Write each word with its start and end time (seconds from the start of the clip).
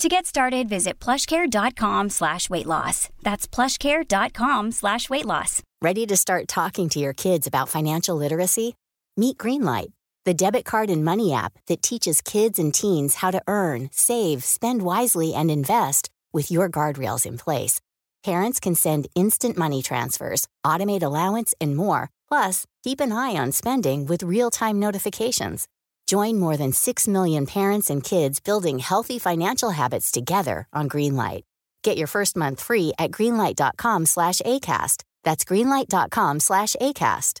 To 0.00 0.08
get 0.08 0.24
started, 0.24 0.66
visit 0.66 0.98
plushcare.com 0.98 2.08
slash 2.08 2.48
weight 2.48 2.64
loss. 2.64 3.10
That's 3.20 3.46
plushcare.com 3.46 4.72
slash 4.72 5.10
weight 5.10 5.26
loss. 5.26 5.62
Ready 5.82 6.06
to 6.06 6.16
start 6.16 6.48
talking 6.48 6.88
to 6.90 6.98
your 6.98 7.12
kids 7.12 7.46
about 7.46 7.68
financial 7.68 8.16
literacy? 8.16 8.76
Meet 9.18 9.36
Greenlight, 9.36 9.92
the 10.24 10.32
debit 10.32 10.64
card 10.64 10.88
and 10.88 11.04
money 11.04 11.34
app 11.34 11.52
that 11.66 11.82
teaches 11.82 12.22
kids 12.22 12.58
and 12.58 12.72
teens 12.72 13.16
how 13.16 13.30
to 13.30 13.42
earn, 13.46 13.90
save, 13.92 14.42
spend 14.42 14.80
wisely, 14.80 15.34
and 15.34 15.50
invest 15.50 16.08
with 16.32 16.50
your 16.50 16.70
guardrails 16.70 17.26
in 17.26 17.36
place. 17.36 17.78
Parents 18.24 18.58
can 18.58 18.74
send 18.74 19.06
instant 19.14 19.58
money 19.58 19.82
transfers, 19.82 20.48
automate 20.64 21.02
allowance, 21.02 21.52
and 21.60 21.76
more. 21.76 22.08
Plus, 22.26 22.64
keep 22.82 23.00
an 23.00 23.12
eye 23.12 23.36
on 23.36 23.52
spending 23.52 24.06
with 24.06 24.22
real 24.22 24.48
time 24.48 24.80
notifications. 24.80 25.68
Join 26.10 26.40
more 26.40 26.56
than 26.56 26.72
6 26.72 27.06
million 27.06 27.46
parents 27.46 27.88
and 27.88 28.02
kids 28.02 28.40
building 28.40 28.80
healthy 28.80 29.20
financial 29.20 29.70
habits 29.70 30.10
together 30.10 30.66
on 30.72 30.88
Greenlight. 30.88 31.42
Get 31.84 31.98
your 31.98 32.08
first 32.08 32.36
month 32.36 32.60
free 32.60 32.92
at 32.98 33.12
greenlight.com 33.12 34.06
slash 34.06 34.40
ACAST. 34.44 35.04
That's 35.22 35.44
greenlight.com 35.44 36.40
slash 36.40 36.74
ACAST. 36.80 37.40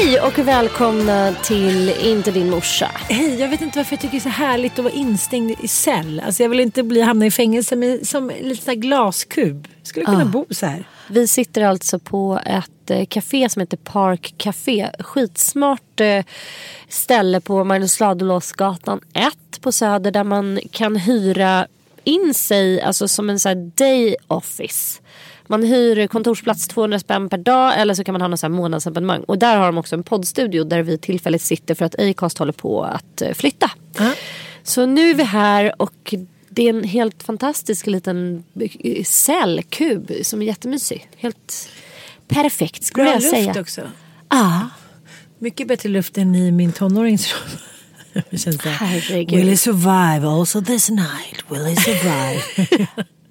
Hej 0.00 0.20
och 0.20 0.38
välkomna 0.38 1.34
till 1.42 1.90
Inte 1.90 2.30
din 2.30 2.50
morsa. 2.50 2.90
Hej, 2.94 3.40
jag 3.40 3.48
vet 3.48 3.60
inte 3.60 3.78
varför 3.78 3.92
jag 3.92 4.00
tycker 4.00 4.12
det 4.12 4.18
är 4.18 4.20
så 4.20 4.28
härligt 4.28 4.78
att 4.78 4.84
vara 4.84 4.94
instängd 4.94 5.50
i 5.60 5.68
cell. 5.68 6.22
Alltså 6.26 6.42
jag 6.42 6.50
vill 6.50 6.60
inte 6.60 6.82
bli 6.82 7.00
hamna 7.00 7.26
i 7.26 7.30
fängelse 7.30 7.76
men 7.76 8.04
som 8.04 8.30
en 8.30 8.48
liten 8.48 8.80
glaskub. 8.80 9.68
Skulle 9.82 10.06
kunna 10.06 10.24
bo 10.24 10.46
så 10.50 10.66
här. 10.66 10.84
Vi 11.08 11.28
sitter 11.28 11.62
alltså 11.62 11.98
på 11.98 12.40
ett 12.46 12.90
eh, 12.90 13.06
café 13.06 13.48
som 13.48 13.60
heter 13.60 13.76
Park 13.76 14.34
Café. 14.36 14.90
Skitsmart 14.98 16.00
eh, 16.00 16.24
ställe 16.88 17.40
på 17.40 17.64
Magnus 17.64 18.00
Ladulåsgatan 18.00 19.00
1 19.12 19.60
på 19.60 19.72
Söder 19.72 20.10
där 20.10 20.24
man 20.24 20.60
kan 20.70 20.96
hyra 20.96 21.66
in 22.04 22.34
sig 22.34 22.82
alltså 22.82 23.08
som 23.08 23.30
en 23.30 23.38
här 23.44 23.70
day 23.76 24.16
office. 24.26 25.00
Man 25.46 25.62
hyr 25.62 26.06
kontorsplats 26.06 26.68
200 26.68 26.98
spänn 26.98 27.28
per 27.28 27.38
dag 27.38 27.80
eller 27.80 27.94
så 27.94 28.04
kan 28.04 28.12
man 28.12 28.22
ha 28.22 28.28
här 28.42 28.48
månadsabonnemang. 28.48 29.20
Och 29.22 29.38
där 29.38 29.56
har 29.56 29.66
de 29.66 29.78
också 29.78 29.96
en 29.96 30.02
poddstudio 30.02 30.64
där 30.64 30.82
vi 30.82 30.98
tillfälligt 30.98 31.42
sitter 31.42 31.74
för 31.74 31.84
att 31.84 32.00
Acast 32.00 32.38
håller 32.38 32.52
på 32.52 32.82
att 32.82 33.22
eh, 33.22 33.32
flytta. 33.32 33.70
Så 34.62 34.86
nu 34.86 35.10
är 35.10 35.14
vi 35.14 35.22
här 35.22 35.82
och 35.82 36.14
det 36.48 36.62
är 36.62 36.70
en 36.70 36.84
helt 36.84 37.22
fantastisk 37.22 37.86
liten 37.86 38.44
eh, 38.60 39.04
cellkub 39.04 40.12
som 40.22 40.42
är 40.42 40.46
jättemysig. 40.46 41.08
Helt 41.16 41.68
perfekt 42.28 42.84
skulle 42.84 43.04
Bra 43.04 43.12
jag 43.12 43.22
luft 43.22 43.30
säga. 43.30 43.60
också. 43.60 43.82
Ja, 44.28 44.68
Mycket 45.38 45.68
bättre 45.68 45.88
luft 45.88 46.18
än 46.18 46.34
i 46.34 46.50
min 46.50 46.72
tonåringsrum. 46.72 47.40
Herregud. 48.64 49.38
Will 49.38 49.48
he 49.48 49.56
survive 49.56 50.28
also 50.28 50.62
this 50.62 50.90
night? 50.90 51.44
Will 51.48 51.64
he 51.64 51.76
survive? 51.76 52.86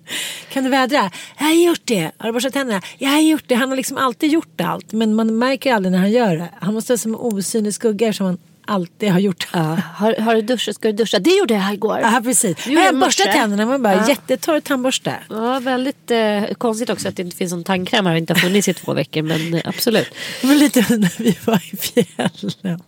Kan 0.50 0.64
du 0.64 0.70
vädra? 0.70 1.12
Jag 1.38 1.46
har 1.46 1.54
gjort 1.54 1.82
det. 1.84 2.12
Har 2.18 2.28
du 2.28 2.34
borstat 2.34 2.54
tänderna? 2.54 2.82
Jag 2.98 3.10
har 3.10 3.22
gjort 3.22 3.44
det. 3.48 3.56
Han 3.56 3.70
har 3.70 3.78
liksom 3.78 3.98
alltid 3.98 4.32
gjort 4.32 4.62
allt. 4.62 4.92
Men 4.92 5.16
man 5.16 5.38
märker 5.38 5.74
aldrig 5.74 5.92
när 5.92 6.00
han 6.00 6.12
gör 6.12 6.38
det. 6.38 6.50
Han 6.62 6.74
måste 6.74 6.92
vara 6.94 6.98
som 6.98 7.12
en 7.14 7.20
osynlig 7.20 7.74
skugga 7.74 8.14
som 8.14 8.26
han 8.26 8.38
alltid 8.66 9.12
har 9.12 9.20
gjort. 9.20 9.48
Ja. 9.54 9.60
Har, 9.96 10.16
har 10.16 10.36
du 10.36 10.42
duschat? 10.42 10.76
Ska 10.76 10.88
du 10.88 10.94
duscha? 10.94 11.20
Det 11.20 11.30
gjorde 11.36 11.54
jag 11.54 11.74
igår. 11.74 12.00
Ja 12.00 12.22
precis. 12.24 12.68
gjorde 12.68 12.80
Jag 12.82 12.94
jag 12.94 13.00
borstat 13.00 13.32
tänderna 13.32 13.66
med 13.66 13.82
bara 13.82 13.94
Ja. 13.96 14.10
jättetorr 14.10 14.60
tandborste. 14.60 15.16
Ja, 15.30 15.60
väldigt 15.60 16.12
eh, 16.12 16.44
konstigt 16.58 16.90
också 16.90 17.08
att 17.08 17.16
det 17.16 17.22
inte 17.22 17.38
finns 17.38 17.52
någon 17.52 17.64
tandkräm 17.64 18.06
här 18.06 18.14
och 18.14 18.18
inte 18.18 18.34
har 18.34 18.40
funnits 18.40 18.68
i 18.68 18.74
två 18.74 18.94
veckor. 18.94 19.22
Men 19.22 19.54
eh, 19.54 19.62
absolut. 19.66 20.08
Var 20.44 20.56
lite 20.56 20.80
när 20.98 21.24
vi 21.24 21.38
var 21.46 21.62
i 21.74 21.78
fjällen. 21.78 22.80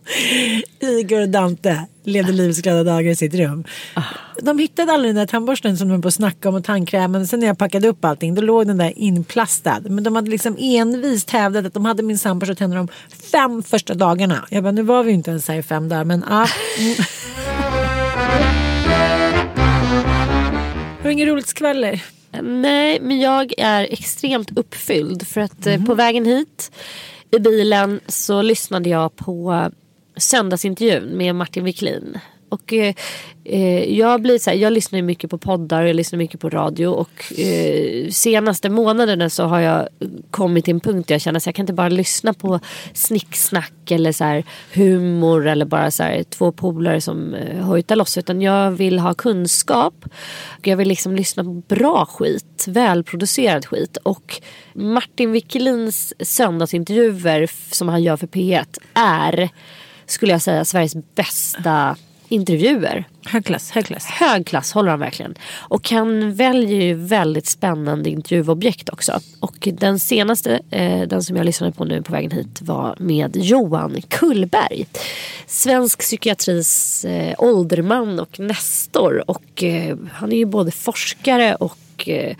Igor 0.80 1.20
och 1.20 1.28
Dante 1.28 1.86
levde 2.04 2.32
livets 2.32 2.60
glada 2.62 2.84
dagar 2.84 3.10
i 3.10 3.16
sitt 3.16 3.34
rum. 3.34 3.64
De 4.42 4.58
hittade 4.58 4.92
aldrig 4.92 5.14
den 5.14 5.16
där 5.16 5.26
tandborsten 5.26 5.76
som 5.76 5.88
de 5.88 5.94
var 5.94 6.02
på 6.02 6.08
att 6.08 6.14
snacka 6.14 6.48
om 6.48 6.54
och 6.54 6.64
tandkrämen. 6.64 7.26
Sen 7.26 7.40
när 7.40 7.46
jag 7.46 7.58
packade 7.58 7.88
upp 7.88 8.04
allting 8.04 8.34
då 8.34 8.42
låg 8.42 8.66
den 8.66 8.78
där 8.78 8.92
inplastad. 8.96 9.80
Men 9.80 10.04
de 10.04 10.16
hade 10.16 10.30
liksom 10.30 10.56
envist 10.58 11.30
hävdat 11.30 11.66
att 11.66 11.74
de 11.74 11.84
hade 11.84 12.02
min 12.02 12.18
sandborste 12.18 12.54
tänder 12.54 12.76
de 12.76 12.88
fem 13.32 13.62
första 13.62 13.94
dagarna. 13.94 14.46
Jag 14.50 14.62
bara, 14.62 14.72
nu 14.72 14.82
var 14.82 15.02
vi 15.02 15.10
ju 15.10 15.14
inte 15.14 15.30
ens 15.30 15.48
här 15.48 15.56
i 15.56 15.62
fem 15.62 15.88
dagar 15.88 16.04
men 16.04 16.24
ja. 16.28 16.46
Mm. 16.78 16.94
Har 20.96 21.04
du 21.04 21.12
inget 21.12 21.28
roligt 21.28 21.46
skvaller? 21.46 22.04
Nej, 22.42 23.00
men 23.00 23.20
jag 23.20 23.52
är 23.58 23.92
extremt 23.92 24.58
uppfylld. 24.58 25.26
För 25.26 25.40
att 25.40 25.66
eh, 25.66 25.84
på 25.84 25.94
vägen 25.94 26.24
hit 26.24 26.72
i 27.30 27.38
bilen 27.38 28.00
så 28.06 28.42
lyssnade 28.42 28.88
jag 28.88 29.16
på 29.16 29.70
söndagsintervjun 30.16 31.16
med 31.16 31.34
Martin 31.34 31.64
Wiklin. 31.64 32.18
Och 32.48 32.72
eh, 32.72 32.94
eh, 33.44 33.98
jag 33.98 34.22
blir 34.22 34.38
så 34.38 34.50
här, 34.50 34.56
jag 34.56 34.72
lyssnar 34.72 34.96
ju 34.96 35.02
mycket 35.02 35.30
på 35.30 35.38
poddar 35.38 35.82
och 35.82 35.88
jag 35.88 35.96
lyssnar 35.96 36.18
mycket 36.18 36.40
på 36.40 36.50
radio 36.50 36.86
och 36.86 37.38
eh, 37.38 38.08
senaste 38.10 38.70
månaderna 38.70 39.30
så 39.30 39.44
har 39.44 39.60
jag 39.60 39.88
kommit 40.30 40.64
till 40.64 40.74
en 40.74 40.80
punkt 40.80 41.08
där 41.08 41.14
jag 41.14 41.22
känner 41.22 41.36
att 41.36 41.46
jag 41.46 41.54
kan 41.54 41.62
inte 41.62 41.72
bara 41.72 41.88
lyssna 41.88 42.34
på 42.34 42.60
snicksnack 42.92 43.90
eller 43.90 44.12
så 44.12 44.24
här 44.24 44.44
humor 44.74 45.46
eller 45.46 45.64
bara 45.64 45.90
så 45.90 46.02
här 46.02 46.22
två 46.22 46.52
polare 46.52 47.00
som 47.00 47.34
eh, 47.34 47.64
hojtar 47.64 47.96
loss 47.96 48.18
utan 48.18 48.42
jag 48.42 48.70
vill 48.70 48.98
ha 48.98 49.14
kunskap. 49.14 50.04
Och 50.58 50.66
jag 50.66 50.76
vill 50.76 50.88
liksom 50.88 51.16
lyssna 51.16 51.44
på 51.44 51.62
bra 51.68 52.06
skit, 52.06 52.64
välproducerad 52.68 53.66
skit. 53.66 53.96
Och 54.02 54.42
Martin 54.74 55.32
Wikelins 55.32 56.14
söndagsintervjuer 56.20 57.50
som 57.74 57.88
han 57.88 58.02
gör 58.02 58.16
för 58.16 58.26
P1 58.26 58.78
är 58.94 59.50
skulle 60.06 60.32
jag 60.32 60.42
säga 60.42 60.64
Sveriges 60.64 60.94
bästa 61.14 61.96
intervjuer. 62.28 63.04
Högklass, 63.26 63.70
högklass. 63.70 64.06
Hög 64.06 64.46
klass 64.46 64.72
håller 64.72 64.90
han 64.90 65.00
verkligen. 65.00 65.34
Och 65.54 65.90
han 65.90 66.34
väljer 66.34 66.82
ju 66.82 66.94
väldigt 66.94 67.46
spännande 67.46 68.10
intervjuobjekt 68.10 68.88
också. 68.88 69.20
Och 69.40 69.68
den 69.72 69.98
senaste, 69.98 70.60
eh, 70.70 71.00
den 71.00 71.22
som 71.22 71.36
jag 71.36 71.46
lyssnade 71.46 71.72
på 71.72 71.84
nu 71.84 72.02
på 72.02 72.12
vägen 72.12 72.30
hit 72.30 72.62
var 72.62 72.96
med 72.98 73.36
Johan 73.36 74.02
Kullberg. 74.08 74.86
Svensk 75.46 75.98
psykiatris 75.98 77.04
eh, 77.04 77.34
ålderman 77.38 78.20
och 78.20 78.40
nestor. 78.40 79.30
Och 79.30 79.62
eh, 79.62 79.96
han 80.12 80.32
är 80.32 80.36
ju 80.36 80.46
både 80.46 80.70
forskare 80.70 81.54
och 81.54 82.08
eh, 82.08 82.36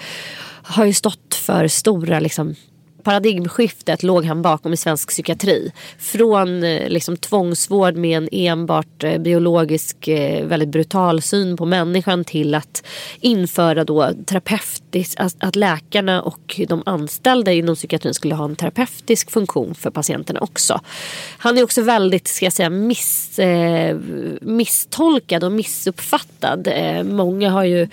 har 0.63 0.85
ju 0.85 0.95
stått 0.95 1.35
för 1.35 1.69
stora 1.69 2.21
liksom 2.21 2.55
paradigmskiftet 3.07 4.03
låg 4.03 4.25
han 4.25 4.43
bakom 4.43 4.73
i 4.73 4.77
svensk 4.77 5.09
psykiatri. 5.09 5.73
Från 5.99 6.65
eh, 6.65 6.89
liksom, 6.89 7.17
tvångsvård 7.17 7.97
med 7.97 8.17
en 8.17 8.29
enbart 8.33 9.05
eh, 9.05 9.19
biologisk 9.19 10.09
eh, 10.09 10.47
väldigt 10.47 10.69
brutal 10.69 11.23
syn 11.23 11.57
på 11.57 11.65
människan 11.65 12.25
till 12.25 12.55
att 12.55 12.87
införa 13.21 13.85
då 13.85 14.11
terapeutisk, 14.27 15.21
att, 15.39 15.57
läkarna 15.57 16.23
och 16.23 16.61
de 16.69 16.83
anställda 16.87 17.53
inom 17.53 17.75
psykiatrin 17.75 18.15
skulle 18.15 18.35
ha 18.35 18.45
en 18.45 18.57
terapeutisk 18.57 19.31
funktion 19.31 19.75
för 19.75 19.91
patienterna 19.91 20.41
också. 20.41 20.81
Han 21.39 21.59
är 21.59 21.63
också 21.63 21.83
väldigt, 21.83 22.29
ska 22.29 22.47
jag 22.47 22.53
säga, 22.53 22.71
miss, 22.71 23.39
eh, 23.39 23.97
misstolkad 24.41 25.45
och 25.45 25.53
missuppfattad. 25.53 26.69
Eh, 26.69 27.03
många 27.03 27.51
har 27.51 27.65
ju 27.65 27.89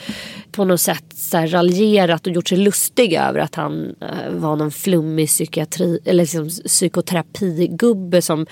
på 0.51 0.65
något 0.65 0.81
sätt 0.81 1.05
så 1.15 1.37
här 1.37 1.47
raljerat 1.47 2.27
och 2.27 2.33
gjort 2.33 2.47
sig 2.47 2.57
lustiga 2.57 3.27
över 3.29 3.39
att 3.39 3.55
han 3.55 3.95
eh, 4.01 4.31
var 4.31 4.55
någon 4.55 4.71
Liksom 5.03 5.13
flummig 5.13 5.27
psykiatri 5.27 5.99
eller 6.05 6.23
liksom 6.23 6.49
psykoterapigubbe 6.49 8.21
som 8.21 8.45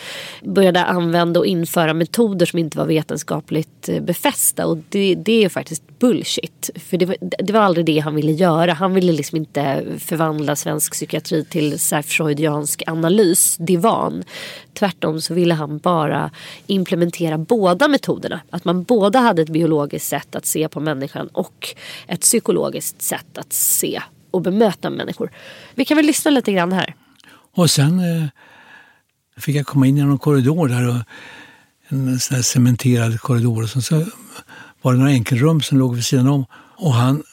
började 0.43 0.83
använda 0.83 1.39
och 1.39 1.45
införa 1.45 1.93
metoder 1.93 2.45
som 2.45 2.59
inte 2.59 2.77
var 2.77 2.85
vetenskapligt 2.85 3.89
eh, 3.89 4.01
befästa. 4.01 4.65
Och 4.65 4.77
det, 4.89 5.15
det 5.15 5.31
är 5.31 5.41
ju 5.41 5.49
faktiskt 5.49 5.83
bullshit. 5.99 6.69
För 6.75 6.97
det 6.97 7.05
var, 7.05 7.15
det 7.21 7.53
var 7.53 7.61
aldrig 7.61 7.85
det 7.85 7.99
han 7.99 8.15
ville 8.15 8.31
göra. 8.31 8.73
Han 8.73 8.93
ville 8.93 9.11
liksom 9.11 9.37
inte 9.37 9.83
förvandla 9.99 10.55
svensk 10.55 10.93
psykiatri 10.93 11.45
till 11.45 11.79
så 11.79 12.01
freudiansk 12.03 12.83
analys, 12.87 13.57
divan. 13.57 14.23
Tvärtom 14.73 15.21
så 15.21 15.33
ville 15.33 15.53
han 15.53 15.77
bara 15.77 16.31
implementera 16.67 17.37
båda 17.37 17.87
metoderna. 17.87 18.41
Att 18.49 18.65
man 18.65 18.83
båda 18.83 19.19
hade 19.19 19.41
ett 19.41 19.49
biologiskt 19.49 20.07
sätt 20.07 20.35
att 20.35 20.45
se 20.45 20.67
på 20.67 20.79
människan 20.79 21.27
och 21.33 21.75
ett 22.07 22.21
psykologiskt 22.21 23.01
sätt 23.01 23.37
att 23.37 23.53
se 23.53 24.01
och 24.31 24.41
bemöta 24.41 24.89
människor. 24.89 25.31
Vi 25.75 25.85
kan 25.85 25.97
väl 25.97 26.05
lyssna 26.05 26.31
lite 26.31 26.51
grann 26.51 26.71
här. 26.71 26.95
Och 27.55 27.71
sen 27.71 27.99
eh, 27.99 28.27
fick 29.37 29.55
jag 29.55 29.65
komma 29.65 29.87
in 29.87 29.97
i 29.97 30.01
någon 30.01 30.19
korridor 30.19 30.67
där. 30.67 30.89
Och 30.89 30.95
en 31.87 32.19
sån 32.19 32.35
här 32.35 32.43
cementerad 32.43 33.19
korridor. 33.19 33.63
Och 33.63 33.69
så, 33.69 33.81
så 33.81 34.05
var 34.81 34.93
det 34.93 34.99
några 34.99 35.11
enkelrum 35.11 35.61
som 35.61 35.77
låg 35.77 35.95
vid 35.95 36.05
sidan 36.05 36.27
om. 36.27 36.45
Och 36.53 36.93
han 36.93 37.23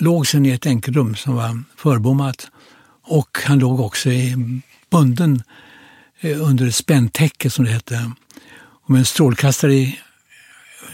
låg 0.00 0.26
sen 0.26 0.46
i 0.46 0.50
ett 0.50 0.66
enkelrum 0.66 1.16
som 1.16 1.34
var 1.34 1.62
förbommat. 1.76 2.50
Och 3.02 3.38
han 3.44 3.58
låg 3.58 3.80
också 3.80 4.10
i 4.10 4.60
bunden 4.90 5.42
eh, 6.20 6.42
under 6.42 6.66
ett 6.66 6.74
spänntäcke 6.74 7.50
som 7.50 7.64
det 7.64 7.70
hette. 7.70 8.10
Och 8.84 8.90
med 8.90 8.98
en 8.98 9.04
strålkastare 9.04 9.74
i 9.74 9.98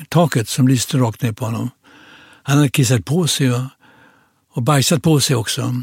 taket 0.09 0.49
som 0.49 0.69
lyste 0.69 0.99
rakt 0.99 1.23
ner 1.23 1.33
på 1.33 1.45
honom. 1.45 1.71
Han 2.43 2.57
hade 2.57 2.69
kissat 2.69 3.05
på 3.05 3.27
sig 3.27 3.53
och, 3.53 3.61
och 4.57 4.63
bajsat 4.63 5.03
på 5.03 5.21
sig 5.21 5.37
också. 5.37 5.83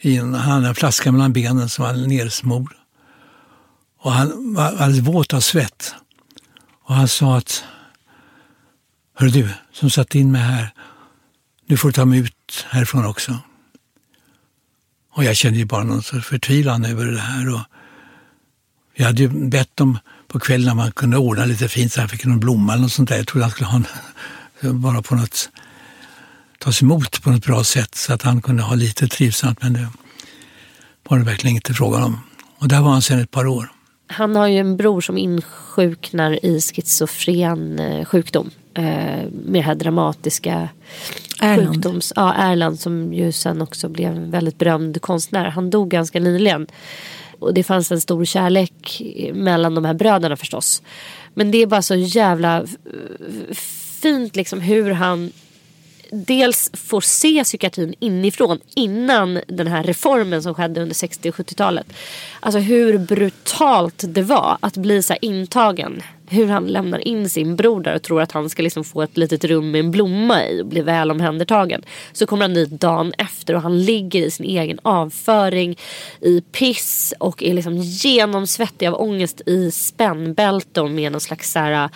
I 0.00 0.16
en, 0.16 0.34
han 0.34 0.52
hade 0.52 0.68
en 0.68 0.74
flaska 0.74 1.12
mellan 1.12 1.32
benen 1.32 1.68
som 1.68 1.84
var 1.84 1.92
nersmord. 1.92 2.74
Och 3.98 4.12
han 4.12 4.54
var 4.54 4.64
alldeles 4.64 5.08
våt 5.08 5.34
av 5.34 5.40
svett. 5.40 5.94
Och 6.84 6.94
han 6.94 7.08
sa 7.08 7.36
att 7.36 7.64
Hör 9.14 9.28
du, 9.28 9.48
som 9.72 9.90
satt 9.90 10.14
in 10.14 10.32
mig 10.32 10.40
här, 10.40 10.74
nu 11.66 11.76
får 11.76 11.88
du 11.88 11.92
ta 11.92 12.04
mig 12.04 12.18
ut 12.18 12.66
härifrån 12.68 13.06
också. 13.06 13.38
Och 15.12 15.24
jag 15.24 15.36
kände 15.36 15.58
ju 15.58 15.64
bara 15.64 15.84
någon 15.84 16.02
sorts 16.02 16.26
förtvivlan 16.26 16.84
över 16.84 17.06
det 17.06 17.20
här. 17.20 17.54
Och 17.54 17.60
jag 18.94 19.06
hade 19.06 19.22
ju 19.22 19.28
bett 19.28 19.76
dem 19.76 19.98
på 20.28 20.40
kvällen 20.40 20.70
om 20.70 20.76
man 20.76 20.92
kunde 20.92 21.16
ordna 21.16 21.44
lite 21.44 21.68
fint 21.68 21.92
så 21.92 22.00
han 22.00 22.08
fick 22.08 22.24
någon 22.24 22.40
blomma 22.40 22.72
eller 22.72 22.82
något 22.82 22.92
sånt 22.92 23.08
där. 23.08 23.16
Jag 23.16 23.26
trodde 23.26 23.44
han 23.44 23.52
skulle 23.52 23.68
ha 23.68 23.82
en, 24.60 24.80
bara 24.80 25.02
på 25.02 25.14
något, 25.14 25.50
tas 26.60 26.82
emot 26.82 27.22
på 27.22 27.30
något 27.30 27.46
bra 27.46 27.64
sätt 27.64 27.94
så 27.94 28.12
att 28.12 28.22
han 28.22 28.42
kunde 28.42 28.62
ha 28.62 28.74
lite 28.74 29.08
trivsamt. 29.08 29.62
Men 29.62 29.72
det 29.72 29.88
var 31.08 31.18
det 31.18 31.24
verkligen 31.24 31.56
inte 31.56 31.74
frågan 31.74 32.02
om. 32.02 32.20
Och 32.58 32.68
där 32.68 32.80
var 32.80 32.90
han 32.90 33.02
sedan 33.02 33.20
ett 33.20 33.30
par 33.30 33.46
år. 33.46 33.72
Han 34.06 34.36
har 34.36 34.46
ju 34.46 34.58
en 34.58 34.76
bror 34.76 35.00
som 35.00 35.18
insjuknar 35.18 36.44
i 36.44 36.60
schizofren 36.60 37.78
eh, 37.78 38.04
sjukdom. 38.04 38.50
Eh, 38.74 38.84
med 39.32 39.52
det 39.52 39.60
här 39.60 39.74
dramatiska 39.74 40.68
Erland. 41.40 41.68
sjukdoms... 41.68 42.12
Ja, 42.16 42.34
Erland 42.34 42.80
som 42.80 43.14
ju 43.14 43.32
sen 43.32 43.62
också 43.62 43.88
blev 43.88 44.16
en 44.16 44.30
väldigt 44.30 44.58
berömd 44.58 45.02
konstnär. 45.02 45.44
Han 45.44 45.70
dog 45.70 45.90
ganska 45.90 46.20
nyligen. 46.20 46.66
Och 47.38 47.54
det 47.54 47.62
fanns 47.62 47.92
en 47.92 48.00
stor 48.00 48.24
kärlek 48.24 49.02
mellan 49.34 49.74
de 49.74 49.84
här 49.84 49.94
bröderna 49.94 50.36
förstås. 50.36 50.82
Men 51.34 51.50
det 51.50 51.58
är 51.58 51.66
bara 51.66 51.82
så 51.82 51.94
jävla 51.94 52.66
fint 54.00 54.36
liksom 54.36 54.60
hur 54.60 54.90
han 54.90 55.32
dels 56.12 56.70
får 56.72 57.00
se 57.00 57.44
psykiatrin 57.44 57.94
inifrån 58.00 58.60
innan 58.74 59.40
den 59.46 59.66
här 59.66 59.82
reformen 59.82 60.42
som 60.42 60.54
skedde 60.54 60.82
under 60.82 60.94
60 60.94 61.28
och 61.28 61.34
70-talet. 61.34 61.86
Alltså 62.40 62.58
hur 62.58 62.98
brutalt 62.98 64.04
det 64.08 64.22
var 64.22 64.58
att 64.60 64.76
bli 64.76 65.02
så 65.02 65.14
intagen. 65.20 66.02
Hur 66.30 66.46
han 66.46 66.66
lämnar 66.66 67.08
in 67.08 67.28
sin 67.28 67.56
bror 67.56 67.82
där 67.82 67.94
och 67.94 68.02
tror 68.02 68.22
att 68.22 68.32
han 68.32 68.50
ska 68.50 68.62
liksom 68.62 68.84
få 68.84 69.02
ett 69.02 69.16
litet 69.16 69.44
rum 69.44 69.70
med 69.70 69.78
en 69.78 69.90
blomma 69.90 70.46
i 70.46 70.62
och 70.62 70.66
bli 70.66 70.80
väl 70.80 71.10
omhändertagen. 71.10 71.82
Så 72.12 72.26
kommer 72.26 72.44
han 72.44 72.54
dit 72.54 72.70
dagen 72.70 73.12
efter 73.18 73.54
och 73.54 73.62
han 73.62 73.82
ligger 73.84 74.22
i 74.22 74.30
sin 74.30 74.46
egen 74.46 74.78
avföring 74.82 75.78
i 76.20 76.40
piss 76.40 77.14
och 77.18 77.42
är 77.42 77.54
liksom 77.54 77.76
genomsvettig 77.76 78.86
av 78.86 78.94
ångest 79.00 79.40
i 79.46 79.70
spännbälten 79.70 80.94
med 80.94 81.12
någon 81.12 81.20
slags 81.20 81.52
så 81.52 81.58
här 81.58 81.88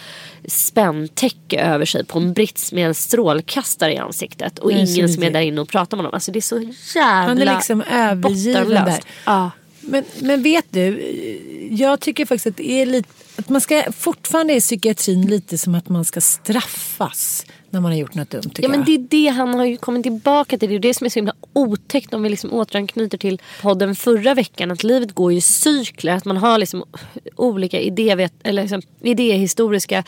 spänntäcke 0.48 1.60
över 1.60 1.84
sig 1.84 2.04
på 2.04 2.18
en 2.18 2.32
brits 2.32 2.72
med 2.72 2.86
en 2.86 2.94
strålkastare 2.94 3.94
i 3.94 3.96
ansiktet 3.96 4.58
och 4.58 4.72
ingen 4.72 5.08
som 5.08 5.22
är 5.22 5.30
där 5.30 5.40
inne 5.40 5.60
och 5.60 5.68
pratar 5.68 5.96
med 5.96 6.04
honom. 6.04 6.14
Alltså 6.14 6.32
det 6.32 6.38
är 6.38 6.40
så 6.40 6.60
jävla 6.94 7.28
Han 7.28 7.42
är 7.42 7.54
liksom 7.54 7.82
övergiven 7.92 8.70
där. 8.70 9.00
Ja. 9.26 9.50
Men, 9.80 10.04
men 10.18 10.42
vet 10.42 10.64
du, 10.70 11.02
jag 11.70 12.00
tycker 12.00 12.26
faktiskt 12.26 12.46
att 12.46 12.56
det 12.56 12.70
är 12.70 12.86
lite 12.86 13.23
att 13.36 13.48
man 13.48 13.60
ska 13.60 13.92
fortfarande 13.92 14.52
är 14.52 14.60
psykiatrin 14.60 15.26
lite 15.26 15.58
som 15.58 15.74
att 15.74 15.88
man 15.88 16.04
ska 16.04 16.20
straffas 16.20 17.46
när 17.70 17.80
man 17.80 17.92
har 17.92 17.98
gjort 17.98 18.14
något 18.14 18.30
dumt. 18.30 18.50
Ja 18.56 18.68
men 18.68 18.78
jag. 18.78 18.86
det 18.86 18.94
är 18.94 18.98
det 19.26 19.36
han 19.36 19.54
har 19.54 19.64
ju 19.64 19.76
kommit 19.76 20.02
tillbaka 20.02 20.58
till. 20.58 20.68
Det 20.68 20.74
är 20.74 20.78
det 20.78 20.94
som 20.94 21.04
är 21.04 21.08
så 21.08 21.18
himla 21.18 21.34
otäckt 21.52 22.14
om 22.14 22.22
vi 22.22 22.28
liksom 22.28 22.52
återanknyter 22.52 23.18
till 23.18 23.42
podden 23.62 23.94
förra 23.94 24.34
veckan. 24.34 24.70
Att 24.70 24.84
livet 24.84 25.12
går 25.12 25.32
i 25.32 25.40
cykler. 25.40 26.12
Att 26.12 26.24
man 26.24 26.36
har 26.36 26.58
liksom 26.58 26.84
olika 27.36 27.80
idévet, 27.80 28.32
eller 28.42 28.62
liksom 28.62 28.82
idéhistoriska 29.02 30.04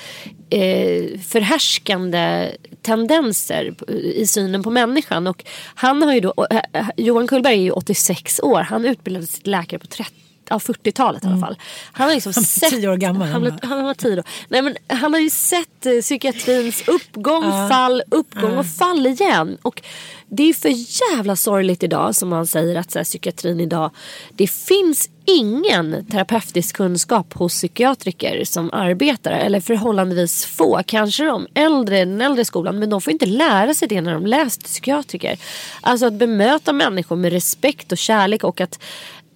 eh, 0.50 1.20
förhärskande 1.20 2.50
tendenser 2.82 3.74
i 4.14 4.26
synen 4.26 4.62
på 4.62 4.70
människan. 4.70 5.26
Och 5.26 5.44
han 5.74 6.02
har 6.02 6.14
ju 6.14 6.20
då, 6.20 6.30
och, 6.30 6.52
eh, 6.52 6.88
Johan 6.96 7.26
Kullberg 7.26 7.54
är 7.54 7.62
ju 7.62 7.70
86 7.70 8.40
år. 8.40 8.60
Han 8.60 8.84
utbildade 8.84 9.26
sig 9.26 9.42
till 9.42 9.52
läkare 9.52 9.80
på 9.80 9.86
30 9.86 10.25
Ja, 10.50 10.58
40-talet 10.58 11.24
i 11.24 11.26
alla 11.26 11.38
fall. 11.40 11.56
Han 11.92 12.06
har 12.08 12.14
liksom 12.14 12.32
Han 12.34 12.44
sett... 12.44 12.70
tio 12.70 12.88
år 12.88 12.96
gammal, 12.96 13.28
Han, 13.28 13.40
blev- 13.40 13.58
han 13.62 13.84
var 13.84 13.94
tio 13.94 14.16
då. 14.16 14.22
Nej, 14.48 14.62
men 14.62 14.76
han 14.86 15.12
har 15.12 15.20
ju 15.20 15.30
sett 15.30 15.86
eh, 15.86 15.92
psykiatrins 16.00 16.88
uppgång, 16.88 17.68
fall, 17.68 18.02
uppgång 18.10 18.58
och 18.58 18.66
fall 18.66 19.06
igen. 19.06 19.58
Och 19.62 19.82
det 20.28 20.48
är 20.48 20.52
för 20.52 20.72
jävla 21.14 21.36
sorgligt 21.36 21.82
idag 21.82 22.14
som 22.14 22.28
man 22.28 22.46
säger 22.46 22.76
att 22.76 22.90
så 22.90 22.98
här, 22.98 23.04
psykiatrin 23.04 23.60
idag. 23.60 23.90
Det 24.32 24.46
finns 24.46 25.10
ingen 25.24 26.06
terapeutisk 26.10 26.76
kunskap 26.76 27.32
hos 27.34 27.52
psykiatriker 27.52 28.44
som 28.44 28.70
arbetar 28.72 29.30
eller 29.30 29.60
förhållandevis 29.60 30.44
få. 30.44 30.80
Kanske 30.86 31.24
de 31.24 31.46
äldre, 31.54 31.98
den 31.98 32.20
äldre 32.20 32.44
skolan 32.44 32.78
men 32.78 32.90
de 32.90 33.00
får 33.00 33.12
inte 33.12 33.26
lära 33.26 33.74
sig 33.74 33.88
det 33.88 34.00
när 34.00 34.12
de 34.14 34.26
läst 34.26 34.64
psykiatriker. 34.64 35.38
Alltså 35.80 36.06
att 36.06 36.12
bemöta 36.12 36.72
människor 36.72 37.16
med 37.16 37.32
respekt 37.32 37.92
och 37.92 37.98
kärlek 37.98 38.44
och 38.44 38.60
att 38.60 38.78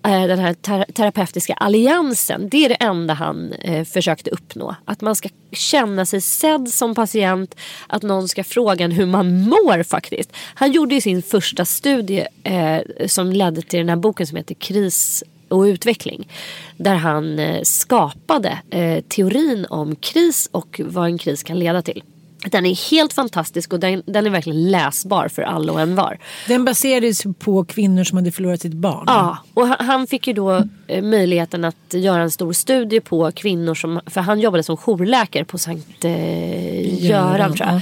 Eh, 0.02 0.26
den 0.26 0.38
här 0.38 0.54
ter- 0.54 0.92
terapeutiska 0.92 1.54
alliansen. 1.54 2.48
Det 2.48 2.64
är 2.64 2.68
det 2.68 2.74
enda 2.74 3.14
han 3.14 3.52
eh, 3.52 3.84
försökte 3.84 4.30
uppnå. 4.30 4.74
Att 4.84 5.00
man 5.00 5.16
ska 5.16 5.28
känna 5.52 6.06
sig 6.06 6.20
sedd 6.20 6.68
som 6.68 6.94
patient. 6.94 7.56
Att 7.86 8.02
någon 8.02 8.28
ska 8.28 8.44
fråga 8.44 8.84
en 8.84 8.92
hur 8.92 9.06
man 9.06 9.40
mår 9.40 9.82
faktiskt. 9.82 10.32
Han 10.54 10.72
gjorde 10.72 10.94
ju 10.94 11.00
sin 11.00 11.22
första 11.22 11.64
studie 11.64 12.26
eh, 12.44 12.78
som 13.06 13.32
ledde 13.32 13.62
till 13.62 13.78
den 13.78 13.88
här 13.88 13.96
boken 13.96 14.26
som 14.26 14.36
heter 14.36 14.54
Kris 14.54 15.24
och 15.48 15.62
utveckling. 15.62 16.28
Där 16.76 16.94
han 16.94 17.38
eh, 17.38 17.62
skapade 17.62 18.58
eh, 18.70 19.00
teorin 19.08 19.66
om 19.70 19.96
kris 19.96 20.48
och 20.52 20.80
vad 20.84 21.04
en 21.06 21.18
kris 21.18 21.42
kan 21.42 21.58
leda 21.58 21.82
till. 21.82 22.02
Den 22.46 22.66
är 22.66 22.90
helt 22.90 23.12
fantastisk 23.12 23.72
och 23.72 23.80
den, 23.80 24.02
den 24.06 24.26
är 24.26 24.30
verkligen 24.30 24.70
läsbar 24.70 25.28
för 25.28 25.42
alla 25.42 25.72
och 25.72 25.80
en 25.80 25.94
var. 25.94 26.18
Den 26.48 26.64
baserades 26.64 27.22
på 27.38 27.64
kvinnor 27.64 28.04
som 28.04 28.18
hade 28.18 28.32
förlorat 28.32 28.60
sitt 28.60 28.72
barn. 28.72 29.04
Ja, 29.06 29.38
och 29.54 29.66
han, 29.66 30.06
fick 30.06 30.26
ju 30.26 30.32
då 30.32 30.64
eh, 30.86 31.02
möjligheten 31.02 31.64
att 31.64 31.94
göra 31.94 32.22
en 32.22 32.30
stor 32.30 32.52
studie 32.52 33.00
på 33.00 33.32
kvinnor 33.32 33.74
som, 33.74 34.00
för 34.06 34.20
han 34.20 34.40
jobbade 34.40 34.62
som 34.62 34.76
jourläkare 34.76 35.44
på 35.44 35.58
Sankt 35.58 36.04
eh, 36.04 37.04
Göran 37.04 37.54
tror 37.54 37.68
jag. 37.68 37.80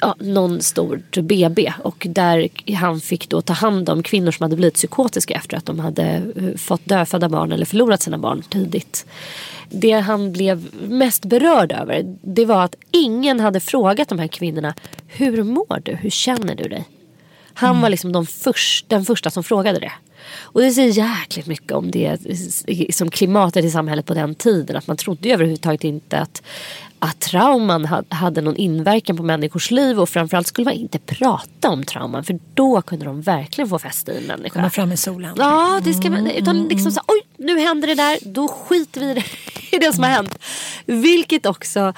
Ja, 0.00 0.14
någon 0.18 0.62
stort 0.62 1.16
BB 1.16 1.72
och 1.84 2.06
där 2.10 2.48
han 2.74 3.00
fick 3.00 3.28
då 3.28 3.40
ta 3.40 3.52
hand 3.52 3.88
om 3.88 4.02
kvinnor 4.02 4.30
som 4.30 4.44
hade 4.44 4.56
blivit 4.56 4.74
psykotiska 4.74 5.34
efter 5.34 5.56
att 5.56 5.66
de 5.66 5.78
hade 5.78 6.04
eh, 6.36 6.56
fått 6.56 6.84
dödfödda 6.84 7.28
barn 7.28 7.52
eller 7.52 7.66
förlorat 7.66 8.02
sina 8.02 8.18
barn 8.18 8.42
tidigt. 8.42 9.06
Det 9.70 9.92
han 9.92 10.32
blev 10.32 10.68
mest 10.88 11.24
berörd 11.24 11.72
över 11.72 12.16
det 12.22 12.44
var 12.44 12.64
att 12.64 12.74
ingen 12.90 13.40
hade 13.40 13.60
frågat 13.60 14.08
de 14.08 14.18
här 14.18 14.28
kvinnorna 14.28 14.74
Hur 15.06 15.42
mår 15.42 15.80
du? 15.84 15.94
Hur 15.94 16.10
känner 16.10 16.54
du 16.54 16.64
dig? 16.68 16.88
Han 17.54 17.80
var 17.80 17.88
liksom 17.88 18.12
de 18.12 18.26
först, 18.26 18.88
den 18.88 19.04
första 19.04 19.30
som 19.30 19.44
frågade 19.44 19.78
det. 19.78 19.92
Och 20.38 20.60
det 20.60 20.70
säger 20.70 20.88
jäkligt 20.90 21.46
mycket 21.46 21.72
om 21.72 21.90
det 21.90 22.18
som 22.90 23.10
klimatet 23.10 23.64
i 23.64 23.70
samhället 23.70 24.06
på 24.06 24.14
den 24.14 24.34
tiden. 24.34 24.76
Att 24.76 24.86
man 24.86 24.96
trodde 24.96 25.28
överhuvudtaget 25.28 25.84
inte 25.84 26.18
att, 26.18 26.42
att 27.02 27.20
trauman 27.20 27.86
ha- 27.86 28.02
hade 28.08 28.40
någon 28.40 28.56
inverkan 28.56 29.16
på 29.16 29.22
människors 29.22 29.70
liv. 29.70 30.00
Och 30.00 30.08
framförallt 30.08 30.46
skulle 30.46 30.64
man 30.64 30.74
inte 30.74 30.98
prata 30.98 31.70
om 31.70 31.84
trauman. 31.84 32.24
För 32.24 32.38
då 32.54 32.82
kunde 32.82 33.04
de 33.04 33.20
verkligen 33.22 33.68
få 33.68 33.78
fäste 33.78 34.12
i 34.12 34.16
en 34.16 34.24
människa. 34.24 34.54
Komma 34.54 34.70
fram 34.70 34.92
i 34.92 34.96
solen. 34.96 35.34
Ja, 35.38 35.80
det 35.84 35.94
ska 35.94 36.10
man, 36.10 36.26
utan 36.26 36.62
liksom 36.68 36.92
så, 36.92 37.00
oj, 37.06 37.20
nu 37.36 37.58
händer 37.60 37.88
det 37.88 37.94
där, 37.94 38.18
då 38.22 38.48
skiter 38.48 39.00
vi 39.00 39.10
i 39.10 39.14
det, 39.14 39.24
i 39.76 39.78
det 39.78 39.92
som 39.92 40.04
har 40.04 40.10
hänt. 40.10 40.38
Vilket 40.86 41.46
också, 41.46 41.92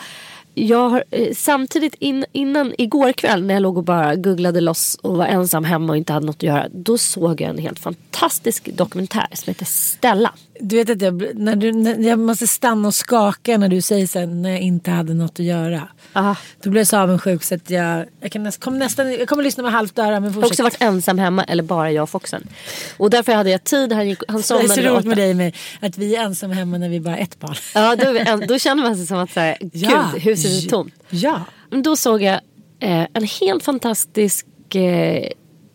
jag 0.54 0.88
har, 0.88 1.04
eh, 1.10 1.34
samtidigt 1.34 1.94
in, 1.98 2.24
innan 2.32 2.74
igår 2.78 3.12
kväll 3.12 3.44
när 3.44 3.54
jag 3.54 3.62
låg 3.62 3.76
och 3.78 3.84
bara 3.84 4.16
googlade 4.16 4.60
loss 4.60 4.98
och 5.02 5.16
var 5.16 5.26
ensam 5.26 5.64
hemma 5.64 5.92
och 5.92 5.96
inte 5.96 6.12
hade 6.12 6.26
något 6.26 6.36
att 6.36 6.42
göra. 6.42 6.66
Då 6.72 6.98
såg 6.98 7.40
jag 7.40 7.50
en 7.50 7.58
helt 7.58 7.78
fantastisk 7.78 8.68
dokumentär 8.76 9.26
som 9.32 9.50
heter 9.50 9.64
Stella. 9.64 10.32
Du 10.60 10.76
vet 10.76 10.90
att 10.90 11.02
jag, 11.02 11.22
när 11.34 11.56
du, 11.56 11.72
när, 11.72 11.98
jag 12.08 12.18
måste 12.18 12.46
stanna 12.46 12.88
och 12.88 12.94
skaka 12.94 13.58
när 13.58 13.68
du 13.68 13.80
säger 13.80 14.06
sen 14.06 14.42
när 14.42 14.50
jag 14.50 14.60
inte 14.60 14.90
hade 14.90 15.14
något 15.14 15.40
att 15.40 15.46
göra. 15.46 15.88
Aha. 16.12 16.36
Då 16.62 16.70
blev 16.70 16.80
jag 16.80 16.86
så 16.86 16.96
avundsjuk 16.98 17.42
så 17.42 17.54
att 17.54 17.70
jag, 17.70 18.06
jag, 18.20 18.32
kan 18.32 18.42
näst, 18.42 18.60
kommer 18.60 18.78
nästan, 18.78 19.12
jag 19.12 19.28
kommer 19.28 19.42
lyssna 19.42 19.62
med 19.62 19.72
halvt 19.72 19.98
öra 19.98 20.20
men 20.20 20.32
fortsätt. 20.34 20.50
också 20.50 20.62
varit 20.62 20.82
ensam 20.82 21.18
hemma 21.18 21.44
eller 21.44 21.62
bara 21.62 21.90
jag 21.92 22.02
och 22.02 22.10
Foxen. 22.10 22.48
Och 22.96 23.10
därför 23.10 23.32
hade 23.32 23.50
jag 23.50 23.64
tid. 23.64 23.92
Han, 23.92 24.08
gick, 24.08 24.22
han 24.28 24.36
det 24.36 24.40
är 24.40 24.42
somnade 24.42 24.68
så 24.68 24.80
roligt 24.80 25.06
med 25.06 25.16
dig 25.16 25.34
med 25.34 25.56
att 25.80 25.98
vi 25.98 26.16
är 26.16 26.22
ensamma 26.22 26.54
hemma 26.54 26.78
när 26.78 26.88
vi 26.88 27.00
bara 27.00 27.16
är 27.18 27.22
ett 27.22 27.38
barn. 27.40 27.56
Ja, 27.74 27.96
då, 27.96 28.18
en- 28.18 28.46
då 28.46 28.58
känner 28.58 28.82
man 28.82 28.96
sig 28.96 29.06
som 29.06 29.18
att 29.18 29.32
så 29.32 29.40
här, 29.40 29.56
gud, 29.60 30.22
huset 30.22 30.64
är 30.64 30.68
tomt. 30.68 30.94
Ja. 31.10 31.40
Men 31.70 31.82
då 31.82 31.96
såg 31.96 32.22
jag 32.22 32.40
eh, 32.80 33.06
en 33.14 33.24
helt 33.40 33.64
fantastisk 33.64 34.46
eh, 34.74 35.28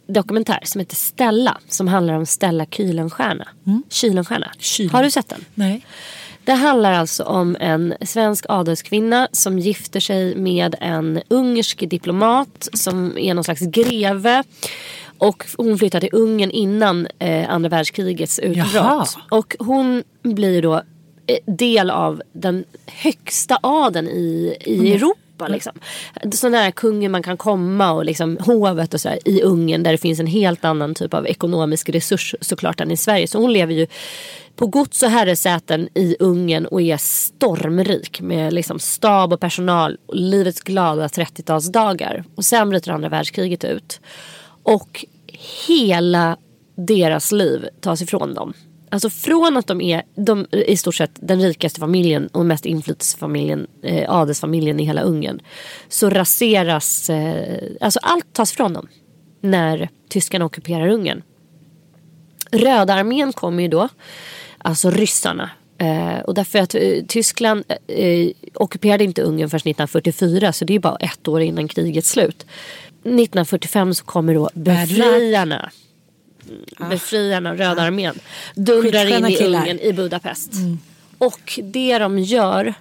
dokumentär 0.08 0.60
som 0.64 0.80
heter 0.80 0.96
Stella. 0.96 1.58
Som 1.68 1.88
handlar 1.88 2.14
om 2.14 2.26
Stella 2.26 2.66
Kylenstierna. 2.66 3.48
Kylenstierna. 3.90 4.52
Kylen. 4.60 4.90
Har 4.90 5.04
du 5.04 5.12
sett 5.12 5.30
den? 5.30 5.46
Nej. 5.54 5.86
Det 6.44 6.54
handlar 6.54 6.94
alltså 6.94 7.24
om 7.24 7.58
en 7.60 7.94
svensk 8.02 8.46
adelskvinna 8.50 9.28
som 9.32 9.60
gifter 9.60 10.00
sig 10.00 10.36
med 10.36 10.76
en 10.82 11.22
ungersk 11.28 11.90
diplomat 11.90 12.70
som 12.74 13.18
är 13.18 13.34
någon 13.34 13.44
slags 13.44 13.62
greve. 13.62 14.44
Och 15.18 15.46
hon 15.58 15.78
flyttar 15.78 16.00
till 16.00 16.10
Ungern 16.12 16.52
innan 16.52 17.08
eh, 17.20 17.50
andra 17.50 17.70
världskrigets 17.70 18.40
utbrott. 18.40 18.74
Jaha. 18.74 19.06
Och 19.30 19.56
hon 19.60 20.04
blir 20.24 20.62
då 20.62 20.76
eh, 21.28 21.38
del 21.46 21.90
av 21.90 22.22
den 22.34 22.66
högsta 22.86 23.60
adeln 23.62 24.08
i, 24.08 24.58
i 24.66 24.94
Europa. 24.94 25.20
Liksom. 25.48 25.74
Så 26.34 26.50
nära 26.50 26.72
kungen 26.72 27.12
man 27.12 27.24
kan 27.24 27.38
komma 27.38 27.92
och 27.92 28.06
liksom 28.06 28.38
hovet 28.38 28.94
och 28.94 29.02
så 29.02 29.10
här, 29.10 29.20
i 29.26 29.42
Ungern 29.42 29.84
där 29.84 29.92
det 29.92 29.98
finns 29.98 30.20
en 30.20 30.28
helt 30.28 30.66
annan 30.66 30.96
typ 30.96 31.14
av 31.14 31.28
ekonomisk 31.28 31.90
resurs 31.90 32.36
såklart 32.42 32.82
än 32.82 32.92
i 32.92 32.98
Sverige. 32.98 33.28
Så 33.28 33.42
hon 33.42 33.54
lever 33.54 33.74
ju 33.74 33.88
på 34.56 34.68
gods 34.68 35.04
och 35.04 35.10
herresäten 35.10 35.90
i 35.94 36.16
Ungern 36.20 36.66
och 36.66 36.82
är 36.82 36.98
stormrik 36.98 38.22
med 38.22 38.54
liksom 38.54 38.80
stab 38.80 39.34
och 39.34 39.40
personal 39.40 39.98
och 40.06 40.16
livets 40.16 40.62
glada 40.62 41.08
30-talsdagar. 41.08 42.24
Och 42.36 42.46
sen 42.46 42.70
bryter 42.70 42.92
andra 42.92 43.10
världskriget 43.10 43.64
ut. 43.64 44.02
Och 44.64 45.06
hela 45.68 46.38
deras 46.76 47.32
liv 47.32 47.68
tas 47.82 48.02
ifrån 48.02 48.34
dem. 48.34 48.54
Alltså 48.90 49.10
från 49.10 49.58
att 49.58 49.68
de 49.68 49.82
är 49.82 50.04
de, 50.16 50.48
i 50.52 50.78
stort 50.78 50.96
sett 50.96 51.12
den 51.14 51.42
rikaste 51.42 51.80
familjen 51.80 52.28
och 52.28 52.46
mest 52.46 52.66
inflytelsefamiljen, 52.66 53.68
eh, 53.84 54.12
adelsfamiljen 54.14 54.80
i 54.80 54.84
hela 54.84 55.02
Ungern. 55.02 55.40
Så 55.90 56.10
raseras, 56.10 57.10
eh, 57.10 57.64
alltså 57.82 58.00
allt 58.04 58.34
tas 58.34 58.54
ifrån 58.54 58.74
dem. 58.74 58.88
När 59.42 59.90
tyskarna 60.10 60.46
ockuperar 60.46 60.88
Ungern. 60.88 61.22
Röda 62.52 62.94
armén 62.94 63.34
kommer 63.34 63.64
ju 63.64 63.70
då, 63.70 63.90
alltså 64.58 64.90
ryssarna. 64.90 65.50
Eh, 65.78 66.20
och 66.20 66.34
därför 66.34 66.60
att 66.60 66.76
eh, 66.76 67.04
Tyskland 67.08 67.64
eh, 67.88 68.30
ockuperade 68.54 69.04
inte 69.04 69.22
Ungern 69.22 69.50
förrän 69.50 69.72
1944 69.72 70.54
så 70.54 70.66
det 70.66 70.76
är 70.76 70.80
bara 70.80 70.96
ett 70.96 71.28
år 71.28 71.42
innan 71.42 71.68
krigets 71.68 72.10
slut. 72.10 72.46
1945 73.04 73.94
så 73.94 74.04
kommer 74.04 74.34
då 74.34 74.50
befriarna. 74.54 75.72
Befriarna, 76.90 77.56
Röda 77.56 77.82
armén. 77.82 78.20
Dundrar 78.56 79.18
in 79.18 79.26
i 79.26 79.36
killar. 79.36 79.62
Ungern 79.62 79.80
i 79.80 79.94
Budapest. 79.94 80.52
Och 81.18 81.60
det 81.64 82.00
de 82.00 82.20
gör 82.20 82.74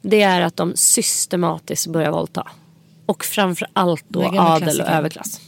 det 0.00 0.22
är 0.22 0.40
att 0.40 0.56
de 0.56 0.76
systematiskt 0.76 1.86
börjar 1.86 2.10
våldta. 2.10 2.48
Och 3.06 3.24
framför 3.24 3.68
allt 3.72 4.04
då 4.08 4.34
adel 4.38 4.80
och 4.80 4.88
överklass. 4.88 5.40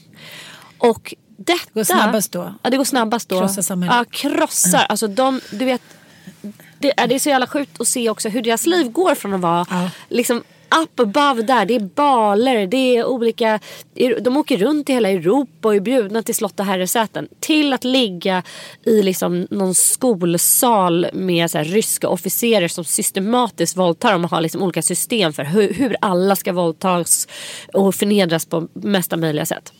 Och 0.78 1.14
detta... 1.36 1.70
går 1.72 1.84
snabbast 1.84 2.32
då? 2.32 2.54
Ja, 2.62 2.70
det 2.70 2.76
går 2.76 2.84
snabbast 2.84 3.28
då. 3.28 3.38
Krossa 3.40 3.62
samhället. 3.62 3.96
Ja, 3.96 4.04
krossar. 4.18 4.86
Alltså 4.88 5.08
de, 5.08 5.40
du 5.50 5.64
vet, 5.64 5.82
det 6.78 7.00
är, 7.00 7.06
det 7.06 7.14
är 7.14 7.18
så 7.18 7.28
jävla 7.28 7.46
sjukt 7.46 7.80
att 7.80 7.88
se 7.88 8.10
också 8.10 8.28
hur 8.28 8.42
deras 8.42 8.66
liv 8.66 8.90
går 8.90 9.14
från 9.14 9.34
att 9.34 9.40
vara 9.40 9.66
Ja. 9.70 9.90
liksom 10.08 10.42
up 10.82 11.00
above 11.00 11.42
där. 11.42 11.66
Det 11.66 11.74
är 11.74 11.80
baler, 11.80 12.66
det 12.66 12.96
är 12.96 13.04
olika... 13.04 13.60
De 14.20 14.36
åker 14.36 14.56
runt 14.56 14.90
i 14.90 14.92
hela 14.92 15.10
Europa 15.10 15.68
och 15.68 15.74
är 15.74 15.80
bjudna 15.80 16.22
till 16.22 16.34
slott 16.34 16.60
och 16.60 16.66
herresäten. 16.66 17.28
Till 17.40 17.72
att 17.72 17.84
ligga 17.84 18.42
i 18.84 19.02
liksom 19.02 19.46
någon 19.50 19.74
skolsal 19.74 21.06
med 21.12 21.50
så 21.50 21.58
här 21.58 21.64
ryska 21.64 22.08
officerer 22.08 22.68
som 22.68 22.84
systematiskt 22.84 23.76
våldtar 23.76 24.12
dem 24.12 24.24
och 24.24 24.30
har 24.30 24.40
liksom 24.40 24.62
olika 24.62 24.82
system 24.82 25.32
för 25.32 25.44
hur, 25.44 25.74
hur 25.74 25.96
alla 26.00 26.36
ska 26.36 26.52
våldtas 26.52 27.28
och 27.72 27.94
förnedras 27.94 28.44
på 28.44 28.68
mesta 28.72 29.16
möjliga 29.16 29.46
sätt. 29.46 29.72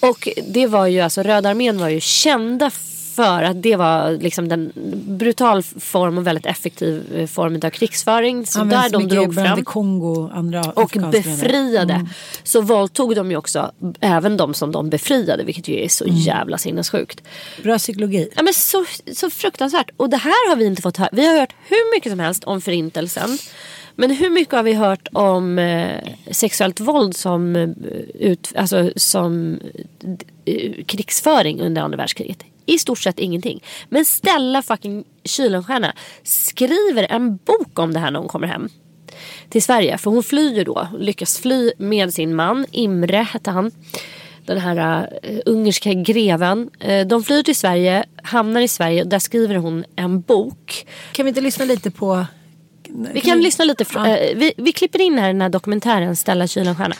Och 0.00 0.28
det 0.46 0.66
var 0.66 0.86
ju 0.86 1.00
alltså 1.00 1.22
Röda 1.22 1.48
armén 1.48 1.78
var 1.78 1.88
ju 1.88 2.00
kända 2.00 2.70
för 3.18 3.42
att 3.42 3.62
det 3.62 3.76
var 3.76 4.10
liksom 4.10 4.48
den 4.48 4.72
brutal 5.06 5.62
form 5.62 6.18
och 6.18 6.26
väldigt 6.26 6.46
effektiv 6.46 7.04
eh, 7.14 7.26
form 7.26 7.60
av 7.64 7.70
krigsföring. 7.70 8.46
Så 8.46 8.60
Används 8.60 8.92
där 8.92 8.98
de 8.98 9.08
drog 9.08 9.34
fram 9.34 9.64
Kongo 9.64 10.30
andra 10.32 10.60
och 10.60 10.96
befriade. 11.12 11.94
Mm. 11.94 12.08
Så 12.42 12.60
våldtog 12.60 13.16
de 13.16 13.30
ju 13.30 13.36
också 13.36 13.72
även 14.00 14.36
de 14.36 14.54
som 14.54 14.72
de 14.72 14.90
befriade. 14.90 15.44
Vilket 15.44 15.68
ju 15.68 15.84
är 15.84 15.88
så 15.88 16.04
Mm. 16.04 16.16
jävla 16.16 16.58
sinnessjukt. 16.58 17.22
Bra 17.62 17.78
psykologi. 17.78 18.28
Ja, 18.36 18.42
men 18.42 18.54
så, 18.54 18.84
så 19.12 19.30
fruktansvärt. 19.30 19.90
Och 19.96 20.10
det 20.10 20.16
här 20.16 20.48
har 20.48 20.56
vi 20.56 20.64
inte 20.64 20.82
fått 20.82 20.96
höra. 20.96 21.08
Vi 21.12 21.26
har 21.26 21.40
hört 21.40 21.54
hur 21.68 21.96
mycket 21.96 22.12
som 22.12 22.18
helst 22.20 22.44
om 22.44 22.60
förintelsen. 22.60 23.38
Men 23.94 24.10
hur 24.10 24.30
mycket 24.30 24.54
har 24.54 24.62
vi 24.62 24.72
hört 24.72 25.08
om 25.12 25.58
eh, 25.58 26.00
sexuellt 26.30 26.80
våld 26.80 27.16
som, 27.16 27.56
eh, 27.56 27.68
ut, 28.14 28.52
alltså, 28.56 28.90
som 28.96 29.58
eh, 30.44 30.84
krigsföring 30.86 31.60
under 31.60 31.82
andra 31.82 31.96
världskriget? 31.96 32.44
I 32.68 32.78
stort 32.78 32.98
sett 32.98 33.18
ingenting. 33.18 33.62
Men 33.88 34.04
Stella 34.04 34.62
fucking 34.62 35.04
Kylenstierna 35.24 35.92
skriver 36.22 37.06
en 37.10 37.36
bok 37.36 37.78
om 37.78 37.92
det 37.92 37.98
här 38.00 38.10
när 38.10 38.18
hon 38.18 38.28
kommer 38.28 38.46
hem 38.46 38.68
till 39.48 39.62
Sverige. 39.62 39.98
För 39.98 40.10
hon 40.10 40.22
flyr 40.22 40.64
då, 40.64 40.88
lyckas 40.98 41.38
fly 41.38 41.72
med 41.78 42.14
sin 42.14 42.34
man, 42.34 42.66
Imre 42.72 43.16
hette 43.16 43.50
han. 43.50 43.70
Den 44.46 44.58
här 44.58 45.08
uh, 45.30 45.38
ungerska 45.46 45.92
greven. 45.94 46.70
Uh, 46.88 47.06
de 47.06 47.22
flyr 47.22 47.42
till 47.42 47.56
Sverige, 47.56 48.04
hamnar 48.22 48.60
i 48.60 48.68
Sverige 48.68 49.02
och 49.02 49.08
där 49.08 49.18
skriver 49.18 49.54
hon 49.54 49.84
en 49.96 50.20
bok. 50.20 50.86
Kan 51.12 51.24
vi 51.24 51.28
inte 51.28 51.40
lyssna 51.40 51.64
lite 51.64 51.90
på... 51.90 52.26
Vi 53.12 53.20
kan 53.20 53.40
lyssna 53.40 53.64
lite, 53.64 53.84
fr- 53.84 54.08
Ja. 54.08 54.16
eh, 54.16 54.36
vi, 54.36 54.52
vi 54.56 54.72
klipper 54.72 55.00
in 55.00 55.18
här 55.18 55.26
den 55.26 55.40
här 55.40 55.48
dokumentären 55.48 56.16
Stella 56.16 56.46
Kylenstierna. 56.46 56.94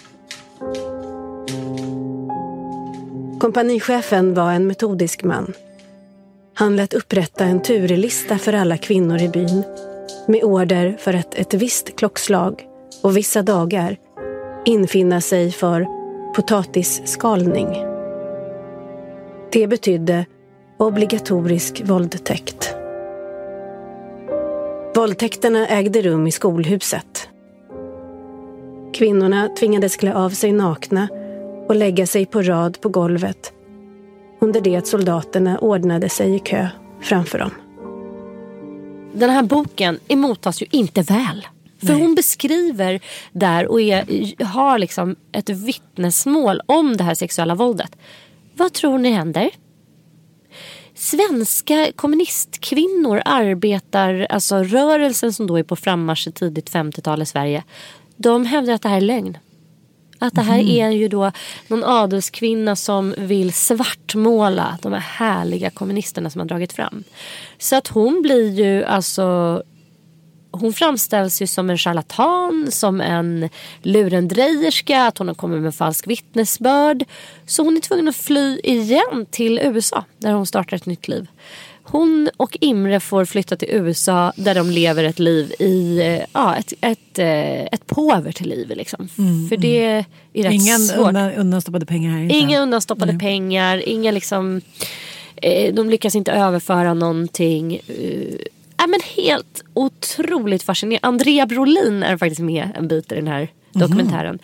Kompanichefen 3.39 4.35
var 4.35 4.53
en 4.53 4.67
metodisk 4.67 5.25
man. 5.25 5.53
Han 6.55 6.77
lät 6.77 6.95
upprätta 6.95 7.45
en 7.45 7.63
turlista 7.63 8.39
för 8.39 8.53
alla 8.53 8.77
kvinnor 8.77 9.23
i 9.23 9.29
byn 9.29 9.63
med 10.27 10.45
order 10.45 10.97
för 10.99 11.15
att 11.15 11.35
ett 11.35 11.55
visst 11.55 11.97
klockslag 11.97 12.67
och 13.03 13.17
vissa 13.17 13.43
dagar 13.43 13.97
infinna 14.65 15.21
sig 15.21 15.53
för 15.53 15.87
potatisskalning. 16.35 17.69
Det 19.53 19.67
betydde 19.67 20.27
obligatorisk 20.79 21.83
våldtäkt. 21.85 22.75
Våldtäkterna 24.95 25.69
ägde 25.69 26.03
rum 26.03 26.27
i 26.27 26.33
skolhuset. 26.33 27.29
Kvinnorna 28.95 29.49
tvingades 29.49 29.97
klä 29.97 30.15
av 30.15 30.31
sig 30.31 30.53
nakna 30.53 31.09
och 31.69 31.77
lägga 31.77 32.07
sig 32.07 32.27
på 32.27 32.43
rad 32.43 32.81
på 32.81 32.89
golvet 32.89 33.53
under 34.41 34.61
det 34.61 34.77
att 34.77 34.87
soldaterna 34.87 35.59
ordnade 35.59 36.09
sig 36.09 36.35
i 36.35 36.39
kö 36.39 36.69
framför 37.01 37.39
dem. 37.39 37.51
Den 39.13 39.31
här 39.31 39.43
boken 39.43 39.99
emottas 40.09 40.63
ju 40.63 40.67
inte 40.71 41.03
väl. 41.03 41.47
För 41.87 41.95
hon 41.95 42.15
beskriver 42.15 43.01
där 43.33 43.67
och 43.67 43.81
är, 43.81 44.45
har 44.45 44.79
liksom 44.79 45.17
ett 45.33 45.51
vittnesmål 45.51 46.61
om 46.67 46.97
det 46.97 47.05
här 47.05 47.15
sexuella 47.15 47.55
våldet. 47.55 47.97
Vad 48.55 48.73
tror 48.73 48.99
ni 48.99 49.11
händer? 49.11 49.51
Svenska 50.95 51.93
kommunistkvinnor 51.97 53.23
arbetar, 53.25 54.27
alltså 54.31 54.57
rörelsen 54.63 55.33
som 55.33 55.47
då 55.47 55.59
är 55.59 55.63
på 55.63 55.77
frammarsch 55.77 56.29
i 56.29 56.33
tidigt 56.33 56.71
50-tal 56.71 57.23
i 57.23 57.27
Sverige. 57.27 57.65
De 58.17 58.47
hävdar 58.47 58.73
att 58.73 58.83
det 58.83 58.89
här 58.89 58.97
är 58.97 59.01
lögn. 59.01 59.39
Att 60.19 60.35
det 60.35 60.43
här 60.43 60.59
är 60.59 60.91
ju 60.91 61.09
då 61.09 61.33
någon 61.69 61.85
adelskvinna 61.85 62.77
som 62.77 63.15
vill 63.19 63.53
svartmåla 63.53 64.79
de 64.83 64.93
här 64.93 65.01
härliga 65.01 65.71
kommunisterna 65.71 66.31
som 66.31 66.39
har 66.39 66.47
dragit 66.47 66.73
fram. 66.73 67.05
Så 67.59 67.77
att 67.77 67.89
hon 67.89 68.23
blir 68.23 68.51
ju 68.51 68.85
alltså 68.85 69.63
hon 70.51 70.73
framställs 70.73 71.43
ju 71.43 71.47
som 71.47 71.71
en 71.71 71.79
charlatan, 71.79 72.67
som 72.71 73.01
en 73.01 73.49
lurendrejerska, 73.83 75.07
att 75.07 75.19
hon 75.19 75.29
har 75.29 75.35
kommit 75.35 75.63
med 75.63 75.75
falsk 75.75 76.07
vittnesbörd. 76.07 77.05
Så 77.47 77.65
hon 77.65 77.77
är 77.77 77.81
tvungen 77.81 78.09
att 78.09 78.17
fly 78.17 78.61
igen 78.65 79.27
till 79.31 79.59
USA 79.59 80.05
där 80.19 80.33
hon 80.33 80.47
startar 80.47 80.77
ett 80.77 80.87
nytt 80.87 81.09
liv. 81.09 81.27
Hon 81.91 82.31
och 82.37 82.59
Imre 82.61 83.01
får 83.01 83.25
flytta 83.25 83.57
till 83.57 83.69
USA 83.71 84.33
där 84.37 84.55
de 84.55 84.71
lever 84.71 85.05
ett 85.05 85.19
liv 85.19 85.53
i, 85.59 85.99
eh, 86.01 86.25
ja, 86.33 86.57
ett, 86.57 86.73
ett, 86.81 87.19
eh, 87.19 87.63
ett 87.63 87.87
påvert 87.87 88.41
liv 88.41 88.73
liksom. 88.77 89.09
För 89.49 89.57
det 89.57 89.85
är 89.85 90.05
rätt 90.35 90.53
Ingen 90.53 90.79
svårt. 90.79 91.09
undan, 91.09 91.33
undanstoppade 91.33 91.87
pengar 91.87 92.11
här. 92.11 92.23
inte. 92.23 92.37
Inga 92.37 92.61
undanstoppade 92.61 93.13
Nej. 93.13 93.21
pengar, 93.21 93.89
inga 93.89 94.11
liksom... 94.11 94.61
Eh, 95.37 95.75
de 95.75 95.91
lyckas 95.91 96.15
inte 96.15 96.33
överföra 96.33 96.95
någonting. 96.95 97.81
Ja, 98.77 98.87
men 98.87 99.01
helt 99.17 99.65
otroligt 99.75 100.63
fascinerande. 100.63 101.09
Andrea 101.09 101.47
Brolin 101.47 102.03
är 102.03 102.17
faktiskt 102.17 102.41
med 102.41 102.69
en 102.75 102.89
bit 102.89 103.13
i 103.13 103.15
den 103.15 103.27
här 103.29 103.49
dokumentären. 103.73 104.39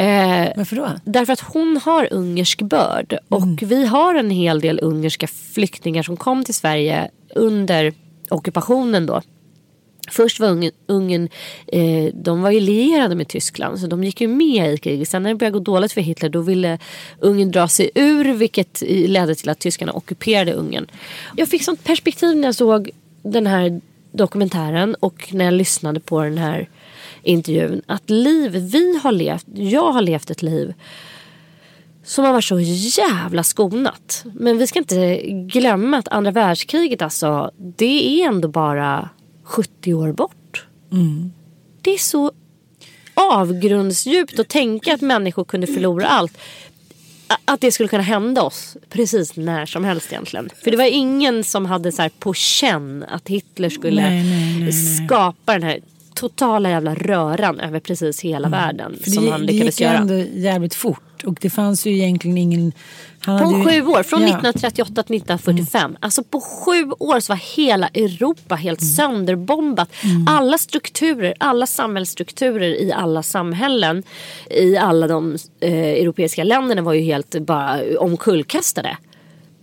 Eh, 0.00 0.48
Varför 0.56 0.76
då? 0.76 0.88
Därför 1.04 1.32
att 1.32 1.40
hon 1.40 1.80
har 1.84 2.08
ungersk 2.12 2.62
börd 2.62 3.18
och 3.28 3.62
vi 3.62 3.86
har 3.86 4.14
en 4.14 4.30
hel 4.30 4.60
del 4.60 4.80
ungerska 4.82 5.26
flyktingar 5.26 6.02
som 6.02 6.16
kom 6.16 6.44
till 6.44 6.54
Sverige 6.54 7.10
under 7.34 7.92
ockupationen 8.28 9.06
då. 9.06 9.22
Först 10.10 10.40
var 10.40 10.48
Ungern, 10.48 10.72
Ungern 10.86 11.28
eh, 11.66 12.14
de 12.14 12.42
var 12.42 12.50
ju 12.50 12.60
lierade 12.60 13.14
med 13.14 13.28
Tyskland 13.28 13.80
så 13.80 13.86
de 13.86 14.04
gick 14.04 14.20
ju 14.20 14.28
med 14.28 14.72
i 14.74 14.78
kriget. 14.78 15.08
Sen 15.08 15.22
när 15.22 15.30
det 15.30 15.36
började 15.36 15.58
gå 15.58 15.64
dåligt 15.64 15.92
för 15.92 16.00
Hitler 16.00 16.28
då 16.28 16.40
ville 16.40 16.78
Ungern 17.18 17.50
dra 17.50 17.68
sig 17.68 17.90
ur 17.94 18.34
vilket 18.34 18.82
ledde 18.88 19.34
till 19.34 19.48
att 19.48 19.58
tyskarna 19.58 19.92
ockuperade 19.92 20.52
Ungern. 20.52 20.86
Jag 21.36 21.48
fick 21.48 21.64
sånt 21.64 21.84
perspektiv 21.84 22.36
när 22.36 22.48
jag 22.48 22.54
såg 22.54 22.90
den 23.22 23.46
här 23.46 23.80
dokumentären 24.12 24.94
och 25.00 25.28
när 25.32 25.44
jag 25.44 25.54
lyssnade 25.54 26.00
på 26.00 26.22
den 26.22 26.38
här 26.38 26.68
intervjun. 27.22 27.82
Att 27.86 28.10
liv 28.10 28.50
vi 28.52 28.98
har 29.02 29.12
levt, 29.12 29.46
jag 29.54 29.92
har 29.92 30.02
levt 30.02 30.30
ett 30.30 30.42
liv 30.42 30.74
som 32.04 32.24
har 32.24 32.32
varit 32.32 32.44
så 32.44 32.60
jävla 33.00 33.42
skonat. 33.42 34.24
Men 34.34 34.58
vi 34.58 34.66
ska 34.66 34.78
inte 34.78 35.20
glömma 35.32 35.98
att 35.98 36.08
andra 36.08 36.30
världskriget 36.30 37.02
alltså, 37.02 37.50
det 37.56 38.22
är 38.22 38.28
ändå 38.28 38.48
bara 38.48 39.08
70 39.44 39.94
år 39.94 40.12
bort. 40.12 40.66
Det 41.82 41.90
är 41.94 41.98
så 41.98 42.32
avgrundsdjupt 43.14 44.38
att 44.38 44.48
tänka 44.48 44.94
att 44.94 45.00
människor 45.00 45.44
kunde 45.44 45.66
förlora 45.66 46.06
allt. 46.06 46.38
Att 47.44 47.60
det 47.60 47.72
skulle 47.72 47.88
kunna 47.88 48.02
hända 48.02 48.42
oss 48.42 48.76
precis 48.88 49.36
när 49.36 49.66
som 49.66 49.84
helst 49.84 50.12
egentligen. 50.12 50.50
För 50.64 50.70
det 50.70 50.76
var 50.76 50.84
ingen 50.84 51.44
som 51.44 51.66
hade 51.66 51.92
så 51.92 52.02
här 52.02 52.10
på 52.18 52.34
känn 52.34 53.04
att 53.08 53.28
Hitler 53.28 53.68
skulle 53.68 54.02
nej, 54.02 54.24
nej, 54.24 54.60
nej. 54.60 54.72
skapa 54.72 55.52
den 55.52 55.62
här 55.62 55.80
totala 56.20 56.70
jävla 56.70 56.94
röran 56.94 57.60
över 57.60 57.80
precis 57.80 58.20
hela 58.20 58.48
världen. 58.48 58.86
Mm. 58.86 58.98
För 59.02 59.10
som 59.10 59.24
det, 59.24 59.30
han 59.30 59.46
det 59.46 59.52
lyckades 59.52 59.80
gick 59.80 59.86
ju 59.88 59.92
göra. 59.92 59.98
ändå 59.98 60.14
jävligt 60.34 60.74
fort. 60.74 61.24
Och 61.24 61.38
det 61.40 61.50
fanns 61.50 61.86
ju 61.86 61.92
egentligen 61.92 62.38
ingen... 62.38 62.72
Han 63.20 63.38
På 63.38 63.44
hade 63.44 63.74
ju, 63.74 63.82
sju 63.82 63.86
år, 63.86 64.02
från 64.02 64.20
Ja. 64.20 64.26
1938 64.26 65.02
till 65.02 65.16
1945. 65.16 65.96
Alltså 66.00 66.22
på 66.22 66.40
sju 66.40 66.90
år 66.98 67.20
så 67.20 67.32
var 67.32 67.56
hela 67.56 67.88
Europa 67.88 68.54
helt 68.54 68.84
sönderbombat. 68.96 69.88
Alla 70.26 70.58
strukturer, 70.58 71.34
alla 71.38 71.66
samhällsstrukturer 71.66 72.82
i 72.82 72.92
alla 72.92 73.22
samhällen 73.22 74.02
i 74.50 74.76
alla 74.76 75.06
de 75.06 75.36
eh, 75.60 75.72
europeiska 75.72 76.44
länderna 76.44 76.82
var 76.82 76.92
ju 76.92 77.02
helt 77.02 77.34
bara 77.40 77.80
omkullkastade. 77.98 78.96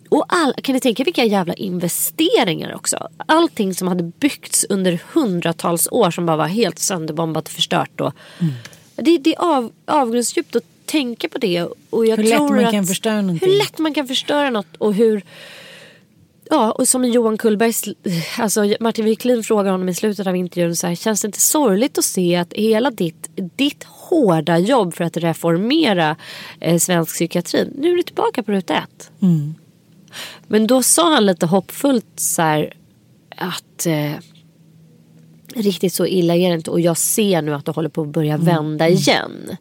Och 0.10 0.26
all, 0.28 0.54
kan 0.54 0.74
ni 0.74 0.80
tänka 0.80 1.04
vilka 1.04 1.26
jävla 1.26 1.54
investeringar 1.54 2.76
också. 2.76 3.08
Allting 3.26 3.74
som 3.74 3.88
hade 3.88 4.04
byggts 4.04 4.65
under 4.70 5.00
hundratals 5.13 5.88
år 5.91 6.12
som 6.12 6.26
bara 6.26 6.38
var 6.38 6.48
helt 6.48 6.80
sönderbombat 6.80 7.48
och 7.48 7.52
förstört 7.52 7.91
då. 7.96 8.12
Det, 8.96 9.17
det 9.17 9.36
är 9.36 9.41
av, 9.41 9.72
avgrundsdjupt 9.86 10.56
att 10.56 10.63
tänka 10.86 11.30
på 11.30 11.38
det. 11.38 11.67
Och 11.89 12.06
jag 12.06 12.17
Hur 12.17 12.24
lätt 12.24 12.39
man 12.39 12.65
att, 12.65 12.72
kan 12.72 12.86
förstöra 12.86 13.22
någonting. 13.22 13.50
Hur 13.50 13.58
lätt 13.58 13.78
man 13.78 13.93
kan 13.93 14.08
förstöra 14.08 14.50
något 14.50 14.76
och 14.78 14.93
hur... 14.93 15.22
Ja, 16.50 16.72
och 16.72 16.88
som 16.88 17.06
Johan 17.06 17.38
Kullbergs, 17.38 17.84
alltså 18.38 18.76
Martin 18.80 19.06
Wiklin 19.06 19.43
frågar 19.43 19.72
honom 19.72 19.89
i 19.89 19.93
slutet 19.93 20.28
av 20.28 20.36
intervjun 20.36 20.76
så 20.76 20.88
här, 20.88 20.96
känns 20.96 21.22
det 21.22 21.26
inte 21.26 21.39
sorgligt 21.39 21.98
att 21.98 22.04
se 22.04 22.36
att 22.36 22.54
hela 22.54 22.91
ditt, 22.91 23.30
ditt 23.56 23.84
hårda 23.84 24.58
jobb 24.58 24.93
för 24.93 25.04
att 25.04 25.17
reformera 25.17 26.15
eh, 26.60 26.78
svensk 26.78 27.13
psykiatri, 27.13 27.70
nu 27.76 27.91
är 27.91 27.96
du 27.96 28.04
tillbaka 28.04 28.43
på 28.43 28.52
ruta 28.52 28.78
ett. 28.78 29.12
Men 30.48 30.68
då 30.68 30.84
sa 30.84 31.14
han 31.14 31.26
lite 31.26 31.46
hoppfullt 31.46 32.06
så 32.16 32.42
här 32.42 32.74
att 33.38 33.86
eh, 33.86 34.12
riktigt 35.56 35.94
så 35.94 36.06
illa 36.06 36.36
är 36.36 36.50
det 36.50 36.56
inte 36.56 36.72
och 36.72 36.80
jag 36.80 36.98
ser 36.98 37.42
nu 37.42 37.54
att 37.54 37.66
det 37.66 37.72
håller 37.72 37.90
på 37.90 38.02
att 38.02 38.08
börja 38.08 38.38
vända 38.38 38.90
igen. 38.90 39.58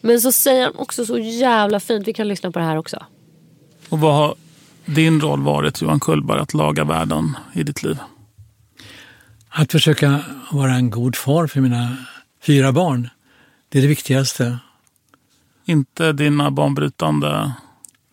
Men 0.00 0.20
så 0.20 0.32
säger 0.32 0.64
han 0.64 0.76
också 0.76 1.06
så 1.06 1.18
jävla 1.18 1.80
fint, 1.80 2.08
vi 2.08 2.12
kan 2.12 2.28
lyssna 2.28 2.50
på 2.50 2.58
det 2.58 2.64
här 2.64 2.76
också. 2.76 3.04
Och 3.88 4.00
vad 4.00 4.14
har 4.14 4.34
din 4.84 5.20
roll 5.20 5.42
varit, 5.42 5.82
Johan 5.82 6.00
Kullberg, 6.00 6.40
att 6.40 6.54
laga 6.54 6.84
världen 6.84 7.36
i 7.52 7.62
ditt 7.62 7.82
liv? 7.82 7.98
Att 9.48 9.72
försöka 9.72 10.20
vara 10.52 10.74
en 10.74 10.90
god 10.90 11.16
far 11.16 11.46
för 11.46 11.60
mina 11.60 11.96
fyra 12.42 12.72
barn. 12.72 13.08
Det 13.68 13.78
är 13.78 13.82
det 13.82 13.88
viktigaste. 13.88 14.58
Inte 15.64 16.12
dina 16.12 16.50
banbrytande... 16.50 17.52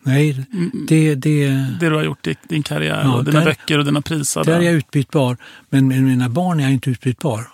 Nej, 0.07 0.45
det, 0.87 1.15
det, 1.15 1.47
Det 1.79 1.89
du 1.89 1.95
har 1.95 2.03
gjort 2.03 2.27
i 2.27 2.35
din 2.49 2.63
karriär 2.63 3.01
Ja, 3.03 3.15
och 3.15 3.23
dina 3.25 3.39
där- 3.39 3.45
böcker 3.45 3.77
och 3.79 3.85
dina 3.85 4.01
prisar. 4.01 4.43
där 4.43 4.57
är 4.59 4.61
jag 4.61 4.73
utbytbar. 4.73 5.37
Men 5.69 5.87
med 5.87 6.03
mina 6.03 6.29
barn 6.29 6.59
är 6.59 6.63
jag 6.63 6.71
inte 6.73 6.89
utbytbar. 6.89 7.47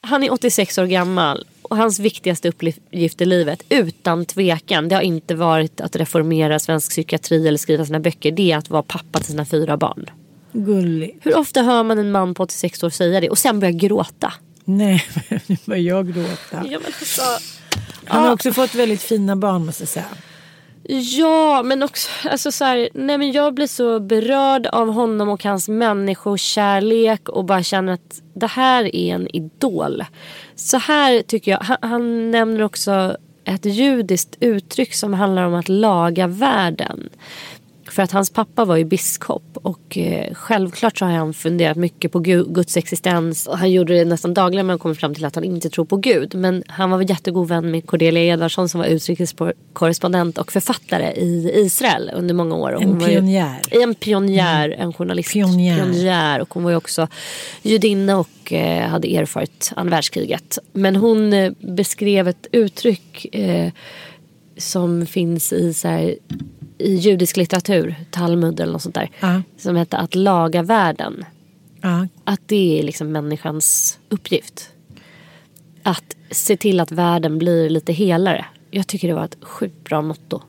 Han 0.00 0.22
är 0.24 0.32
86 0.32 0.78
år 0.78 0.86
gammal 0.86 1.46
och 1.62 1.76
hans 1.76 1.98
viktigaste 1.98 2.48
uppgift 2.48 3.20
i 3.20 3.24
livet 3.24 3.62
utan 3.68 4.24
tvekan 4.24 4.88
det 4.88 4.94
har 4.94 5.02
inte 5.02 5.34
varit 5.34 5.80
att 5.80 5.96
reformera 5.96 6.58
svensk 6.58 6.90
psykiatri 6.90 7.48
eller 7.48 7.58
skriva 7.58 7.84
sina 7.84 8.00
böcker. 8.00 8.32
Det 8.32 8.52
är 8.52 8.56
att 8.56 8.70
vara 8.70 8.82
pappa 8.82 9.18
till 9.18 9.26
sina 9.28 9.44
fyra 9.44 9.76
barn. 9.76 10.06
Gullig. 10.52 11.18
Hur 11.22 11.36
ofta 11.38 11.62
hör 11.62 11.82
man 11.82 11.98
en 11.98 12.10
man 12.10 12.34
på 12.34 12.42
86 12.42 12.82
år 12.82 12.90
säga 12.90 13.20
det 13.20 13.30
och 13.30 13.38
sen 13.38 13.60
börja 13.60 13.72
gråta? 13.72 14.32
Nej, 14.64 15.04
nu 15.46 15.56
börjar 15.64 15.82
jag 15.82 16.06
gråta. 16.14 16.36
Ja, 16.52 16.62
men 16.62 16.80
alltså, 16.86 17.22
Han 18.04 18.22
har 18.22 18.32
också 18.32 18.52
fått 18.52 18.74
väldigt 18.74 19.02
fina 19.02 19.36
barn 19.36 19.66
måste 19.66 19.82
jag 19.82 19.88
säga. 19.88 20.04
Ja, 20.90 21.62
men 21.62 21.82
också 21.82 22.28
alltså 22.28 22.52
så 22.52 22.64
här, 22.64 22.88
nej 22.94 23.18
men 23.18 23.32
jag 23.32 23.54
blir 23.54 23.66
så 23.66 24.00
berörd 24.00 24.66
av 24.66 24.92
honom 24.92 25.28
och 25.28 25.44
hans 25.44 25.68
människokärlek 25.68 27.28
och 27.28 27.44
bara 27.44 27.62
känner 27.62 27.92
att 27.92 28.22
det 28.34 28.46
här 28.46 28.96
är 28.96 29.14
en 29.14 29.36
idol. 29.36 30.04
Så 30.54 30.78
här 30.78 31.22
tycker 31.22 31.50
jag, 31.50 31.58
han, 31.58 31.76
han 31.80 32.30
nämner 32.30 32.62
också 32.62 33.16
ett 33.44 33.64
judiskt 33.64 34.36
uttryck 34.40 34.94
som 34.94 35.14
handlar 35.14 35.42
om 35.42 35.54
att 35.54 35.68
laga 35.68 36.26
världen. 36.26 37.08
För 37.90 38.02
att 38.02 38.12
hans 38.12 38.30
pappa 38.30 38.64
var 38.64 38.76
ju 38.76 38.84
biskop 38.84 39.42
och 39.54 39.98
eh, 39.98 40.34
självklart 40.34 40.98
så 40.98 41.04
har 41.04 41.12
han 41.12 41.34
funderat 41.34 41.76
mycket 41.76 42.12
på 42.12 42.20
Gu- 42.20 42.52
Guds 42.52 42.76
existens. 42.76 43.48
Han 43.52 43.70
gjorde 43.70 43.94
det 43.94 44.04
nästan 44.04 44.34
dagligen 44.34 44.66
men 44.66 44.78
kom 44.78 44.94
fram 44.94 45.14
till 45.14 45.24
att 45.24 45.34
han 45.34 45.44
inte 45.44 45.70
tror 45.70 45.84
på 45.84 45.96
Gud. 45.96 46.34
Men 46.34 46.62
han 46.66 46.90
var 46.90 47.10
jättegod 47.10 47.48
vän 47.48 47.70
med 47.70 47.86
Cordelia 47.86 48.22
Edvardsson 48.24 48.68
som 48.68 48.80
var 48.80 48.86
utrikeskorrespondent 48.86 50.38
och 50.38 50.52
författare 50.52 51.12
i 51.12 51.52
Israel 51.54 52.10
under 52.14 52.34
många 52.34 52.54
år. 52.56 52.72
Och 52.72 52.82
En 52.82 52.98
var 52.98 53.08
ju- 53.08 53.14
pionjär. 53.14 53.60
En 53.70 53.94
pionjär, 53.94 54.70
en 54.78 54.92
journalist. 54.92 55.32
Pionjär. 55.32 55.76
pionjär. 55.76 56.40
Och 56.40 56.54
hon 56.54 56.62
var 56.64 56.70
ju 56.70 56.76
också 56.76 57.08
judinna 57.62 58.18
och 58.18 58.52
eh, 58.52 58.88
hade 58.88 59.16
erfarit 59.16 59.72
andra 59.76 59.90
världskriget. 59.90 60.58
Men 60.72 60.96
hon 60.96 61.32
eh, 61.32 61.52
beskrev 61.60 62.28
ett 62.28 62.46
uttryck 62.52 63.26
som 64.56 65.06
finns 65.06 65.52
i, 65.52 65.74
så 65.74 65.88
här, 65.88 66.14
i 66.78 66.94
judisk 66.94 67.36
litteratur, 67.36 67.94
Talmud 68.10 68.60
eller 68.60 68.72
något 68.72 68.82
sånt 68.82 68.94
där. 68.94 69.10
Ja. 69.20 69.42
Som 69.58 69.76
heter 69.76 69.98
att 69.98 70.14
laga 70.14 70.62
världen. 70.62 71.24
Ja, 71.80 72.06
Att 72.24 72.40
det 72.46 72.78
är 72.78 72.82
liksom 72.82 73.12
människans 73.12 73.98
uppgift. 74.08 74.70
Att 75.82 76.16
se 76.30 76.56
till 76.56 76.80
att 76.80 76.92
världen 76.92 77.38
blir 77.38 77.70
lite 77.70 77.92
helare. 77.92 78.44
Jag 78.70 78.86
tycker 78.86 79.08
det 79.08 79.14
var 79.14 79.24
ett 79.24 79.36
sjukt 79.40 79.84
bra 79.84 80.02
motto. 80.02 80.42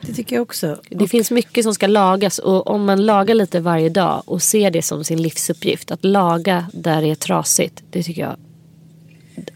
det 0.00 0.12
tycker 0.12 0.36
jag 0.36 0.42
också. 0.42 0.80
Det 0.90 1.08
finns 1.08 1.30
mycket 1.30 1.64
som 1.64 1.74
ska 1.74 1.86
lagas 1.86 2.38
och 2.38 2.66
om 2.66 2.84
man 2.84 3.06
lagar 3.06 3.34
lite 3.34 3.60
varje 3.60 3.88
dag 3.88 4.22
och 4.26 4.42
ser 4.42 4.70
det 4.70 4.82
som 4.82 5.04
sin 5.04 5.22
livsuppgift. 5.22 5.90
Att 5.90 6.04
laga 6.04 6.66
där 6.72 7.02
det 7.02 7.10
är 7.10 7.14
trasigt. 7.14 7.82
Det 7.90 8.02
tycker 8.02 8.22
jag. 8.22 8.36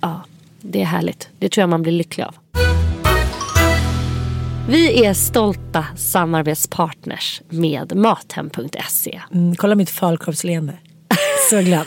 Ja, 0.01 0.21
det 0.61 0.81
är 0.81 0.85
härligt. 0.85 1.29
Det 1.39 1.49
tror 1.49 1.63
jag 1.63 1.69
man 1.69 1.83
blir 1.83 1.93
lycklig 1.93 2.25
av. 2.25 2.35
Vi 4.69 5.05
är 5.05 5.15
stolta 5.15 5.87
samarbetspartners 5.97 7.43
med 7.49 7.97
Mathem.se. 7.97 9.21
Mm, 9.35 9.55
kolla 9.57 9.75
mitt 9.75 9.91
falukorvsleende. 9.91 10.79
Så 11.51 11.61
glad. 11.61 11.87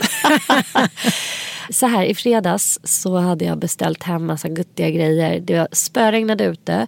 Så 1.69 1.87
här 1.87 2.03
i 2.05 2.15
fredags 2.15 2.79
så 2.83 3.17
hade 3.17 3.45
jag 3.45 3.57
beställt 3.57 4.03
hem 4.03 4.25
massa 4.25 4.49
guttiga 4.49 4.89
grejer. 4.89 5.39
Det 5.39 5.57
var 5.57 5.67
spöregnade 5.71 6.43
ute. 6.43 6.87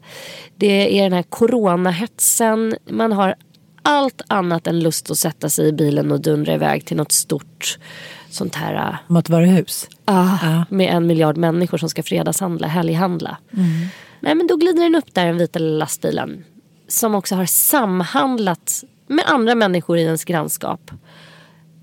Det 0.55 0.99
är 0.99 1.03
den 1.03 1.13
här 1.13 1.23
coronahetsen. 1.23 2.75
Man 2.89 3.11
har 3.11 3.35
allt 3.81 4.21
annat 4.27 4.67
än 4.67 4.79
lust 4.79 5.11
att 5.11 5.17
sätta 5.17 5.49
sig 5.49 5.67
i 5.67 5.73
bilen 5.73 6.11
och 6.11 6.21
dundra 6.21 6.53
iväg 6.53 6.85
till 6.85 6.97
något 6.97 7.11
stort 7.11 7.77
sånt 8.29 8.55
här 8.55 8.73
äh, 8.73 8.95
Matvaruhus. 9.07 9.87
ah, 10.05 10.63
med 10.69 10.95
en 10.95 11.07
miljard 11.07 11.37
människor 11.37 11.77
som 11.77 11.89
ska 11.89 12.03
fredagshandla, 12.03 12.67
helghandla. 12.67 13.37
Nej 14.23 14.35
men 14.35 14.47
då 14.47 14.55
glider 14.55 14.83
den 14.83 14.95
upp 14.95 15.13
där 15.13 15.25
den 15.25 15.37
vita 15.37 15.59
lastbilen. 15.59 16.45
Som 16.87 17.15
också 17.15 17.35
har 17.35 17.45
samhandlat 17.45 18.83
med 19.07 19.25
andra 19.27 19.55
människor 19.55 19.97
i 19.97 20.01
ens 20.01 20.25
grannskap. 20.25 20.91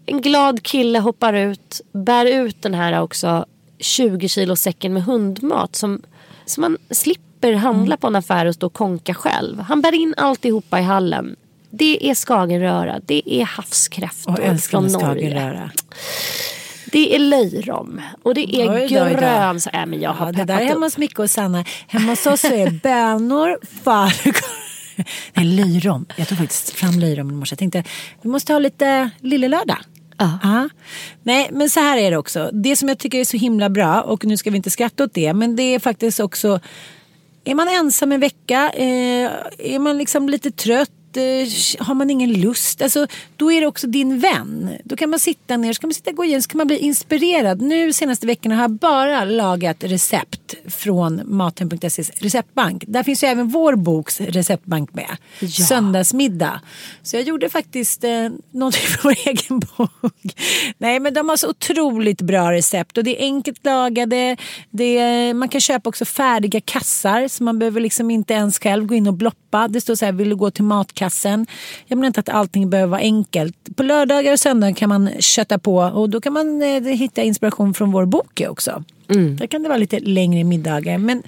En 0.07 0.21
glad 0.21 0.63
kille 0.63 0.99
hoppar 0.99 1.33
ut, 1.33 1.81
bär 1.93 2.27
ut 2.27 2.63
den 2.63 2.75
här 2.75 3.01
också 3.01 3.47
20 3.79 4.29
kilo 4.29 4.57
säcken 4.57 4.93
med 4.93 5.05
hundmat 5.05 5.77
som, 5.77 6.03
som 6.45 6.61
man 6.61 6.77
slipper 6.91 7.53
handla 7.53 7.97
på 7.97 8.07
en 8.07 8.17
affär 8.17 8.47
och 8.47 8.55
stå 8.55 8.67
och 8.67 8.73
konka 8.73 9.15
själv. 9.15 9.61
Han 9.61 9.81
bär 9.81 9.95
in 9.95 10.15
alltihopa 10.17 10.81
i 10.81 10.83
hallen. 10.83 11.37
Det 11.71 12.11
är 12.11 12.15
skagenröra, 12.15 13.01
det 13.07 13.23
är 13.27 13.45
havskräftor 13.45 14.57
från 14.57 14.87
Norge. 14.87 14.99
skagenröra. 14.99 15.71
Det 16.93 17.15
är 17.15 17.19
löjrom 17.19 18.01
och 18.23 18.35
det 18.35 18.41
är 18.41 18.75
Oj 18.75 18.97
äh, 19.73 19.87
men 19.87 20.01
jag 20.01 20.13
har 20.13 20.27
Ja, 20.27 20.33
det 20.33 20.45
där 20.45 20.61
är 20.61 20.65
hemma 20.65 20.87
hos 20.87 20.99
Micke 20.99 21.19
och 21.19 21.31
Sanna. 21.31 21.65
Hemma 21.87 22.13
hos 22.13 22.27
oss 22.27 22.41
så 22.41 22.55
är 22.55 22.71
bönor, 22.71 23.59
falukorv. 23.83 25.05
Nej, 25.35 25.45
löjrom. 25.45 26.07
Jag 26.17 26.29
tog 26.29 26.39
faktiskt 26.39 26.71
fram 26.71 26.99
löjrom 26.99 27.31
i 27.31 27.33
morse. 27.33 27.53
Jag 27.53 27.59
tänkte 27.59 27.85
vi 28.23 28.29
måste 28.29 28.53
ha 28.53 28.59
lite 28.59 29.11
lillelördag. 29.21 29.79
Ja. 30.19 30.69
Nej, 31.23 31.49
men 31.53 31.71
så 31.71 31.81
här 31.81 31.99
är 31.99 32.11
det 32.11 32.17
också. 32.17 32.51
Det 32.53 32.77
som 32.77 32.89
jag 32.89 32.99
tycker 32.99 33.19
är 33.19 33.25
så 33.25 33.37
himla 33.37 33.71
bra 33.71 34.01
och 34.01 34.25
nu 34.25 34.37
ska 34.37 34.51
vi 34.51 34.57
inte 34.57 34.71
skratta 34.71 35.05
åt 35.05 35.15
det, 35.15 35.33
men 35.33 35.57
det 35.57 35.63
är 35.63 35.79
faktiskt 35.79 36.21
också 36.21 36.61
är 37.45 37.55
man 37.55 37.69
ensam 37.69 38.13
en 38.13 38.21
vecka, 38.21 38.71
eh, 38.75 39.31
är 39.59 39.79
man 39.79 39.99
liksom 39.99 40.29
lite 40.29 40.51
trött, 40.51 40.91
har 41.79 41.95
man 41.95 42.11
ingen 42.11 42.33
lust, 42.33 42.83
alltså, 42.83 43.07
då 43.37 43.53
är 43.53 43.61
det 43.61 43.67
också 43.67 43.87
din 43.87 44.19
vän. 44.19 44.71
Då 44.85 44.97
kan 44.97 45.11
man 45.11 45.19
sitta 45.19 45.57
ner, 45.57 45.73
så 45.73 45.81
kan 45.81 45.89
man 45.89 45.95
sitta 45.95 46.11
och 46.11 46.17
gå 46.17 46.25
igenom, 46.25 46.43
så 46.43 46.49
kan 46.49 46.59
man 46.59 46.67
bli 46.67 46.79
inspirerad. 46.79 47.61
Nu 47.61 47.93
senaste 47.93 48.27
veckorna 48.27 48.55
har 48.55 48.63
jag 48.63 48.71
bara 48.71 49.25
lagat 49.25 49.85
recept 49.85 50.55
från 50.69 51.23
Mathem.ses 51.25 52.11
receptbank. 52.11 52.85
Där 52.87 53.03
finns 53.03 53.25
ju 53.25 53.29
även 53.29 53.49
vår 53.49 53.77
boks 53.77 54.21
receptbank 54.21 54.95
med. 54.95 55.17
Ja. 55.41 55.49
Söndagsmiddag. 55.49 56.61
Så 57.03 57.17
jag 57.17 57.23
gjorde 57.23 57.49
faktiskt 57.49 58.05
eh, 58.05 58.29
någonting 58.51 58.87
för 58.87 59.03
vår 59.03 59.15
egen 59.27 59.61
bok. 59.61 60.35
Nej 60.79 61.01
men 61.01 61.15
de 61.15 61.29
har 61.29 61.37
så 61.37 61.49
otroligt 61.51 62.21
bra 62.21 62.53
recept 62.53 62.99
och 62.99 63.05
det 63.05 63.23
är 63.23 63.25
enkelt 63.25 63.65
lagade. 63.65 64.37
Det 64.71 64.99
är, 64.99 65.35
man 65.35 65.49
kan 65.49 65.61
köpa 65.61 65.89
också 65.89 66.05
färdiga 66.05 66.61
kassar 66.61 67.29
så 67.29 67.45
man 67.45 67.59
behöver 67.59 67.81
liksom 67.81 68.11
inte 68.11 68.35
ens 68.35 68.59
själv 68.59 68.87
gå 68.87 68.95
in 68.95 69.07
och 69.07 69.15
bloppa. 69.15 69.69
Det 69.69 69.81
står 69.81 69.95
så 69.95 70.05
här, 70.05 70.13
vill 70.13 70.29
du 70.29 70.37
gå 70.37 70.51
till 70.51 70.65
matkassen? 71.01 71.47
Jag 71.87 71.97
menar 71.97 72.07
inte 72.07 72.21
att 72.21 72.29
allting 72.29 72.71
behöver 72.71 72.91
vara 72.91 73.01
enkelt. 73.01 73.77
På 73.77 73.83
lördagar 73.83 74.33
och 74.33 74.41
söndagar 74.41 74.75
kan 74.75 74.89
man 74.89 75.11
kötta 75.21 75.59
på 75.59 75.77
och 75.77 76.11
då 76.11 76.21
kan 76.21 76.33
man 76.33 76.63
eh, 76.63 76.83
hitta 76.83 77.23
inspiration 77.23 77.75
från 77.75 77.93
vår 77.93 78.07
bok 78.07 78.43
också. 78.49 78.85
Där 79.39 79.47
kan 79.47 79.63
det 79.63 79.69
vara 79.69 79.79
lite 79.79 80.01
längre 80.01 80.45
middagar. 80.45 80.99
Men, 80.99 81.23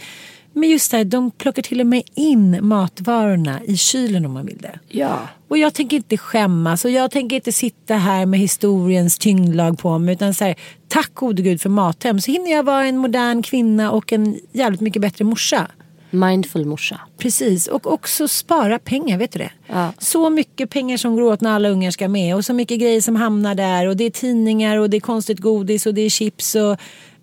men 0.52 0.70
just 0.70 0.90
det 0.90 0.96
här, 0.96 1.04
de 1.04 1.30
plockar 1.30 1.62
till 1.62 1.80
och 1.80 1.86
med 1.86 2.02
in 2.14 2.58
matvarorna 2.62 3.60
i 3.64 3.76
kylen 3.76 4.26
om 4.26 4.32
man 4.32 4.46
vill 4.46 4.58
det. 4.58 4.78
Ja. 4.88 5.28
Och 5.48 5.58
jag 5.58 5.74
tänker 5.74 5.96
inte 5.96 6.16
skämmas 6.16 6.84
och 6.84 6.90
jag 6.90 7.10
tänker 7.10 7.36
inte 7.36 7.52
sitta 7.52 7.94
här 7.94 8.26
med 8.26 8.40
historiens 8.40 9.18
tyngdlag 9.18 9.78
på 9.78 9.98
mig 9.98 10.14
utan 10.14 10.34
så 10.34 10.44
här, 10.44 10.54
tack 10.88 11.14
gode 11.14 11.42
gud 11.42 11.60
för 11.60 11.70
Mathem 11.70 12.20
så 12.20 12.32
hinner 12.32 12.50
jag 12.50 12.62
vara 12.62 12.86
en 12.86 12.98
modern 12.98 13.42
kvinna 13.42 13.90
och 13.90 14.12
en 14.12 14.38
jävligt 14.52 14.80
mycket 14.80 15.02
bättre 15.02 15.24
morsa. 15.24 15.66
Mindful 16.14 16.64
morsa. 16.64 17.00
Precis, 17.18 17.66
och 17.66 17.92
också 17.92 18.28
spara 18.28 18.78
pengar, 18.78 19.18
vet 19.18 19.32
du 19.32 19.38
det? 19.38 19.50
Ja. 19.66 19.92
Så 19.98 20.30
mycket 20.30 20.70
pengar 20.70 20.96
som 20.96 21.16
går 21.16 21.22
åt 21.22 21.40
när 21.40 21.50
alla 21.50 21.68
ungar 21.68 21.90
ska 21.90 22.08
med 22.08 22.36
och 22.36 22.44
så 22.44 22.52
mycket 22.52 22.80
grejer 22.80 23.00
som 23.00 23.16
hamnar 23.16 23.54
där 23.54 23.88
och 23.88 23.96
det 23.96 24.04
är 24.04 24.10
tidningar 24.10 24.76
och 24.76 24.90
det 24.90 24.96
är 24.96 25.00
konstigt 25.00 25.38
godis 25.38 25.86
och 25.86 25.94
det 25.94 26.00
är 26.00 26.10
chips 26.10 26.54
och 26.54 26.80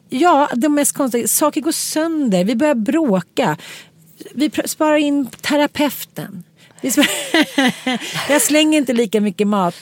ja, 0.10 0.50
de 0.56 0.76
mest 0.76 0.98
konstiga 0.98 1.28
saker 1.28 1.62
går 1.62 1.72
sönder, 1.72 2.44
vi 2.44 2.56
börjar 2.56 2.76
bråka. 2.76 3.58
Vi 4.34 4.52
sparar 4.66 4.98
in 4.98 5.26
terapeuten. 5.26 6.44
Jag 8.30 8.42
slänger 8.42 8.78
inte 8.78 8.94
lika 8.94 9.22
mycket 9.22 9.48
mat. 9.48 9.76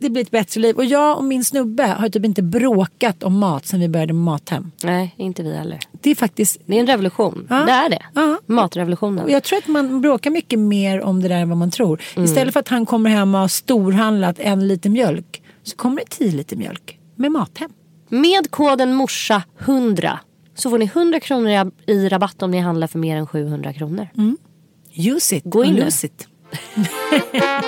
Det 0.00 0.10
blir 0.10 0.22
ett 0.22 0.30
bättre 0.30 0.60
liv. 0.60 0.76
Och 0.76 0.84
jag 0.84 1.18
och 1.18 1.24
min 1.24 1.44
snubbe 1.44 1.82
har 1.86 2.08
typ 2.08 2.24
inte 2.24 2.42
bråkat 2.42 3.22
om 3.22 3.38
mat 3.38 3.66
sen 3.66 3.80
vi 3.80 3.88
började 3.88 4.12
med 4.12 4.22
Mathem. 4.24 4.70
Nej, 4.84 5.14
inte 5.16 5.42
vi 5.42 5.56
heller. 5.56 5.78
Det 5.92 6.10
är 6.10 6.14
faktiskt 6.14 6.58
Det 6.66 6.76
är 6.76 6.80
en 6.80 6.86
revolution. 6.86 7.46
Ja. 7.50 7.56
Det 7.56 7.72
är 7.72 7.90
det. 7.90 8.02
Ja. 8.14 8.38
Matrevolutionen. 8.46 9.24
Och 9.24 9.30
jag 9.30 9.42
tror 9.42 9.58
att 9.58 9.66
man 9.68 10.00
bråkar 10.00 10.30
mycket 10.30 10.58
mer 10.58 11.00
om 11.00 11.22
det 11.22 11.28
där 11.28 11.36
än 11.38 11.48
vad 11.48 11.58
man 11.58 11.70
tror. 11.70 12.00
Istället 12.16 12.52
för 12.52 12.60
att 12.60 12.68
han 12.68 12.86
kommer 12.86 13.10
hem 13.10 13.34
och 13.34 13.40
har 13.40 13.48
storhandlat 13.48 14.38
en 14.38 14.68
liter 14.68 14.90
mjölk 14.90 15.42
så 15.62 15.76
kommer 15.76 15.96
det 15.96 16.10
tio 16.10 16.32
liter 16.32 16.56
mjölk 16.56 16.98
med 17.16 17.32
Mathem. 17.32 17.70
Med 18.08 18.50
koden 18.50 18.94
morsa 18.94 19.42
100 19.58 20.18
så 20.54 20.70
får 20.70 20.78
ni 20.78 20.84
100 20.84 21.20
kronor 21.20 21.70
i- 21.86 22.08
rabatt 22.08 22.42
om 22.42 22.50
ni 22.50 22.58
handlar 22.58 22.86
för 22.86 22.98
mer 22.98 23.16
än 23.16 23.26
700 23.26 23.72
kronor. 23.72 24.08
Use 24.94 25.36
it 25.36 25.44
Gå 25.44 25.64
in 25.64 25.70
och 25.70 25.78
nu. 25.78 25.84
lose 25.84 26.06
it. 26.06 26.28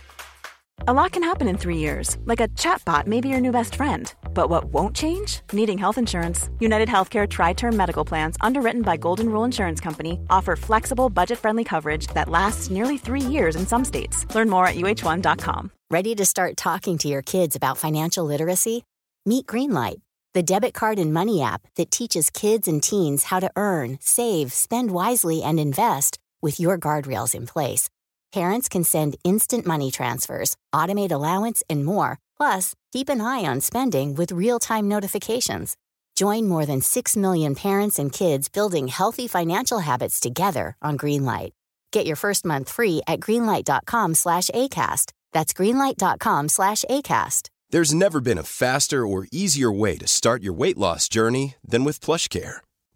A 0.87 0.93
lot 0.93 1.11
can 1.11 1.21
happen 1.21 1.47
in 1.47 1.57
three 1.59 1.77
years, 1.77 2.17
like 2.25 2.39
a 2.39 2.47
chatbot 2.57 3.05
may 3.05 3.21
be 3.21 3.29
your 3.29 3.39
new 3.39 3.51
best 3.51 3.75
friend. 3.75 4.11
But 4.33 4.49
what 4.49 4.73
won't 4.73 4.95
change? 4.95 5.41
Needing 5.53 5.77
health 5.77 5.99
insurance. 5.99 6.49
United 6.59 6.89
Healthcare 6.89 7.29
Tri 7.29 7.53
Term 7.53 7.77
Medical 7.77 8.03
Plans, 8.03 8.35
underwritten 8.41 8.81
by 8.81 8.97
Golden 8.97 9.29
Rule 9.29 9.43
Insurance 9.43 9.79
Company, 9.79 10.19
offer 10.31 10.55
flexible, 10.55 11.11
budget 11.11 11.37
friendly 11.37 11.63
coverage 11.63 12.07
that 12.15 12.29
lasts 12.29 12.71
nearly 12.71 12.97
three 12.97 13.21
years 13.21 13.55
in 13.55 13.67
some 13.67 13.85
states. 13.85 14.25
Learn 14.33 14.49
more 14.49 14.65
at 14.65 14.73
uh1.com. 14.75 15.71
Ready 15.91 16.15
to 16.15 16.25
start 16.25 16.57
talking 16.57 16.97
to 16.97 17.07
your 17.07 17.21
kids 17.21 17.55
about 17.55 17.77
financial 17.77 18.25
literacy? 18.25 18.83
Meet 19.23 19.45
Greenlight, 19.45 20.01
the 20.33 20.41
debit 20.41 20.73
card 20.73 20.97
and 20.97 21.13
money 21.13 21.43
app 21.43 21.61
that 21.75 21.91
teaches 21.91 22.31
kids 22.31 22.67
and 22.67 22.81
teens 22.81 23.25
how 23.25 23.39
to 23.39 23.51
earn, 23.55 23.99
save, 24.01 24.51
spend 24.51 24.89
wisely, 24.89 25.43
and 25.43 25.59
invest 25.59 26.17
with 26.41 26.59
your 26.59 26.79
guardrails 26.79 27.35
in 27.35 27.45
place. 27.45 27.87
Parents 28.33 28.69
can 28.69 28.85
send 28.85 29.17
instant 29.25 29.65
money 29.65 29.91
transfers, 29.91 30.55
automate 30.73 31.11
allowance, 31.11 31.61
and 31.69 31.83
more. 31.85 32.17
Plus, 32.37 32.73
keep 32.93 33.09
an 33.09 33.19
eye 33.19 33.45
on 33.45 33.59
spending 33.59 34.15
with 34.15 34.31
real 34.31 34.57
time 34.57 34.87
notifications. 34.87 35.75
Join 36.15 36.47
more 36.47 36.65
than 36.65 36.81
6 36.81 37.17
million 37.17 37.55
parents 37.55 37.99
and 37.99 38.11
kids 38.11 38.47
building 38.47 38.87
healthy 38.87 39.27
financial 39.27 39.79
habits 39.79 40.19
together 40.19 40.75
on 40.81 40.97
Greenlight. 40.97 41.51
Get 41.91 42.05
your 42.05 42.15
first 42.15 42.45
month 42.45 42.69
free 42.69 43.01
at 43.05 43.19
greenlight.com 43.19 44.15
slash 44.15 44.49
ACAST. 44.49 45.11
That's 45.33 45.53
greenlight.com 45.53 46.49
slash 46.49 46.85
ACAST. 46.89 47.49
There's 47.69 47.93
never 47.93 48.19
been 48.21 48.37
a 48.37 48.43
faster 48.43 49.05
or 49.05 49.27
easier 49.31 49.71
way 49.71 49.97
to 49.97 50.07
start 50.07 50.43
your 50.43 50.53
weight 50.53 50.77
loss 50.77 51.07
journey 51.09 51.55
than 51.65 51.83
with 51.83 52.01
PlushCare. 52.01 52.57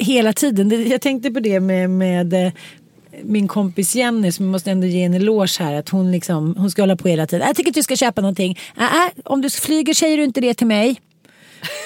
Hela 0.00 0.32
tiden. 0.32 0.88
Jag 0.88 1.00
tänkte 1.00 1.30
på 1.30 1.40
det 1.40 1.60
med, 1.60 1.90
med 1.90 2.46
eh, 2.46 2.52
min 3.22 3.48
kompis 3.48 3.94
Jenny 3.94 4.32
som 4.32 4.44
jag 4.44 4.52
måste 4.52 4.70
ändå 4.70 4.86
ge 4.86 5.02
en 5.02 5.14
eloge 5.14 5.56
här. 5.60 5.74
Att 5.74 5.88
hon, 5.88 6.12
liksom, 6.12 6.54
hon 6.58 6.70
ska 6.70 6.82
hålla 6.82 6.96
på 6.96 7.08
hela 7.08 7.26
tiden. 7.26 7.46
Jag 7.46 7.56
tycker 7.56 7.70
att 7.70 7.74
du 7.74 7.82
ska 7.82 7.96
köpa 7.96 8.20
någonting. 8.20 8.58
Äh, 8.76 8.84
äh 8.84 9.10
om 9.24 9.40
du 9.40 9.50
flyger 9.50 9.94
säger 9.94 10.16
du 10.16 10.24
inte 10.24 10.40
det 10.40 10.54
till 10.54 10.66
mig. 10.66 11.00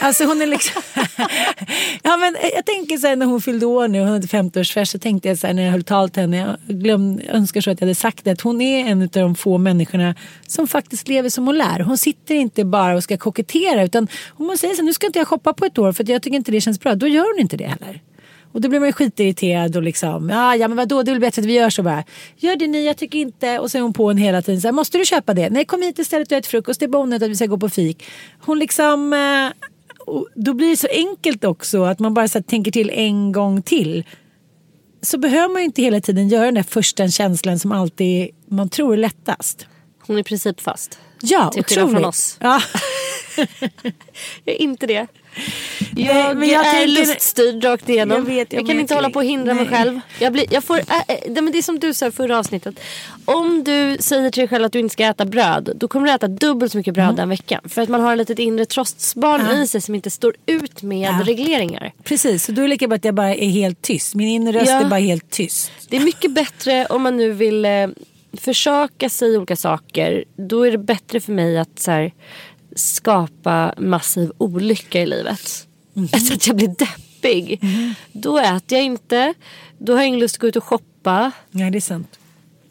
Alltså 0.00 0.24
hon 0.24 0.42
är 0.42 0.46
liksom... 0.46 0.82
ja, 2.02 2.16
men 2.16 2.36
jag 2.54 2.66
tänker 2.66 2.96
så 2.96 3.06
här 3.06 3.16
när 3.16 3.26
hon 3.26 3.40
fyllde 3.40 3.66
år 3.66 3.88
nu, 3.88 4.00
hon 4.00 4.08
hade 4.08 4.26
50-årsfest, 4.26 4.84
så 4.84 4.98
tänkte 4.98 5.28
jag 5.28 5.38
så 5.38 5.46
här 5.46 5.54
när 5.54 5.62
jag 5.62 5.72
höll 5.72 5.84
tal 5.84 6.10
till 6.10 6.20
henne, 6.20 6.56
jag 6.66 6.78
glöm, 6.78 7.20
önskar 7.28 7.60
så 7.60 7.70
att 7.70 7.80
jag 7.80 7.86
hade 7.86 7.94
sagt 7.94 8.24
det, 8.24 8.30
att 8.30 8.40
hon 8.40 8.60
är 8.60 8.86
en 8.86 9.02
av 9.02 9.08
de 9.08 9.34
få 9.34 9.58
människorna 9.58 10.14
som 10.46 10.68
faktiskt 10.68 11.08
lever 11.08 11.28
som 11.28 11.46
hon 11.46 11.58
lär. 11.58 11.80
Hon 11.80 11.98
sitter 11.98 12.34
inte 12.34 12.64
bara 12.64 12.96
och 12.96 13.02
ska 13.02 13.16
kokettera 13.16 13.84
utan 13.84 14.08
om 14.30 14.46
hon 14.46 14.58
säger 14.58 14.74
så 14.74 14.80
här, 14.80 14.86
nu 14.86 14.92
ska 14.92 15.06
inte 15.06 15.18
jag 15.18 15.28
shoppa 15.28 15.52
på 15.52 15.64
ett 15.64 15.78
år 15.78 15.92
för 15.92 16.02
att 16.02 16.08
jag 16.08 16.22
tycker 16.22 16.36
inte 16.36 16.52
det 16.52 16.60
känns 16.60 16.80
bra, 16.80 16.94
då 16.94 17.06
gör 17.06 17.34
hon 17.34 17.40
inte 17.40 17.56
det 17.56 17.66
heller. 17.66 18.00
Och 18.54 18.60
då 18.60 18.68
blir 18.68 18.80
man 18.80 18.88
ju 18.88 18.92
skitirriterad 18.92 19.76
och 19.76 19.82
liksom, 19.82 20.28
ja, 20.28 20.56
ja 20.56 20.68
men 20.68 20.76
vadå, 20.76 21.02
det 21.02 21.10
är 21.10 21.12
väl 21.12 21.20
bättre 21.20 21.40
att 21.42 21.46
vi 21.46 21.52
gör 21.52 21.70
så 21.70 21.82
bara. 21.82 22.04
Gör 22.36 22.56
det 22.56 22.66
ni, 22.66 22.86
jag 22.86 22.96
tycker 22.96 23.18
inte. 23.18 23.58
Och 23.58 23.70
så 23.70 23.78
är 23.78 23.82
hon 23.82 23.92
på 23.92 24.10
en 24.10 24.16
hela 24.16 24.42
tiden 24.42 24.60
så 24.60 24.68
här, 24.68 24.72
måste 24.72 24.98
du 24.98 25.04
köpa 25.04 25.34
det? 25.34 25.50
Nej, 25.50 25.64
kom 25.64 25.82
hit 25.82 25.98
istället 25.98 26.32
och 26.32 26.38
ät 26.38 26.46
frukost, 26.46 26.80
det 26.80 26.86
är 26.86 26.88
bara 26.88 27.02
onödigt 27.02 27.22
att 27.22 27.30
vi 27.30 27.36
ska 27.36 27.46
gå 27.46 27.58
på 27.58 27.68
fik. 27.68 28.04
Hon 28.40 28.58
liksom, 28.58 29.12
eh, 29.12 29.68
då 30.34 30.54
blir 30.54 30.70
det 30.70 30.76
så 30.76 30.88
enkelt 30.90 31.44
också 31.44 31.82
att 31.82 31.98
man 31.98 32.14
bara 32.14 32.28
så 32.28 32.38
här, 32.38 32.42
tänker 32.42 32.70
till 32.70 32.90
en 32.90 33.32
gång 33.32 33.62
till. 33.62 34.04
Så 35.02 35.18
behöver 35.18 35.48
man 35.48 35.62
ju 35.62 35.66
inte 35.66 35.82
hela 35.82 36.00
tiden 36.00 36.28
göra 36.28 36.44
den 36.44 36.54
där 36.54 36.62
första 36.62 37.08
känslan 37.08 37.58
som 37.58 37.72
alltid 37.72 38.30
man 38.48 38.68
tror 38.68 38.92
är 38.92 38.96
lättast. 38.96 39.66
Hon 40.06 40.16
är 40.16 40.20
i 40.20 40.24
princip 40.24 40.60
fast. 40.60 40.98
Ja, 41.22 41.50
Till 41.50 41.64
skillnad 41.64 41.84
otroligt. 41.84 42.00
från 42.00 42.08
oss. 42.08 42.36
Ja. 42.40 42.60
Jag 44.44 44.54
är 44.54 44.60
inte 44.62 44.86
det. 44.86 45.06
Nej, 45.96 46.06
Jag, 46.06 46.36
men 46.36 46.48
jag 46.48 46.66
är 46.66 46.72
tänker- 46.72 47.06
luststyrd 47.06 47.64
rakt 47.64 47.88
igenom. 47.88 48.16
Jag 48.18 48.24
vet, 48.24 48.52
jag 48.52 48.60
kan 48.66 48.76
vet. 48.76 48.80
inte 48.80 48.94
hålla 48.94 49.10
på 49.10 49.18
och 49.18 49.24
hindra 49.24 49.54
mig 49.54 49.64
Nej. 49.70 49.74
själv. 49.78 50.00
Jag 50.18 50.32
blir, 50.32 50.46
jag 50.50 50.64
får, 50.64 50.78
äh, 50.78 50.82
äh, 51.08 51.16
det, 51.28 51.42
men 51.42 51.52
det 51.52 51.58
är 51.58 51.62
som 51.62 51.78
du 51.78 51.94
sa 51.94 52.06
i 52.06 52.10
förra 52.10 52.38
avsnittet. 52.38 52.80
Om 53.24 53.64
du 53.64 53.96
säger 54.00 54.30
till 54.30 54.40
dig 54.40 54.48
själv 54.48 54.64
att 54.64 54.72
du 54.72 54.78
inte 54.78 54.92
ska 54.92 55.04
äta 55.04 55.24
bröd. 55.24 55.72
Då 55.76 55.88
kommer 55.88 56.06
du 56.06 56.12
äta 56.14 56.28
dubbelt 56.28 56.72
så 56.72 56.78
mycket 56.78 56.94
bröd 56.94 57.04
Mm. 57.04 57.16
den 57.16 57.28
veckan. 57.28 57.60
För 57.68 57.82
att 57.82 57.88
man 57.88 58.00
har 58.00 58.12
ett 58.12 58.18
litet 58.18 58.38
inre 58.38 58.64
trostsbarn 58.66 59.42
Ja. 59.50 59.62
i 59.62 59.66
sig 59.66 59.80
som 59.80 59.94
inte 59.94 60.10
står 60.10 60.34
ut 60.46 60.82
med 60.82 61.08
Ja. 61.08 61.20
regleringar. 61.24 61.92
Precis, 62.04 62.44
så 62.44 62.52
då 62.52 62.60
är 62.60 62.64
det 62.64 62.68
lika 62.70 62.88
bra 62.88 62.96
att 62.96 63.04
jag 63.04 63.14
bara 63.14 63.34
är 63.34 63.48
helt 63.48 63.82
tyst. 63.82 64.14
Min 64.14 64.28
inre 64.28 64.60
röst 64.60 64.70
Ja. 64.70 64.80
är 64.80 64.88
bara 64.88 65.00
helt 65.00 65.30
tyst. 65.30 65.70
Det 65.88 65.96
är 65.96 66.00
mycket 66.00 66.30
bättre 66.30 66.86
om 66.86 67.02
man 67.02 67.16
nu 67.16 67.32
vill 67.32 67.64
eh, 67.64 67.70
försöka 68.40 69.08
säga 69.08 69.38
olika 69.38 69.56
saker. 69.56 70.24
Då 70.36 70.66
är 70.66 70.70
det 70.70 70.78
bättre 70.78 71.20
för 71.20 71.32
mig 71.32 71.58
att 71.58 71.78
så 71.78 71.90
här, 71.90 72.12
skapa 72.76 73.74
massiv 73.78 74.32
olycka 74.38 75.00
i 75.02 75.06
livet. 75.06 75.66
Alltså 76.12 76.34
att 76.34 76.46
jag 76.46 76.56
blir 76.56 76.68
deppig. 76.68 77.60
Då 78.12 78.38
äter 78.38 78.78
jag 78.78 78.84
inte. 78.84 79.34
Då 79.78 79.92
har 79.92 80.00
jag 80.00 80.08
ingen 80.08 80.20
lust 80.20 80.36
att 80.36 80.40
gå 80.40 80.46
ut 80.46 80.56
och 80.56 80.64
shoppa. 80.64 81.30
Nej, 81.50 81.70
det 81.70 81.78
är 81.78 81.80
sant. 81.80 82.18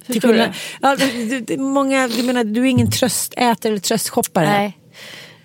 Förstår 0.08 0.34
du? 0.34 0.48
Ja, 0.82 0.96
du, 0.96 1.40
du, 1.40 1.58
många, 1.58 2.08
du 2.08 2.24
menar 2.24 2.44
du 2.44 2.62
är 2.62 2.66
ingen 2.66 2.92
tröstätare 2.92 3.72
eller 3.72 3.80
tröstshoppare? 3.82 4.46
Nej. 4.50 4.78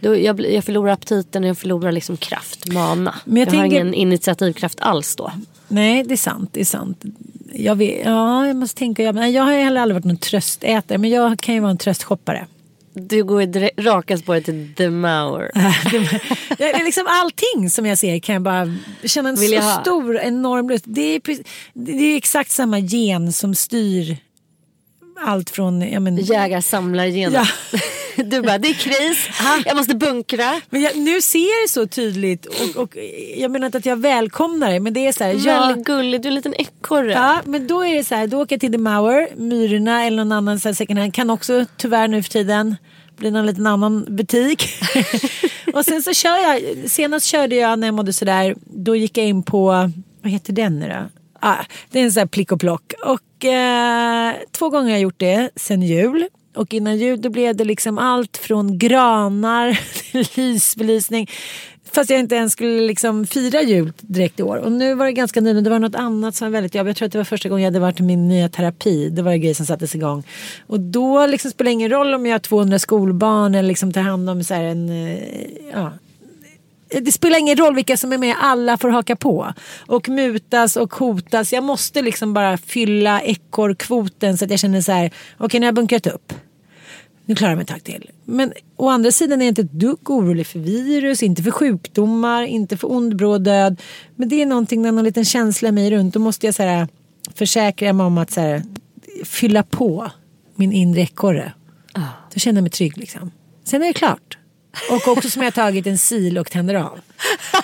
Då 0.00 0.16
jag, 0.16 0.40
jag 0.40 0.64
förlorar 0.64 0.92
aptiten 0.92 1.42
och 1.44 1.48
jag 1.50 1.58
förlorar 1.58 1.92
liksom 1.92 2.16
kraft, 2.16 2.72
mana. 2.72 3.14
Men 3.24 3.36
jag 3.36 3.48
jag 3.48 3.52
har 3.54 3.60
tänker- 3.62 3.76
ingen 3.80 3.94
initiativkraft 3.94 4.80
alls 4.80 5.16
då. 5.16 5.32
Nej, 5.68 6.04
det 6.04 6.14
är 6.14 6.16
sant. 6.16 6.50
Det 6.52 6.60
är 6.60 6.64
sant. 6.64 7.04
Jag, 7.52 7.74
vet, 7.76 8.04
ja, 8.04 8.46
jag 8.46 8.56
måste 8.56 8.78
tänka. 8.78 9.02
Jag, 9.02 9.30
jag 9.30 9.42
har 9.44 9.52
heller 9.52 9.80
aldrig 9.80 9.94
varit 9.94 10.04
någon 10.04 10.16
tröstätare 10.16 10.98
men 10.98 11.10
jag 11.10 11.38
kan 11.40 11.54
ju 11.54 11.60
vara 11.60 11.70
en 11.70 11.78
tröstshoppare. 11.78 12.46
Du 12.98 13.24
går 13.24 13.42
direkt- 13.42 13.80
raka 13.80 14.18
spåret 14.18 14.44
till 14.44 14.74
The 14.76 14.90
Mauer. 14.90 15.50
Liksom 16.84 17.06
allting 17.08 17.70
som 17.70 17.86
jag 17.86 17.98
ser 17.98 18.18
kan 18.18 18.32
jag 18.32 18.42
bara 18.42 18.74
känna 19.04 19.28
en 19.28 19.36
Vill 19.36 19.62
så 19.62 19.80
stor 19.80 20.18
enorm 20.18 20.68
lust. 20.68 20.84
Det 20.86 21.00
är, 21.14 21.20
det 21.74 21.92
är 21.92 22.16
exakt 22.16 22.50
samma 22.50 22.78
gen 22.78 23.32
som 23.32 23.54
styr 23.54 24.16
allt 25.20 25.50
från... 25.50 25.82
Ja, 25.82 26.00
men, 26.00 26.16
Jägar-samlar-genen. 26.16 27.32
Ja. 27.72 27.78
Du 28.24 28.42
bara, 28.42 28.58
det 28.58 28.68
är 28.68 28.74
kris, 28.74 29.28
jag 29.64 29.76
måste 29.76 29.94
bunkra. 29.94 30.60
Men 30.70 30.82
jag, 30.82 30.96
nu 30.96 31.22
ser 31.22 31.62
det 31.62 31.68
så 31.68 31.86
tydligt 31.86 32.46
och, 32.46 32.82
och 32.82 32.96
jag 33.36 33.50
menar 33.50 33.66
inte 33.66 33.78
att 33.78 33.86
jag 33.86 33.96
välkomnar 33.96 34.72
det 34.72 34.80
men 34.80 34.94
det 34.94 35.06
är 35.06 35.12
så 35.12 35.24
här. 35.24 35.30
Jag, 35.30 35.60
Väldigt 35.66 35.86
gullig, 35.86 36.22
du 36.22 36.28
är 36.28 36.30
en 36.30 36.34
liten 36.34 36.54
ekorre. 36.54 37.12
Ja, 37.12 37.40
men 37.44 37.66
då 37.66 37.84
är 37.84 37.94
det 37.94 38.04
så 38.04 38.14
här, 38.14 38.26
då 38.26 38.42
åker 38.42 38.54
jag 38.54 38.60
till 38.60 38.72
The 38.72 38.78
Mauer, 38.78 39.28
Myrorna 39.36 40.04
eller 40.04 40.16
någon 40.16 40.32
annan 40.32 40.60
så 40.60 40.68
här 40.68 40.74
second 40.74 40.98
hand. 40.98 41.14
Kan 41.14 41.30
också 41.30 41.64
tyvärr 41.76 42.08
nu 42.08 42.22
för 42.22 42.30
tiden 42.30 42.76
bli 43.16 43.30
någon 43.30 43.46
liten 43.46 43.66
annan 43.66 44.06
butik. 44.08 44.68
och 45.74 45.84
sen 45.84 46.02
så 46.02 46.14
kör 46.14 46.36
jag, 46.36 46.90
senast 46.90 47.26
körde 47.26 47.56
jag 47.56 47.78
när 47.78 47.86
jag 47.86 47.94
mådde 47.94 48.12
sådär, 48.12 48.54
då 48.64 48.96
gick 48.96 49.18
jag 49.18 49.26
in 49.26 49.42
på, 49.42 49.90
vad 50.22 50.32
heter 50.32 50.52
den 50.52 50.78
nu 50.78 50.88
då? 50.88 51.20
Ah, 51.40 51.64
det 51.90 52.00
är 52.00 52.04
en 52.04 52.12
sån 52.12 52.20
här 52.20 52.26
plick 52.26 52.52
och 52.52 52.60
plock. 52.60 52.92
Och 53.04 53.44
eh, 53.44 54.34
två 54.52 54.70
gånger 54.70 54.84
har 54.84 54.90
jag 54.90 55.00
gjort 55.00 55.20
det 55.20 55.50
sen 55.56 55.82
jul. 55.82 56.26
Och 56.54 56.74
innan 56.74 56.98
jul 56.98 57.20
då 57.20 57.30
blev 57.30 57.56
det 57.56 57.64
liksom 57.64 57.98
allt 57.98 58.36
från 58.36 58.78
granar 58.78 59.80
till 60.12 60.26
lysbelysning. 60.34 61.28
Fast 61.92 62.10
jag 62.10 62.20
inte 62.20 62.34
ens 62.34 62.52
skulle 62.52 62.80
liksom 62.80 63.26
fira 63.26 63.62
jul 63.62 63.92
direkt 64.00 64.40
i 64.40 64.42
år. 64.42 64.56
Och 64.56 64.72
nu 64.72 64.94
var 64.94 65.06
det 65.06 65.12
ganska 65.12 65.40
nyligen, 65.40 65.64
det 65.64 65.70
var 65.70 65.78
något 65.78 65.94
annat 65.94 66.34
som 66.34 66.46
var 66.46 66.52
väldigt 66.52 66.74
jobbigt. 66.74 66.88
Jag 66.88 66.96
tror 66.96 67.06
att 67.06 67.12
det 67.12 67.18
var 67.18 67.24
första 67.24 67.48
gången 67.48 67.62
jag 67.62 67.70
hade 67.70 67.80
varit 67.80 68.00
i 68.00 68.02
min 68.02 68.28
nya 68.28 68.48
terapi. 68.48 69.08
Det 69.08 69.22
var 69.22 69.32
en 69.32 69.40
grej 69.40 69.54
som 69.54 69.66
sattes 69.66 69.94
igång. 69.94 70.22
Och 70.66 70.80
då 70.80 71.26
liksom 71.26 71.50
spelar 71.50 71.68
det 71.68 71.72
ingen 71.72 71.90
roll 71.90 72.14
om 72.14 72.26
jag 72.26 72.34
har 72.34 72.38
200 72.38 72.78
skolbarn 72.78 73.54
eller 73.54 73.68
liksom 73.68 73.92
tar 73.92 74.00
hand 74.00 74.30
om 74.30 74.44
så 74.44 74.54
här 74.54 74.64
en, 74.64 74.88
eh, 74.88 75.18
ja, 75.72 75.92
det 76.90 77.12
spelar 77.12 77.38
ingen 77.38 77.56
roll 77.56 77.74
vilka 77.74 77.96
som 77.96 78.12
är 78.12 78.18
med, 78.18 78.36
alla 78.40 78.76
får 78.76 78.88
haka 78.88 79.16
på. 79.16 79.52
Och 79.86 80.08
mutas 80.08 80.76
och 80.76 80.94
hotas. 80.94 81.52
Jag 81.52 81.64
måste 81.64 82.02
liksom 82.02 82.34
bara 82.34 82.58
fylla 82.58 83.22
ekorrkvoten 83.22 84.38
så 84.38 84.44
att 84.44 84.50
jag 84.50 84.60
känner 84.60 84.80
så 84.80 84.92
här, 84.92 85.10
okej 85.38 85.60
nu 85.60 85.66
har 85.66 85.68
jag 85.68 85.74
bunkrat 85.74 86.06
upp. 86.06 86.32
nu 87.26 87.34
klarar 87.34 87.50
jag 87.50 87.56
mig 87.56 87.62
ett 87.62 87.68
tag 87.68 87.84
till. 87.84 88.10
Men 88.24 88.52
å 88.76 88.88
andra 88.88 89.12
sidan 89.12 89.40
är 89.40 89.44
jag 89.44 89.50
inte 89.50 89.62
ett 89.62 89.72
dugg 89.72 90.10
orolig 90.10 90.46
för 90.46 90.58
virus, 90.58 91.22
inte 91.22 91.42
för 91.42 91.50
sjukdomar, 91.50 92.42
inte 92.42 92.76
för 92.76 92.92
ond 92.92 93.16
bråd 93.16 93.44
död. 93.44 93.80
Men 94.16 94.28
det 94.28 94.42
är 94.42 94.46
någonting, 94.46 94.82
när 94.82 94.92
någon 94.92 95.04
liten 95.04 95.24
känsla 95.24 95.68
i 95.68 95.72
mig 95.72 95.90
runt, 95.90 96.14
då 96.14 96.20
måste 96.20 96.46
jag 96.46 96.54
så 96.54 96.62
här, 96.62 96.88
försäkra 97.34 97.92
mig 97.92 98.06
om 98.06 98.18
att 98.18 98.30
så 98.30 98.40
här, 98.40 98.62
fylla 99.24 99.62
på 99.62 100.10
min 100.54 100.72
inre 100.72 101.00
ekorre. 101.00 101.52
Då 102.34 102.40
känner 102.40 102.56
jag 102.58 102.62
mig 102.62 102.70
trygg 102.70 102.98
liksom. 102.98 103.30
Sen 103.64 103.82
är 103.82 103.86
det 103.86 103.92
klart. 103.92 104.37
Och 104.90 105.08
också 105.08 105.30
som 105.30 105.42
jag 105.42 105.46
har 105.46 105.50
tagit 105.50 105.86
en 105.86 105.98
sil 106.08 106.34
och 106.38 106.50
tänder 106.50 106.74
av. 106.74 107.00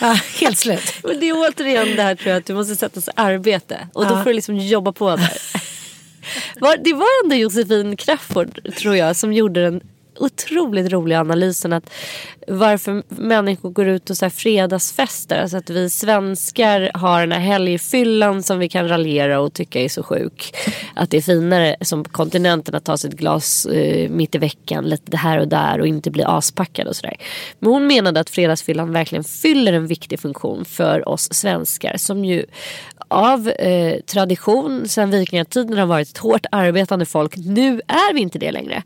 Ja, 0.01 0.19
helt 0.41 0.59
slut. 0.59 0.95
Men 1.03 1.21
det 1.21 1.29
är 1.29 1.33
återigen 1.37 1.97
det 1.97 2.03
här 2.03 2.15
tror 2.15 2.29
jag 2.31 2.39
att 2.39 2.47
du 2.47 2.55
måste 2.55 2.77
sätta 2.77 3.01
sig 3.01 3.15
arbete. 3.17 3.89
Och 3.93 4.09
då 4.09 4.17
får 4.17 4.25
du 4.25 4.33
liksom 4.33 4.57
jobba 4.57 4.93
på 4.93 5.17
där. 5.17 5.39
Det 6.85 6.93
var 6.93 7.25
ändå 7.25 7.37
Josefin 7.37 7.97
Crafoord 7.97 8.75
tror 8.75 8.97
jag 8.97 9.17
som 9.17 9.33
gjorde 9.33 9.65
den 9.65 9.81
otroligt 10.19 10.93
roliga 10.93 11.21
analysen 11.21 11.73
att 11.73 11.91
varför 12.49 13.03
människor 13.09 13.71
går 13.71 13.87
ut 13.87 14.11
och 14.11 14.17
så 14.17 14.25
här 14.25 14.31
fredagsfester. 14.31 15.41
Alltså 15.41 15.57
att 15.57 15.71
vi 15.71 15.91
svenskar 15.91 16.91
har 16.95 17.21
den 17.21 17.33
här 17.33 17.41
helgfyllan 17.41 18.43
som 18.43 18.59
vi 18.59 18.69
kan 18.69 18.89
raljera 18.89 19.41
och 19.41 19.53
tycka 19.53 19.81
är 19.81 19.89
så 19.89 20.03
sjuk. 20.03 20.55
Att 20.95 21.11
det 21.11 21.17
är 21.17 21.23
finare 21.23 21.77
som 21.81 22.05
kontinenten 22.05 22.75
att 22.75 22.85
ta 22.85 22.97
sig 22.97 23.11
ett 23.11 23.17
glas 23.17 23.67
eh, 23.67 24.11
mitt 24.11 24.35
i 24.35 24.39
veckan 24.39 24.85
lite 24.85 25.17
här 25.17 25.39
och 25.39 25.49
där 25.49 25.81
och 25.81 25.87
inte 25.87 26.11
bli 26.11 26.25
aspackad 26.25 26.87
och 26.87 26.97
sådär. 26.97 27.17
Men 27.59 27.71
hon 27.71 27.87
menade 27.87 28.21
att 28.21 28.31
fredagsfyllan 28.31 28.93
verkligen 28.93 29.25
fyller 29.25 29.73
en 29.73 29.87
viktig 29.87 30.21
funktion 30.21 30.65
för 30.65 31.09
oss 31.09 31.29
svenskar 31.33 31.97
som 31.97 32.25
ju 32.25 32.47
av 33.09 33.49
eh, 33.49 34.01
tradition 34.01 34.89
sedan 34.89 35.11
vikingatiden 35.11 35.79
har 35.79 35.87
varit 35.87 36.09
ett 36.09 36.19
hårt 36.19 36.47
arbetande 36.53 37.07
folk. 37.07 37.37
Nu 37.37 37.81
är 37.87 38.15
vi 38.15 38.21
inte 38.21 38.39
det 38.39 38.53
längre. 38.53 38.83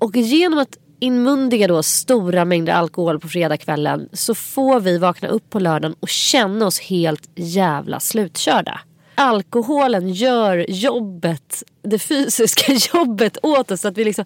Och 0.00 0.16
genom 0.16 0.58
att 0.58 0.78
inmundiga 1.00 1.68
då 1.68 1.82
stora 1.82 2.44
mängder 2.44 2.72
alkohol 2.72 3.20
på 3.20 3.28
fredagskvällen 3.28 4.08
så 4.12 4.34
får 4.34 4.80
vi 4.80 4.98
vakna 4.98 5.28
upp 5.28 5.50
på 5.50 5.58
lördagen 5.58 5.96
och 6.00 6.08
känna 6.08 6.66
oss 6.66 6.80
helt 6.80 7.30
jävla 7.34 8.00
slutkörda. 8.00 8.80
Alkoholen 9.14 10.08
gör 10.08 10.66
jobbet, 10.68 11.62
det 11.82 11.98
fysiska 11.98 12.72
jobbet 12.94 13.38
åt 13.42 13.70
oss 13.70 13.80
så 13.80 13.88
att 13.88 13.98
vi 13.98 14.04
liksom 14.04 14.24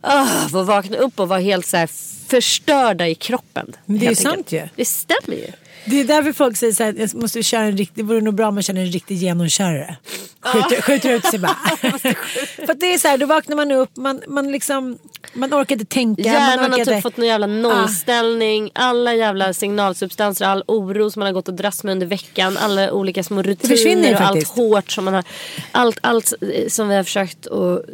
ah, 0.00 0.26
får 0.26 0.64
vakna 0.64 0.96
upp 0.96 1.20
och 1.20 1.28
vara 1.28 1.40
helt 1.40 1.66
så 1.66 1.76
här 1.76 1.86
förstörda 2.28 3.08
i 3.08 3.14
kroppen. 3.14 3.72
Men 3.84 3.98
det 3.98 4.06
är 4.06 4.10
ju 4.10 4.16
sant 4.16 4.52
ju. 4.52 4.68
Det 4.76 4.84
stämmer 4.84 5.36
ju. 5.36 5.52
Det 5.84 6.00
är 6.00 6.04
därför 6.04 6.32
folk 6.32 6.56
säger 6.56 6.72
så 6.72 6.82
här, 6.84 6.94
jag 6.98 7.14
måste 7.14 7.42
köra 7.42 7.62
en 7.62 7.76
riktig, 7.76 8.04
det 8.04 8.08
vore 8.08 8.20
nog 8.20 8.34
bra 8.34 8.48
om 8.48 8.54
man 8.54 8.62
känner 8.62 8.80
en 8.80 8.86
riktig 8.92 9.16
genomkörare. 9.16 9.96
Skjuter, 10.40 10.82
skjuter 10.82 11.10
ut 11.10 11.24
sig 11.24 11.38
bara. 11.38 11.54
För 12.56 12.70
att 12.72 12.80
det 12.80 12.94
är 12.94 12.98
så 12.98 13.08
här, 13.08 13.18
då 13.18 13.26
vaknar 13.26 13.56
man 13.56 13.70
upp, 13.70 13.96
man, 13.96 14.22
man 14.28 14.52
liksom, 14.52 14.98
man 15.32 15.54
orkar 15.54 15.74
inte 15.74 15.84
tänka. 15.94 16.22
man 16.22 16.32
Hjärnan 16.32 16.58
orkar 16.58 16.70
har 16.70 16.78
inte- 16.78 16.94
typ 16.94 17.02
fått 17.02 17.16
någon 17.16 17.26
jävla 17.26 17.46
nollställning. 17.46 18.70
Alla 18.74 19.14
jävla 19.14 19.52
signalsubstanser, 19.52 20.44
all 20.46 20.64
oro 20.66 21.10
som 21.10 21.20
man 21.20 21.26
har 21.26 21.32
gått 21.32 21.48
och 21.48 21.54
dras 21.54 21.84
med 21.84 21.92
under 21.92 22.06
veckan. 22.06 22.56
Alla 22.56 22.92
olika 22.92 23.22
små 23.24 23.42
rutiner 23.42 24.14
och 24.14 24.20
allt 24.20 24.48
hårt 24.48 24.90
som 24.90 25.04
man 25.04 25.14
har. 25.14 25.24
Allt, 25.72 25.98
allt 26.02 26.32
eh, 26.40 26.68
som 26.68 26.88
vi 26.88 26.96
har 26.96 27.04
försökt 27.04 27.46
att 27.46 27.84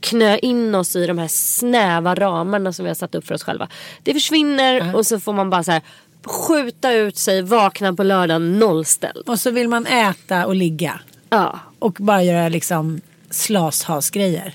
knö 0.00 0.36
in 0.38 0.74
oss 0.74 0.96
i 0.96 1.06
de 1.06 1.18
här 1.18 1.28
snäva 1.28 2.14
ramarna 2.14 2.72
som 2.72 2.84
vi 2.84 2.88
har 2.90 2.94
satt 2.94 3.14
upp 3.14 3.26
för 3.26 3.34
oss 3.34 3.42
själva. 3.42 3.68
Det 4.02 4.14
försvinner 4.14 4.96
och 4.96 5.06
så 5.06 5.20
får 5.20 5.32
man 5.32 5.50
bara 5.50 5.62
så 5.64 5.72
här 5.72 5.82
skjuta 6.24 6.92
ut 6.92 7.16
sig, 7.16 7.42
vakna 7.42 7.92
på 7.94 8.02
lördagen 8.02 8.58
nollställd. 8.58 9.28
Och 9.28 9.40
så 9.40 9.50
vill 9.50 9.68
man 9.68 9.86
äta 9.86 10.46
och 10.46 10.54
ligga. 10.54 11.00
Ja. 11.30 11.58
Och 11.78 11.92
bara 11.92 12.22
göra 12.22 12.48
liksom 12.48 13.00
slashasgrejer. 13.30 14.54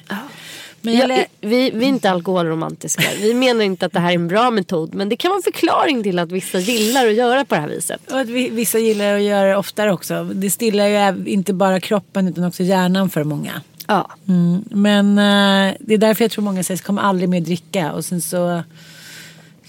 Men 0.82 0.94
jag 0.94 1.04
Ja, 1.04 1.08
lä- 1.08 1.26
vi, 1.42 1.72
vi 1.72 1.86
är 1.86 1.90
inte 1.90 2.12
alkoholromantiska. 2.12 3.04
Vi 3.22 3.34
menar 3.34 3.62
inte 3.66 3.86
att 3.86 3.94
det 3.94 4.00
här 4.00 4.10
är 4.10 4.16
en 4.16 4.28
bra 4.28 4.52
metod. 4.52 4.94
Men 4.94 5.10
det 5.10 5.16
kan 5.16 5.30
vara 5.30 5.38
en 5.38 5.54
förklaring 5.54 6.04
till 6.04 6.20
att 6.20 6.32
vissa 6.32 6.60
gillar 6.60 7.08
att 7.08 7.14
göra 7.14 7.46
på 7.46 7.56
det 7.56 7.62
här 7.62 7.68
viset. 7.68 8.12
och 8.12 8.20
att 8.20 8.28
vi, 8.28 8.50
vissa 8.50 8.80
gillar 8.80 9.16
att 9.16 9.22
göra 9.22 9.48
det 9.50 9.56
oftare 9.56 9.94
också. 9.94 10.24
Det 10.24 10.50
stillar 10.50 10.88
ju 10.88 11.26
inte 11.32 11.54
bara 11.54 11.80
kroppen 11.80 12.28
utan 12.28 12.44
också 12.44 12.64
hjärnan 12.64 13.10
för 13.10 13.24
många. 13.24 13.62
Ja. 13.88 14.10
Mm, 14.28 14.64
men 14.72 15.18
eh, 15.18 15.76
det 15.80 15.94
är 15.94 15.98
därför 15.98 16.24
jag 16.24 16.32
tror 16.32 16.44
många 16.44 16.64
säger 16.64 16.78
att 16.80 16.84
kommer 16.86 17.02
aldrig 17.02 17.30
mer 17.30 17.42
dricka. 17.42 17.92
Och 17.92 18.06
sen 18.06 18.22
så 18.22 18.64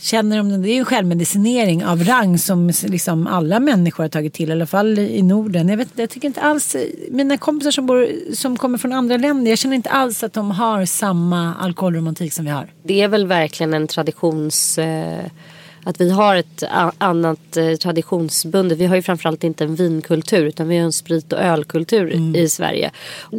känner 0.00 0.36
de, 0.36 0.62
det 0.62 0.70
är 0.70 0.72
ju 0.72 0.78
en 0.78 0.84
självmedicinering 0.84 1.84
av 1.84 2.04
rang 2.04 2.38
som 2.38 2.72
liksom 2.84 3.26
alla 3.26 3.60
människor 3.60 4.04
har 4.04 4.08
tagit 4.08 4.34
till. 4.34 4.48
I 4.48 4.52
alla 4.52 4.66
fall 4.66 4.98
i 4.98 5.22
Norden. 5.22 5.68
Jag, 5.68 5.76
vet, 5.76 5.88
jag 5.94 6.10
tycker 6.10 6.28
inte 6.28 6.40
alls, 6.40 6.76
mina 7.10 7.36
kompisar 7.36 7.70
som, 7.70 7.86
bor, 7.86 8.08
som 8.34 8.56
kommer 8.56 8.78
från 8.78 8.92
andra 8.92 9.16
länder. 9.16 9.50
Jag 9.50 9.58
känner 9.58 9.76
inte 9.76 9.90
alls 9.90 10.22
att 10.22 10.32
de 10.32 10.50
har 10.50 10.84
samma 10.84 11.54
alkoholromantik 11.54 12.32
som 12.32 12.44
vi 12.44 12.50
har. 12.50 12.72
Det 12.82 13.00
är 13.02 13.08
väl 13.08 13.26
verkligen 13.26 13.74
en 13.74 13.86
traditions... 13.86 14.78
Eh, 14.78 15.24
att 15.86 16.00
vi 16.00 16.10
har 16.10 16.36
ett 16.36 16.62
annat 16.98 17.56
eh, 17.56 17.74
traditionsbundet. 17.74 18.78
Vi 18.78 18.86
har 18.86 18.96
ju 18.96 19.02
framförallt 19.02 19.44
inte 19.44 19.64
en 19.64 19.74
vinkultur 19.74 20.44
utan 20.44 20.68
vi 20.68 20.76
har 20.76 20.84
en 20.84 20.92
sprit 20.92 21.32
och 21.32 21.38
ölkultur 21.38 22.36
i 22.36 22.48
Sverige. 22.48 22.90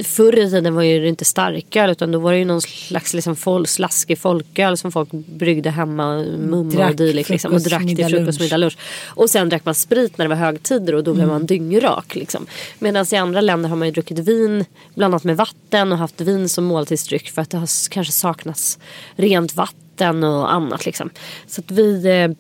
Förr 0.04 0.40
i 0.40 0.50
tiden 0.50 0.76
var 0.76 0.84
ju 0.84 1.00
det 1.00 1.08
inte 1.08 1.26
starköl 1.26 1.90
utan 1.90 2.12
då 2.12 2.20
var 2.20 2.32
det 2.32 2.38
ju 2.38 2.46
någon 2.46 2.62
slags 2.62 3.14
liksom 3.14 3.36
fol- 3.36 3.66
slaskig 3.66 4.18
folköl 4.18 4.78
som 4.78 4.92
folk 4.92 5.12
bryggde 5.12 5.70
hemma, 5.70 6.16
mumma 6.38 6.72
Drack 6.72 6.90
och 6.90 6.96
dylikt. 6.96 7.30
Liksom, 7.30 7.54
och 7.54 7.62
drack 7.62 7.86
till 7.86 8.06
frukost, 8.08 8.40
middag, 8.40 8.58
lunch. 8.58 8.78
Och 9.06 9.30
sen 9.30 9.50
drack 9.50 9.66
man 9.66 9.76
sprit 9.76 10.18
när 10.18 10.26
det 10.26 10.30
var 10.30 10.36
högtider 10.36 10.96
och 10.96 11.04
då 11.04 11.14
blev 11.14 11.28
man 11.28 11.46
dyngrak. 11.46 12.16
Liksom. 12.16 12.46
Medan 12.80 13.06
i 13.12 13.16
andra 13.16 13.42
länder 13.42 13.70
har 13.70 13.76
man 13.76 13.88
ju 13.88 13.92
druckit 13.92 14.20
vin 14.20 14.66
blandat 14.96 15.24
med 15.24 15.38
vatten 15.38 15.92
och 15.92 15.98
haft 15.98 16.22
vin 16.22 16.50
som 16.50 16.64
måltidsdryck 16.66 17.30
för 17.30 17.42
att 17.42 17.50
det 17.50 17.58
har 17.58 17.90
kanske 17.90 18.14
saknats 18.14 18.80
rent 19.16 19.56
vatten 19.56 19.87
och 20.02 20.54
annat. 20.54 20.86
Liksom. 20.86 21.10
Så 21.48 21.62
att 21.62 21.72
vi 21.72 22.06
eh, 22.06 22.32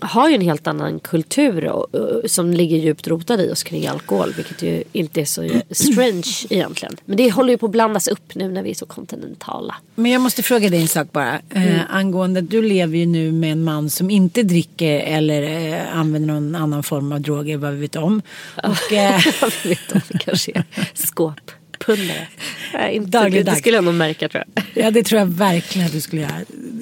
har 0.00 0.28
ju 0.28 0.34
en 0.34 0.40
helt 0.40 0.66
annan 0.66 1.00
kultur 1.00 1.66
och, 1.66 1.86
som 2.30 2.52
ligger 2.52 2.76
djupt 2.76 3.08
rotad 3.08 3.40
i 3.40 3.50
oss 3.50 3.62
kring 3.62 3.86
alkohol. 3.86 4.32
Vilket 4.36 4.62
ju 4.62 4.84
inte 4.92 5.20
är 5.20 5.24
så 5.24 5.48
strange 5.70 6.46
egentligen. 6.50 6.96
Men 7.04 7.16
det 7.16 7.30
håller 7.30 7.50
ju 7.50 7.58
på 7.58 7.66
att 7.66 7.72
blandas 7.72 8.08
upp 8.08 8.34
nu 8.34 8.48
när 8.48 8.62
vi 8.62 8.70
är 8.70 8.74
så 8.74 8.86
kontinentala. 8.86 9.76
Men 9.94 10.12
jag 10.12 10.20
måste 10.20 10.42
fråga 10.42 10.68
dig 10.68 10.80
en 10.80 10.88
sak 10.88 11.12
bara. 11.12 11.40
Eh, 11.50 11.80
angående, 11.88 12.40
du 12.40 12.62
lever 12.62 12.98
ju 12.98 13.06
nu 13.06 13.32
med 13.32 13.52
en 13.52 13.64
man 13.64 13.90
som 13.90 14.10
inte 14.10 14.42
dricker 14.42 15.00
eller 15.00 15.72
eh, 15.72 15.96
använder 15.96 16.34
någon 16.34 16.54
annan 16.54 16.82
form 16.82 17.12
av 17.12 17.20
droger 17.20 17.56
vad 17.56 17.72
vi 17.72 17.80
vet 17.80 17.96
om. 17.96 18.22
Och, 18.56 18.92
eh, 18.92 19.20
Jag 19.40 19.52
vet 19.68 19.94
inte, 19.94 20.02
det 20.08 20.18
kanske 20.18 20.52
är 20.54 20.64
skåppundare. 20.94 21.59
Nej, 21.88 22.94
inte, 22.96 23.28
det, 23.28 23.42
det 23.42 23.54
skulle 23.56 23.76
jag 23.76 23.84
nog 23.84 23.94
märka 23.94 24.28
tror 24.28 24.44
jag. 24.54 24.64
Ja 24.84 24.90
det 24.90 25.02
tror 25.02 25.18
jag 25.18 25.26
verkligen 25.26 25.86
att 25.86 25.92
du 25.92 26.00
skulle 26.00 26.22
göra. 26.22 26.32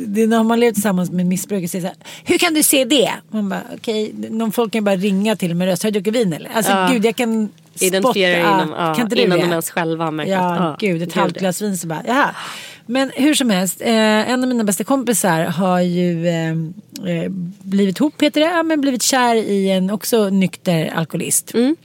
Det 0.06 0.22
är 0.22 0.26
när 0.26 0.42
man 0.42 0.60
lever 0.60 0.72
tillsammans 0.72 1.10
med 1.10 1.26
missbrukare 1.26 1.68
säger 1.68 1.82
så 1.82 1.88
här, 1.88 1.96
Hur 2.24 2.38
kan 2.38 2.54
du 2.54 2.62
se 2.62 2.84
det? 2.84 3.10
Man 3.30 3.48
bara 3.48 3.62
okej, 3.74 4.12
någon 4.30 4.52
folk 4.52 4.72
kan 4.72 4.84
bara 4.84 4.96
ringa 4.96 5.36
till 5.36 5.54
mig 5.54 5.66
röst. 5.68 5.82
Har 5.82 5.90
du 5.90 6.00
druckit 6.00 6.20
vin 6.20 6.32
eller? 6.32 6.50
Alltså 6.54 6.72
Ja. 6.72 6.88
gud 6.92 7.04
jag 7.04 7.16
kan 7.16 7.48
Identifiera 7.80 8.42
spotta- 8.42 8.62
inom, 8.64 8.74
ja, 8.78 8.94
kan 8.94 9.04
inte 9.04 9.22
innan 9.22 9.38
det? 9.38 9.44
de 9.44 9.50
ens 9.50 9.70
själva 9.70 10.04
har 10.04 10.12
märkt 10.12 10.30
Ja, 10.30 10.56
ja, 10.56 10.76
gud 10.80 11.02
ett 11.02 11.12
halvt 11.12 11.38
glas 11.38 11.62
vin 11.62 11.78
så 11.78 11.86
bara 11.86 12.02
jaha. 12.06 12.30
Men 12.86 13.10
hur 13.14 13.34
som 13.34 13.50
helst, 13.50 13.80
eh, 13.80 14.30
en 14.30 14.42
av 14.42 14.48
mina 14.48 14.64
bästa 14.64 14.84
kompisar 14.84 15.40
har 15.44 15.80
ju 15.80 16.28
eh, 16.28 16.48
eh, 17.14 17.30
blivit 17.62 17.98
ihop 18.00 18.22
heter 18.22 18.40
det, 18.40 18.46
ja, 18.46 18.62
men 18.62 18.80
blivit 18.80 19.02
kär 19.02 19.34
i 19.36 19.70
en 19.70 19.90
också 19.90 20.28
nykter 20.28 20.92
alkoholist. 20.96 21.54
Mm. 21.54 21.76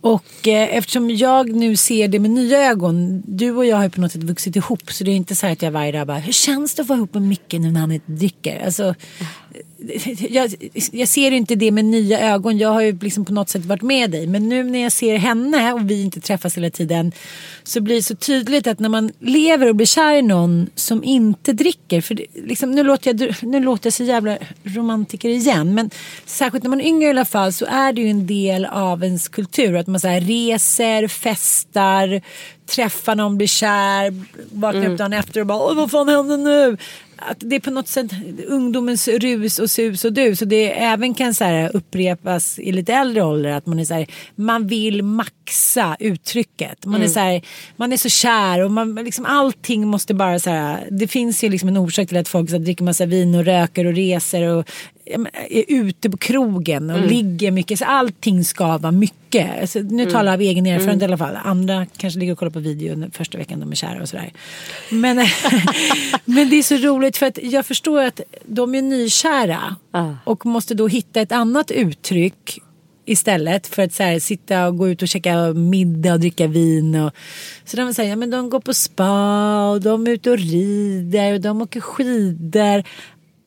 Och 0.00 0.48
eh, 0.48 0.76
eftersom 0.76 1.10
jag 1.10 1.52
nu 1.52 1.76
ser 1.76 2.08
det 2.08 2.18
med 2.18 2.30
nya 2.30 2.70
ögon. 2.70 3.22
Du 3.26 3.50
och 3.50 3.66
jag 3.66 3.76
har 3.76 3.84
ju 3.84 3.90
på 3.90 4.00
något 4.00 4.12
sätt 4.12 4.22
vuxit 4.22 4.56
ihop. 4.56 4.92
Så 4.92 5.04
det 5.04 5.10
är 5.10 5.16
inte 5.16 5.36
så 5.36 5.46
här 5.46 5.52
att 5.52 5.62
jag 5.62 5.70
varje 5.70 5.92
dag 5.92 6.06
bara. 6.06 6.18
Hur 6.18 6.32
känns 6.32 6.74
det 6.74 6.82
att 6.82 6.88
vara 6.88 6.96
ihop 6.96 7.14
med 7.14 7.22
Micke 7.22 7.52
nu 7.52 7.70
när 7.70 7.80
han 7.80 7.92
inte 7.92 8.12
dricker? 8.12 8.64
Alltså, 8.64 8.94
eh, 10.04 10.32
jag, 10.32 10.54
jag 10.92 11.08
ser 11.08 11.30
inte 11.30 11.54
det 11.54 11.70
med 11.70 11.84
nya 11.84 12.20
ögon. 12.20 12.58
Jag 12.58 12.68
har 12.68 12.80
ju 12.80 12.98
liksom 12.98 13.24
på 13.24 13.32
något 13.32 13.48
sätt 13.48 13.64
varit 13.64 13.82
med 13.82 14.10
dig. 14.10 14.26
Men 14.26 14.48
nu 14.48 14.64
när 14.64 14.82
jag 14.82 14.92
ser 14.92 15.16
henne 15.16 15.72
och 15.72 15.90
vi 15.90 16.02
inte 16.02 16.20
träffas 16.20 16.56
hela 16.56 16.70
tiden. 16.70 17.12
Så 17.62 17.80
blir 17.80 17.94
det 17.94 18.02
så 18.02 18.14
tydligt 18.14 18.66
att 18.66 18.78
när 18.78 18.88
man 18.88 19.12
lever 19.18 19.68
och 19.68 19.76
blir 19.76 19.86
kär 19.86 20.14
i 20.14 20.22
någon 20.22 20.70
som 20.74 21.04
inte 21.04 21.52
dricker. 21.52 22.00
För 22.00 22.14
det, 22.14 22.26
liksom, 22.34 22.70
nu, 22.70 22.82
låter 22.82 23.14
jag, 23.14 23.34
nu 23.42 23.60
låter 23.60 23.86
jag 23.86 23.94
så 23.94 24.04
jävla 24.04 24.38
romantiker 24.62 25.28
igen. 25.28 25.74
Men 25.74 25.90
särskilt 26.26 26.64
när 26.64 26.70
man 26.70 26.80
är 26.80 26.84
yngre 26.84 27.06
i 27.06 27.10
alla 27.10 27.24
fall 27.24 27.52
så 27.52 27.64
är 27.64 27.92
det 27.92 28.00
ju 28.00 28.08
en 28.08 28.26
del 28.26 28.64
av 28.64 29.04
ens 29.04 29.28
kultur. 29.28 29.76
Att 29.76 29.86
man 29.90 30.00
så 30.00 30.08
här 30.08 30.20
reser, 30.20 31.08
festar, 31.08 32.20
träffar 32.66 33.14
någon, 33.14 33.36
blir 33.36 33.46
kär, 33.46 34.24
vaknar 34.52 34.88
upp 34.88 34.98
dagen 34.98 35.12
efter 35.12 35.40
och 35.40 35.46
bara 35.46 35.58
Åh, 35.58 35.74
vad 35.74 35.90
fan 35.90 36.08
händer 36.08 36.36
nu? 36.36 36.76
Att 37.22 37.36
det 37.40 37.56
är 37.56 37.60
på 37.60 37.70
något 37.70 37.88
sätt 37.88 38.06
ungdomens 38.46 39.08
rus 39.08 39.58
och 39.58 39.70
sus 39.70 40.04
och 40.04 40.12
dus. 40.12 40.42
Och 40.42 40.48
det 40.48 40.82
även 40.82 41.14
kan 41.14 41.34
så 41.34 41.44
här 41.44 41.76
upprepas 41.76 42.58
i 42.58 42.72
lite 42.72 42.92
äldre 42.92 43.22
ålder. 43.24 43.50
Att 43.50 43.66
man 43.66 43.78
är 43.78 43.84
så 43.84 43.94
här, 43.94 44.06
man 44.34 44.66
vill 44.66 45.02
maxa 45.02 45.96
uttrycket. 46.00 46.84
Man, 46.84 47.02
är 47.02 47.08
så 47.08 47.20
här, 47.20 47.42
man 47.76 47.92
är 47.92 47.96
så 47.96 48.08
kär 48.08 48.64
och 48.64 48.70
man, 48.70 48.94
liksom, 48.94 49.26
allting 49.26 49.88
måste 49.88 50.14
bara 50.14 50.38
så 50.38 50.50
här. 50.50 50.88
Det 50.90 51.08
finns 51.08 51.44
ju 51.44 51.48
liksom 51.48 51.68
en 51.68 51.76
orsak 51.76 52.08
till 52.08 52.16
att 52.16 52.28
folk 52.28 52.50
så 52.50 52.56
här, 52.56 52.64
dricker 52.64 52.84
massa 52.84 53.06
vin 53.06 53.34
och 53.34 53.44
röker 53.44 53.86
och 53.86 53.94
reser 53.94 54.48
och 54.48 54.68
är 55.50 55.64
ute 55.68 56.10
på 56.10 56.16
krogen 56.16 56.90
och 56.90 56.96
Mm. 56.96 57.08
ligger 57.08 57.50
mycket. 57.50 57.78
Så 57.78 57.84
allting 57.84 58.44
ska 58.44 58.78
vara 58.78 58.92
mycket. 58.92 59.60
Alltså, 59.60 59.78
nu 59.78 60.02
Mm. 60.02 60.12
talar 60.12 60.32
jag 60.32 60.34
av 60.34 60.40
egen 60.40 60.66
erfarenhet 60.66 60.88
Mm. 60.94 61.00
i 61.02 61.04
alla 61.04 61.18
fall. 61.18 61.36
Andra 61.44 61.86
kanske 61.96 62.20
ligger 62.20 62.32
och 62.32 62.38
kollar 62.38 62.52
på 62.52 62.58
video 62.60 63.10
första 63.12 63.38
veckan 63.38 63.60
de 63.60 63.70
är 63.72 63.76
kära 63.76 64.02
och 64.02 64.08
sådär. 64.08 64.32
Men, 64.90 65.16
men 66.24 66.50
det 66.50 66.56
är 66.56 66.62
så 66.62 66.76
roligt 66.76 67.16
för 67.16 67.26
att 67.26 67.38
jag 67.42 67.66
förstår 67.66 68.02
att 68.04 68.20
de 68.46 68.74
är 68.74 68.82
nykära 68.82 69.76
och 70.24 70.46
måste 70.46 70.74
då 70.74 70.88
hitta 70.88 71.20
ett 71.20 71.32
annat 71.32 71.70
uttryck 71.70 72.58
istället 73.04 73.66
för 73.66 73.82
att 73.82 73.92
så 73.92 74.02
här, 74.02 74.18
sitta 74.18 74.66
och 74.66 74.78
gå 74.78 74.88
ut 74.88 75.02
och 75.02 75.08
käka 75.08 75.52
middag 75.52 76.12
och 76.12 76.20
dricka 76.20 76.46
vin. 76.46 76.94
Och, 76.94 77.12
så 77.64 77.76
de 77.76 77.94
säger, 77.94 78.10
ja, 78.10 78.16
men 78.16 78.30
de 78.30 78.50
går 78.50 78.60
på 78.60 78.74
spa 78.74 79.70
och 79.70 79.80
de 79.80 80.06
är 80.06 80.10
ute 80.10 80.30
och 80.30 80.38
rider 80.38 81.34
och 81.34 81.40
de 81.40 81.62
åker 81.62 81.80
skidor. 81.80 82.84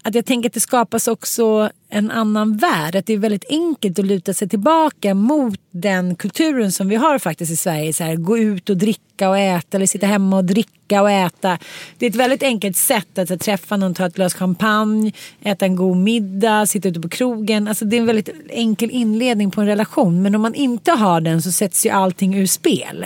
Att 0.06 0.16
jag 0.16 0.26
tänker 0.26 0.50
att 0.50 0.54
det 0.54 0.60
skapas 0.60 1.08
också 1.08 1.70
en 1.90 2.12
annan 2.12 2.58
värld. 2.58 2.96
Att 2.96 3.06
det 3.06 3.14
är 3.14 3.18
väldigt 3.18 3.46
enkelt 3.50 4.00
att 4.00 4.06
luta 4.06 4.34
sig 4.34 4.50
tillbaka 4.50 5.14
mot 5.14 5.60
den 5.72 6.16
kulturen 6.16 6.72
som 6.72 6.88
vi 6.88 6.96
har 6.96 7.20
faktiskt 7.20 7.52
i 7.52 7.56
Sverige. 7.56 7.94
Så 7.94 8.04
här, 8.04 8.16
gå 8.16 8.38
ut 8.38 8.70
och 8.70 8.78
dricka 8.78 9.30
och 9.30 9.38
äta 9.38 9.78
eller 9.78 9.86
sitta 9.86 10.08
hemma 10.08 10.38
och 10.38 10.46
dricka 10.46 11.02
och 11.02 11.12
äta. 11.12 11.58
Det 11.98 12.06
är 12.06 12.10
ett 12.10 12.16
väldigt 12.16 12.44
enkelt 12.44 12.78
sätt 12.78 13.18
att 13.18 13.30
här, 13.30 13.38
träffa 13.38 13.78
någon, 13.78 13.94
ta 13.94 14.06
ett 14.06 14.16
glas 14.16 14.34
champagne, 14.34 15.12
äta 15.42 15.66
en 15.66 15.76
god 15.76 15.98
middag, 15.98 16.66
sitta 16.66 16.90
ute 16.90 17.00
på 17.00 17.10
krogen. 17.10 17.68
Alltså, 17.68 17.86
det 17.86 17.96
är 17.96 18.00
en 18.00 18.06
väldigt 18.06 18.30
enkel 18.50 18.90
inledning 18.92 19.52
på 19.52 19.62
en 19.62 19.68
relation. 19.68 20.22
Men 20.22 20.36
om 20.36 20.42
man 20.42 20.56
inte 20.56 20.92
har 20.92 21.22
den 21.22 21.42
så 21.42 21.52
sätts 21.52 21.86
ju 21.86 21.90
allting 21.90 22.36
ur 22.36 22.46
spel. 22.46 23.06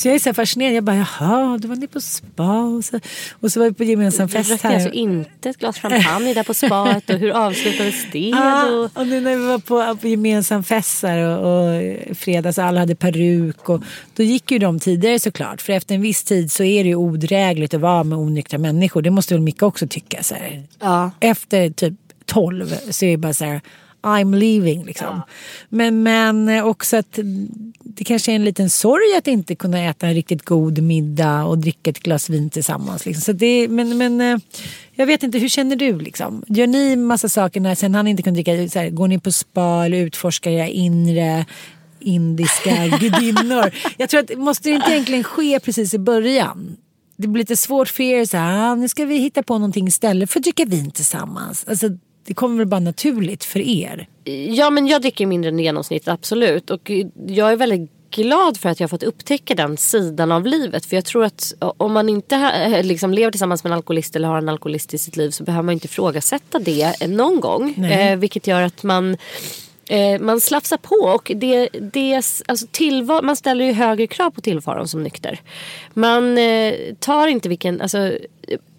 Så 0.00 0.08
jag 0.08 0.14
är 0.14 0.18
så 0.18 0.34
fascinerad. 0.34 0.74
Jag 0.74 0.84
bara, 0.84 0.96
jaha, 0.96 1.58
då 1.58 1.68
var 1.68 1.76
ni 1.76 1.86
på 1.86 2.00
spa 2.00 2.62
och 2.62 2.84
så, 2.84 3.00
och 3.40 3.52
så 3.52 3.60
var 3.60 3.66
vi 3.66 3.74
på 3.74 3.84
gemensam 3.84 4.26
Du 4.26 4.32
fest 4.32 4.48
drack 4.50 4.62
här. 4.62 4.74
alltså 4.74 4.90
inte 4.92 5.50
ett 5.50 5.56
glas 5.58 5.78
champagne 5.78 6.34
där 6.34 6.42
på 6.42 6.54
spat 6.54 7.10
och 7.10 7.18
hur 7.18 7.30
avslutades 7.30 8.06
det? 8.12 8.18
Ja, 8.34 8.66
Och... 8.70 9.00
och 9.00 9.06
nu 9.06 9.20
när 9.20 9.36
vi 9.36 9.46
var 9.46 9.58
på, 9.58 9.96
på 9.96 10.08
gemensam 10.08 10.64
fest 10.64 11.02
här 11.02 11.18
och, 11.18 11.66
och 11.66 12.16
fredags 12.16 12.58
alla 12.58 12.80
hade 12.80 12.94
peruk 12.94 13.68
och 13.68 13.82
då 14.16 14.22
gick 14.22 14.50
ju 14.50 14.58
de 14.58 14.80
tidigare 14.80 15.18
såklart 15.18 15.62
för 15.62 15.72
efter 15.72 15.94
en 15.94 16.02
viss 16.02 16.24
tid 16.24 16.52
så 16.52 16.64
är 16.64 16.84
det 16.84 16.88
ju 16.88 16.96
odrägligt 16.96 17.74
att 17.74 17.80
vara 17.80 18.04
med 18.04 18.18
onyktra 18.18 18.58
människor. 18.58 19.02
Det 19.02 19.10
måste 19.10 19.34
väl 19.34 19.42
Micke 19.42 19.62
också 19.62 19.86
tycka 19.86 20.22
så 20.22 20.34
här. 20.34 20.62
Ja. 20.80 21.10
Efter 21.20 21.70
typ 21.70 21.94
12 22.26 22.74
så 22.90 23.04
är 23.04 23.10
det 23.10 23.16
bara 23.16 23.34
så 23.34 23.44
här 23.44 23.60
I'm 24.02 24.36
leaving 24.36 24.84
liksom. 24.84 25.22
Men, 25.68 26.02
men 26.02 26.64
också 26.64 26.96
att 26.96 27.18
det 27.94 28.04
kanske 28.04 28.32
är 28.32 28.36
en 28.36 28.44
liten 28.44 28.70
sorg 28.70 29.16
att 29.18 29.26
inte 29.26 29.54
kunna 29.54 29.84
äta 29.84 30.06
en 30.06 30.14
riktigt 30.14 30.44
god 30.44 30.82
middag 30.82 31.44
och 31.44 31.58
dricka 31.58 31.90
ett 31.90 32.00
glas 32.00 32.30
vin 32.30 32.50
tillsammans. 32.50 33.06
Liksom. 33.06 33.22
Så 33.22 33.32
det, 33.32 33.68
men, 33.68 33.98
men 33.98 34.20
eh, 34.20 34.38
jag 34.92 35.06
vet 35.06 35.22
inte, 35.22 35.38
hur 35.38 35.48
känner 35.48 35.76
du 35.76 35.98
liksom? 35.98 36.44
Gör 36.48 36.66
ni 36.66 36.96
massa 36.96 37.28
saker 37.28 37.60
när 37.60 37.74
sen 37.74 37.94
han 37.94 38.06
inte 38.06 38.22
kunde 38.22 38.42
dricka? 38.42 38.68
Så 38.68 38.78
här, 38.78 38.90
går 38.90 39.08
ni 39.08 39.18
på 39.18 39.32
spa 39.32 39.84
eller 39.84 39.98
utforskar 39.98 40.50
era 40.50 40.68
inre 40.68 41.46
indiska 42.00 42.86
gudinnor? 43.00 43.70
Jag 43.96 44.08
tror 44.08 44.20
att 44.20 44.28
det 44.28 44.36
måste 44.36 44.70
inte 44.70 44.90
egentligen 44.90 45.24
ske 45.24 45.60
precis 45.60 45.94
i 45.94 45.98
början. 45.98 46.76
Det 47.16 47.28
blir 47.28 47.42
lite 47.42 47.56
svårt 47.56 47.88
för 47.88 48.02
er 48.02 48.24
så 48.24 48.36
här, 48.36 48.70
ah, 48.70 48.74
nu 48.74 48.88
ska 48.88 49.04
vi 49.04 49.18
hitta 49.18 49.42
på 49.42 49.58
någonting 49.58 49.86
istället 49.86 50.30
för 50.30 50.38
att 50.38 50.44
dricka 50.44 50.64
vin 50.64 50.90
tillsammans. 50.90 51.64
Alltså, 51.68 51.88
det 52.24 52.34
kommer 52.34 52.58
väl 52.58 52.66
bara 52.66 52.80
naturligt 52.80 53.44
för 53.44 53.60
er? 53.60 54.08
Ja 54.50 54.70
men 54.70 54.86
jag 54.86 55.02
dricker 55.02 55.26
mindre 55.26 55.48
än 55.50 55.58
genomsnitt 55.58 56.08
absolut. 56.08 56.70
Och 56.70 56.90
jag 57.26 57.52
är 57.52 57.56
väldigt 57.56 57.90
glad 58.10 58.56
för 58.56 58.68
att 58.68 58.80
jag 58.80 58.84
har 58.84 58.88
fått 58.88 59.02
upptäcka 59.02 59.54
den 59.54 59.76
sidan 59.76 60.32
av 60.32 60.46
livet. 60.46 60.86
För 60.86 60.96
jag 60.96 61.04
tror 61.04 61.24
att 61.24 61.52
om 61.58 61.92
man 61.92 62.08
inte 62.08 62.36
ha- 62.36 62.82
liksom 62.82 63.14
lever 63.14 63.30
tillsammans 63.30 63.64
med 63.64 63.70
en 63.70 63.76
alkoholist 63.76 64.16
eller 64.16 64.28
har 64.28 64.38
en 64.38 64.48
alkoholist 64.48 64.94
i 64.94 64.98
sitt 64.98 65.16
liv 65.16 65.30
så 65.30 65.44
behöver 65.44 65.62
man 65.62 65.72
inte 65.72 65.86
ifrågasätta 65.86 66.58
det 66.58 67.06
någon 67.08 67.40
gång. 67.40 67.74
Eh, 67.84 68.18
vilket 68.18 68.46
gör 68.46 68.62
att 68.62 68.82
man 68.82 69.16
Eh, 69.90 70.20
man 70.20 70.40
slafsar 70.40 70.76
på 70.76 70.94
och 70.94 71.32
det, 71.34 71.68
det, 71.72 72.14
alltså 72.46 72.66
tillvar, 72.70 73.22
man 73.22 73.36
ställer 73.36 73.64
ju 73.64 73.72
högre 73.72 74.06
krav 74.06 74.30
på 74.30 74.40
tillvaron 74.40 74.88
som 74.88 75.02
nykter. 75.02 75.40
Man 75.94 76.38
eh, 76.38 76.74
tar 76.98 77.26
inte 77.26 77.48
vilken, 77.48 77.80
alltså, 77.80 78.12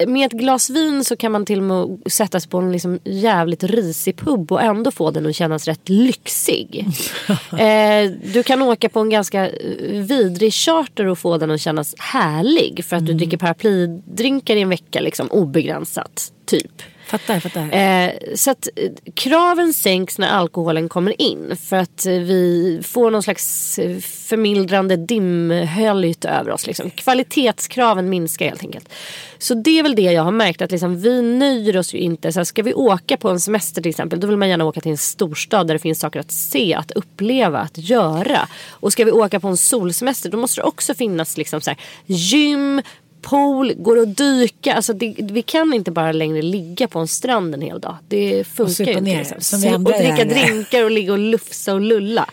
med 0.07 0.25
ett 0.25 0.39
glas 0.39 0.69
vin 0.69 1.03
så 1.03 1.15
kan 1.15 1.31
man 1.31 1.45
till 1.45 1.59
och 1.59 1.65
med 1.65 2.11
sätta 2.11 2.39
sig 2.39 2.49
på 2.49 2.57
en 2.57 2.71
liksom 2.71 2.99
jävligt 3.03 3.63
risig 3.63 4.17
pub 4.17 4.51
och 4.51 4.61
ändå 4.61 4.91
få 4.91 5.11
den 5.11 5.25
att 5.25 5.35
kännas 5.35 5.67
rätt 5.67 5.89
lyxig. 5.89 6.85
eh, 7.51 8.11
du 8.33 8.43
kan 8.43 8.61
åka 8.61 8.89
på 8.89 8.99
en 8.99 9.09
ganska 9.09 9.49
eh, 9.49 9.87
vidrig 9.91 10.53
charter 10.53 11.07
och 11.07 11.19
få 11.19 11.37
den 11.37 11.51
att 11.51 11.61
kännas 11.61 11.95
härlig 11.97 12.85
för 12.85 12.95
att 12.95 13.05
du 13.05 13.13
dricker 13.13 13.37
paraplydrinkar 13.37 14.55
i 14.55 14.61
en 14.61 14.69
vecka 14.69 14.99
liksom 14.99 15.27
obegränsat 15.31 16.31
typ. 16.45 16.81
Fattar, 17.11 17.39
fattar. 17.39 17.73
Eh, 17.73 18.11
så 18.35 18.51
att 18.51 18.69
eh, 18.75 18.91
kraven 19.13 19.73
sänks 19.73 20.17
när 20.17 20.29
alkoholen 20.29 20.89
kommer 20.89 21.21
in. 21.21 21.57
För 21.57 21.77
att 21.77 22.05
eh, 22.05 22.11
vi 22.11 22.79
får 22.83 23.11
någon 23.11 23.23
slags 23.23 23.79
eh, 23.79 23.97
förmildrande 23.99 24.95
dimhöljt 24.95 26.25
över 26.25 26.51
oss. 26.51 26.67
Liksom. 26.67 26.89
Kvalitetskraven 26.89 28.09
minskar 28.09 28.45
helt 28.45 28.63
enkelt. 28.63 28.89
Så 29.37 29.53
det 29.53 29.79
är 29.79 29.83
väl 29.83 29.95
det 29.95 30.01
jag 30.01 30.23
har 30.23 30.31
märkt. 30.31 30.61
Att 30.61 30.71
liksom, 30.71 31.01
vi 31.01 31.21
nöjer 31.21 31.77
oss 31.77 31.93
ju 31.93 31.97
inte. 31.97 32.31
Så 32.31 32.39
här, 32.39 32.43
ska 32.43 32.63
vi 32.63 32.73
åka 32.73 33.17
på 33.17 33.29
en 33.29 33.39
semester 33.39 33.81
till 33.81 33.89
exempel. 33.89 34.19
Då 34.19 34.27
vill 34.27 34.37
man 34.37 34.49
gärna 34.49 34.65
åka 34.65 34.81
till 34.81 34.91
en 34.91 34.97
storstad 34.97 35.67
där 35.67 35.75
det 35.75 35.79
finns 35.79 35.99
saker 35.99 36.19
att 36.19 36.31
se, 36.31 36.73
att 36.73 36.91
uppleva, 36.91 37.59
att 37.59 37.77
göra. 37.77 38.47
Och 38.69 38.91
ska 38.91 39.05
vi 39.05 39.11
åka 39.11 39.39
på 39.39 39.47
en 39.47 39.57
solsemester 39.57 40.29
då 40.29 40.37
måste 40.37 40.61
det 40.61 40.65
också 40.65 40.93
finnas 40.93 41.37
liksom, 41.37 41.61
så 41.61 41.69
här, 41.69 41.79
gym, 42.05 42.81
pool, 43.21 43.73
går 43.77 43.99
att 43.99 44.17
dyka. 44.17 44.73
Alltså 44.73 44.93
det, 44.93 45.15
vi 45.19 45.41
kan 45.41 45.73
inte 45.73 45.91
bara 45.91 46.11
längre 46.11 46.41
ligga 46.41 46.87
på 46.87 46.99
en 46.99 47.07
strand 47.07 47.53
en 47.53 47.61
hel 47.61 47.79
dag. 47.79 47.95
Det 48.07 48.43
funkar 48.47 48.85
ju 48.85 48.91
inte. 48.91 49.01
Liksom. 49.19 49.41
som 49.41 49.61
vi 49.61 49.67
och 49.75 49.79
dricka 49.99 50.25
drinkar 50.25 50.83
och 50.83 50.91
ligga 50.91 51.11
och 51.13 51.19
lufsa 51.19 51.73
och 51.73 51.81
lulla. 51.81 52.29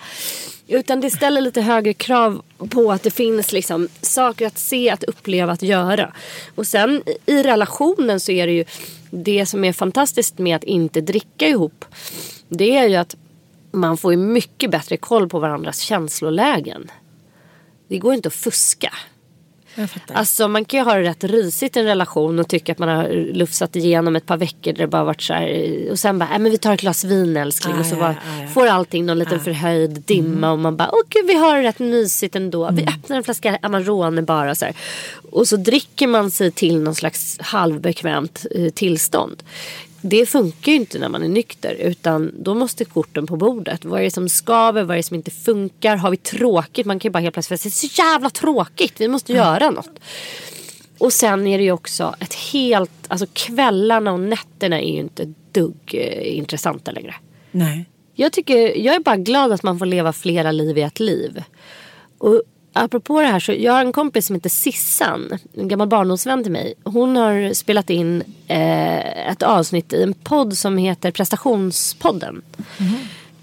Utan 0.67 1.01
det 1.01 1.11
ställer 1.11 1.41
lite 1.41 1.61
högre 1.61 1.93
krav 1.95 2.43
på 2.71 2.93
att 2.93 3.03
det 3.03 3.11
finns 3.11 3.53
liksom 3.53 3.89
saker 4.01 4.47
att 4.47 4.59
se, 4.59 4.91
att 4.91 5.05
uppleva, 5.05 5.53
att 5.53 5.63
göra. 5.63 6.13
Och 6.55 6.67
sen 6.67 7.03
i- 7.27 7.43
relationen 7.43 8.21
så 8.21 8.33
är 8.33 8.47
det 8.47 8.53
ju 8.53 8.65
det 9.11 9.47
som 9.47 9.65
är 9.65 9.73
fantastiskt 9.73 10.39
med 10.39 10.57
att 10.57 10.65
inte 10.65 11.01
dricka 11.01 11.49
ihop. 11.49 11.85
Det 12.49 12.77
är 12.77 12.89
ju 12.89 12.97
att 12.97 13.17
man 13.73 13.97
får 13.97 14.17
mycket 14.17 14.71
bättre 14.71 14.97
koll 14.97 15.29
på 15.29 15.39
varandras 15.39 15.79
känslolägen. 15.81 16.91
Det 17.89 17.99
går 17.99 18.15
inte 18.15 18.29
att 18.29 18.35
fuska. 18.35 18.93
Alltså 20.17 20.49
man 20.49 20.65
kan 20.65 20.81
ju 20.81 20.85
ha 20.85 20.95
det 20.95 21.03
rätt 21.03 21.25
risigt 21.25 21.77
i 21.77 21.81
en 21.81 21.87
relation 21.87 22.39
och 22.39 22.49
tycka 22.49 22.73
att 22.73 22.79
man 22.79 22.89
har 22.89 23.09
lufsat 23.33 23.77
igenom 23.77 24.17
ett 24.17 24.27
par 24.27 24.37
veckor 24.37 24.73
där 24.73 24.79
det 24.79 24.87
bara 24.87 25.05
varit 25.05 25.23
så 25.23 25.35
här 25.35 25.89
och 25.91 25.99
sen 25.99 26.19
bara, 26.19 26.35
äh, 26.35 26.39
men 26.39 26.53
vi 26.53 26.59
tar 26.59 26.75
ett 26.75 26.81
glas 26.81 27.05
vin 27.05 27.37
älskling 27.37 27.75
Ah, 27.77 27.81
och 27.81 27.87
så 27.87 27.95
ja, 27.95 28.01
bara, 28.01 28.13
ja, 28.13 28.43
ja. 28.43 28.49
får 28.49 28.67
allting 28.67 29.07
någon 29.07 29.19
liten 29.19 29.41
förhöjd 29.41 30.03
dimma 30.07 30.53
och 30.53 30.59
man 30.59 30.77
bara, 30.77 30.91
åh 30.93 31.03
gud 31.09 31.27
vi 31.27 31.35
har 31.35 31.57
det 31.57 31.63
rätt 31.63 31.79
mysigt 31.79 32.37
ändå. 32.37 32.71
Vi 32.73 32.83
öppnar 32.83 33.17
en 33.17 33.25
flaska 33.25 33.59
Amarone 33.63 34.23
bara 34.23 34.55
så 34.55 34.65
här. 34.65 34.75
Och 35.31 35.49
så 35.49 35.57
dricker 35.57 36.07
man 36.07 36.31
sig 36.31 36.51
till 36.51 36.81
någon 36.81 36.95
slags 36.95 37.39
halvbekvämt 37.41 38.47
eh, 38.51 38.69
tillstånd. 38.69 39.43
Det 40.01 40.27
funkar 40.27 40.73
ju 40.73 40.79
inte 40.79 40.99
när 40.99 41.09
man 41.09 41.23
är 41.23 41.29
nykter 41.29 41.75
utan 41.75 42.33
då 42.39 42.55
måste 42.55 42.85
korten 42.85 43.27
på 43.27 43.37
bordet. 43.37 43.85
Vad 43.85 44.01
är 44.01 44.05
det 44.05 44.11
som 44.11 44.29
skaver? 44.29 44.83
Vad 44.83 44.95
är 44.95 44.97
det 44.97 45.03
som 45.03 45.17
inte 45.17 45.31
funkar? 45.31 45.97
Har 45.97 46.11
vi 46.11 46.17
tråkigt? 46.17 46.87
Man 46.87 46.99
kan 46.99 47.09
ju 47.09 47.13
bara 47.13 47.19
helt 47.19 47.35
plötsligt 47.35 47.61
säga 47.61 47.71
det 47.71 47.87
är 47.87 47.89
så 47.89 48.03
jävla 48.03 48.31
tråkigt. 48.31 49.01
Vi 49.01 49.09
måste 49.09 49.33
göra 49.33 49.71
något. 49.71 50.01
Och 50.99 51.13
sen 51.13 51.47
är 51.47 51.59
det 51.59 51.65
ju 51.65 51.73
också 51.73 52.15
ett 52.21 52.35
helt, 52.35 52.91
alltså 53.09 53.27
kvällarna 53.33 54.13
och 54.13 54.21
nätterna 54.21 54.81
är 54.81 54.93
ju 54.93 55.01
inte 55.01 55.35
dugg 55.53 55.95
eh, 55.95 56.39
intressanta 56.39 56.91
längre. 56.91 57.15
Nej. 57.51 57.85
Jag, 58.15 58.33
tycker, 58.33 58.77
jag 58.79 58.95
är 58.95 59.01
bara 59.01 59.17
glad 59.17 59.53
att 59.53 59.63
man 59.63 59.79
får 59.79 59.87
leva 59.87 60.13
flera 60.13 60.53
liv 60.53 60.79
i 60.79 60.83
ett 60.83 61.01
liv. 61.01 61.43
Och 62.19 62.43
apropå 62.73 63.21
det 63.21 63.27
här 63.27 63.41
så 63.41 63.53
jag 63.53 63.73
har 63.73 63.81
en 63.81 63.93
kompis 63.93 64.27
som 64.27 64.35
heter 64.37 64.51
Sissan, 64.51 65.39
en 65.55 65.69
gammal 65.69 65.89
barndomsvän 65.89 66.43
till 66.43 66.53
mig. 66.53 66.75
Hon 66.85 67.17
har 67.17 67.55
spelat 67.55 67.91
in 67.91 68.23
eh, 68.47 69.29
ett 69.31 69.43
avsnitt 69.43 69.93
i 69.93 70.03
en 70.03 70.15
podd 70.15 70.57
som 70.57 70.79
heter 70.79 71.11
Prestationspodden. 71.11 72.43
Mhm. 72.79 72.97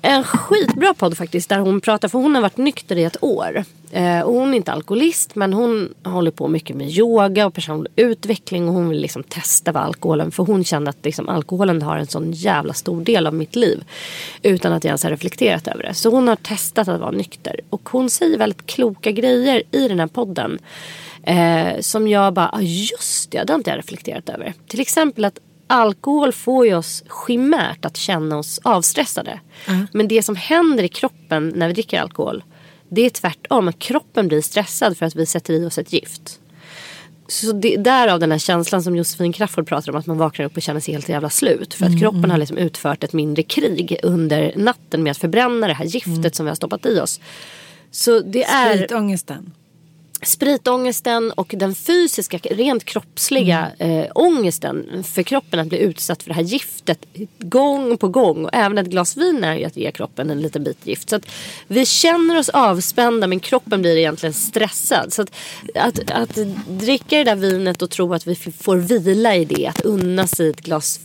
En 0.07 0.23
skitbra 0.23 0.93
podd 0.93 1.17
faktiskt 1.17 1.49
där 1.49 1.59
hon 1.59 1.81
pratar, 1.81 2.07
för 2.07 2.19
hon 2.19 2.35
har 2.35 2.41
varit 2.41 2.57
nykter 2.57 2.95
i 2.95 3.03
ett 3.03 3.23
år. 3.23 3.63
Eh, 3.91 4.21
och 4.21 4.33
hon 4.33 4.53
är 4.53 4.57
inte 4.57 4.71
alkoholist 4.71 5.35
men 5.35 5.53
hon 5.53 5.93
håller 6.03 6.31
på 6.31 6.47
mycket 6.47 6.75
med 6.75 6.89
yoga 6.89 7.45
och 7.45 7.53
personlig 7.53 7.91
utveckling 7.95 8.67
och 8.67 8.73
hon 8.73 8.89
vill 8.89 8.99
liksom 8.99 9.23
testa 9.23 9.71
vad 9.71 9.83
alkoholen, 9.83 10.31
för 10.31 10.43
hon 10.43 10.63
kände 10.63 10.89
att 10.89 11.05
liksom 11.05 11.29
alkoholen 11.29 11.81
har 11.81 11.97
en 11.97 12.07
sån 12.07 12.31
jävla 12.31 12.73
stor 12.73 13.01
del 13.01 13.27
av 13.27 13.33
mitt 13.33 13.55
liv. 13.55 13.83
Utan 14.41 14.73
att 14.73 14.83
jag 14.83 14.89
ens 14.89 15.03
har 15.03 15.09
reflekterat 15.09 15.67
över 15.67 15.83
det. 15.83 15.93
Så 15.93 16.09
hon 16.09 16.27
har 16.27 16.35
testat 16.35 16.87
att 16.87 16.99
vara 16.99 17.11
nykter 17.11 17.59
och 17.69 17.89
hon 17.89 18.09
säger 18.09 18.37
väldigt 18.37 18.65
kloka 18.65 19.11
grejer 19.11 19.63
i 19.71 19.87
den 19.87 19.99
här 19.99 20.07
podden. 20.07 20.59
Eh, 21.23 21.79
som 21.79 22.07
jag 22.07 22.33
bara, 22.33 22.49
ah, 22.53 22.61
just 22.61 23.31
det, 23.31 23.43
det 23.43 23.53
har 23.53 23.57
inte 23.57 23.69
jag 23.69 23.77
reflekterat 23.77 24.29
över. 24.29 24.53
Till 24.67 24.79
exempel 24.79 25.25
att 25.25 25.39
alkohol 25.67 26.31
får 26.31 26.65
ju 26.67 26.75
oss 26.75 27.03
chimärt 27.27 27.85
att 27.85 27.97
känna 27.97 28.37
oss 28.37 28.59
avstressade. 28.63 29.39
Men 29.91 30.07
det 30.07 30.23
som 30.23 30.35
händer 30.35 30.83
i 30.83 30.87
kroppen 30.87 31.53
när 31.55 31.67
vi 31.67 31.73
dricker 31.73 32.01
alkohol. 32.01 32.43
Det 32.89 33.01
är 33.01 33.09
tvärtom. 33.09 33.67
Att 33.67 33.79
kroppen 33.79 34.27
blir 34.27 34.41
stressad 34.41 34.97
för 34.97 35.05
att 35.05 35.15
vi 35.15 35.25
sätter 35.25 35.53
i 35.53 35.65
oss 35.65 35.77
ett 35.77 35.93
gift. 35.93 36.39
så 37.27 37.51
det, 37.51 37.75
därav 37.77 38.19
den 38.19 38.31
här 38.31 38.37
känslan 38.39 38.83
som 38.83 38.95
Josefin 38.95 39.33
Crafoord 39.33 39.67
pratar 39.67 39.91
om 39.91 39.97
att 39.99 40.05
man 40.05 40.17
vaknar 40.17 40.45
upp 40.45 40.55
och 40.57 40.61
känner 40.61 40.79
sig 40.79 40.93
helt 40.93 41.09
jävla 41.09 41.29
slut. 41.29 41.73
För 41.73 41.85
att 41.85 41.89
Mm, 41.89 42.01
kroppen 42.01 42.19
mm. 42.19 42.31
har 42.31 42.37
liksom 42.37 42.57
utfört 42.57 43.03
ett 43.03 43.13
mindre 43.13 43.43
krig 43.43 43.99
under 44.03 44.53
natten 44.55 45.03
med 45.03 45.11
att 45.11 45.17
förbränna 45.17 45.67
det 45.67 45.73
här 45.73 45.85
giftet 45.85 46.17
Mm. 46.17 46.31
som 46.31 46.45
vi 46.45 46.49
har 46.49 46.55
stoppat 46.55 46.85
i 46.85 46.99
oss. 46.99 47.19
Så 47.91 48.19
det 48.19 48.43
är 48.43 48.75
Spritångesten 48.75 49.51
spritångesten 50.25 51.31
och 51.31 51.53
den 51.57 51.75
fysiska, 51.75 52.37
rent 52.37 52.85
kroppsliga 52.85 53.71
Mm. 53.79 53.99
eh, 53.99 54.11
ångesten 54.15 55.03
för 55.03 55.23
kroppen 55.23 55.59
att 55.59 55.67
bli 55.67 55.77
utsatt 55.77 56.23
för 56.23 56.29
det 56.29 56.35
här 56.35 56.41
giftet 56.41 57.05
gång 57.39 57.97
på 57.97 58.07
gång. 58.07 58.45
Och 58.45 58.49
även 58.53 58.77
ett 58.77 58.87
glas 58.87 59.17
vin 59.17 59.43
är 59.43 59.55
ju 59.55 59.65
att 59.65 59.77
ge 59.77 59.91
kroppen 59.91 60.29
en 60.29 60.41
liten 60.41 60.63
bit 60.63 60.87
gift. 60.87 61.09
Så 61.09 61.15
att 61.15 61.27
vi 61.67 61.85
känner 61.85 62.39
oss 62.39 62.49
avspända 62.49 63.27
men 63.27 63.39
kroppen 63.39 63.81
blir 63.81 63.97
egentligen 63.97 64.33
stressad. 64.33 65.13
Så 65.13 65.21
att, 65.21 65.31
att, 65.75 66.11
att 66.11 66.37
dricka 66.67 67.17
det 67.17 67.23
där 67.23 67.35
vinet 67.35 67.81
och 67.81 67.89
tro 67.89 68.13
att 68.13 68.27
vi 68.27 68.35
får 68.35 68.77
vila 68.77 69.35
i 69.35 69.45
det, 69.45 69.67
att 69.67 69.81
unna 69.81 70.27
sig 70.27 70.49
ett 70.49 70.61
glas 70.61 70.99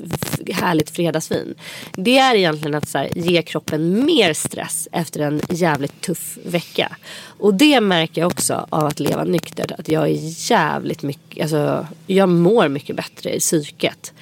härligt 0.52 0.90
fredagsvin. 0.90 1.54
Det 1.92 2.18
är 2.18 2.34
egentligen 2.34 2.74
att 2.74 2.88
så 2.88 2.98
här, 2.98 3.08
ge 3.14 3.42
kroppen 3.42 4.04
mer 4.04 4.34
stress 4.34 4.88
efter 4.92 5.20
en 5.20 5.40
jävligt 5.50 6.00
tuff 6.00 6.38
vecka. 6.44 6.96
Och 7.22 7.54
det 7.54 7.80
märker 7.80 8.20
jag 8.20 8.30
också 8.30 8.66
av 8.70 8.84
att 8.84 9.00
leva 9.10 9.24
nyktert. 9.24 9.70
Att 9.78 9.88
jag 9.88 10.02
är 10.04 10.50
jävligt 10.50 11.02
mycket, 11.02 11.42
alltså 11.42 11.86
jag 12.06 12.28
mår 12.28 12.68
mycket 12.68 12.96
bättre 12.96 13.34
i 13.34 13.40
psyket. 13.40 14.12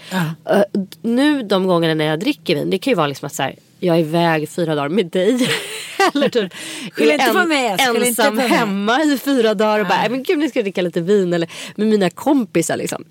Eh, 0.51 0.63
nu 1.03 1.43
de 1.43 1.67
gångerna 1.67 1.95
när 1.95 2.05
jag 2.05 2.21
dricker 2.21 2.55
vin, 2.55 2.71
det 2.71 2.79
kan 2.79 2.91
ju 2.91 2.95
vara 2.95 3.07
liksom 3.07 3.27
att 3.27 3.35
så 3.35 3.43
här, 3.43 3.55
jag 3.81 3.97
är 3.97 4.01
iväg 4.01 4.49
fyra 4.49 4.75
dagar 4.75 4.89
med 4.89 5.07
dig. 5.07 5.49
Eller 6.15 6.29
typ, 6.29 6.53
Skyll 6.93 7.11
inte 7.11 7.27
på 7.27 7.47
mig, 7.49 7.79
skyll 7.79 7.97
inte 7.97 8.09
ensam 8.09 8.35
mig. 8.35 8.49
hemma 8.49 9.03
i 9.03 9.19
fyra 9.19 9.55
dagar 9.55 9.81
och 9.81 9.87
bara, 9.87 9.99
"Nej, 9.99 10.11
men 10.11 10.23
gud 10.23 10.39
nu 10.39 10.49
ska 10.49 10.59
jag 10.59 10.65
dricka 10.65 10.83
lite 10.83 11.01
vin. 11.01 11.33
Eller 11.35 11.49
med 11.77 11.87
mina 11.87 12.11
kompisar 12.11 12.77
liksom. 12.77 13.05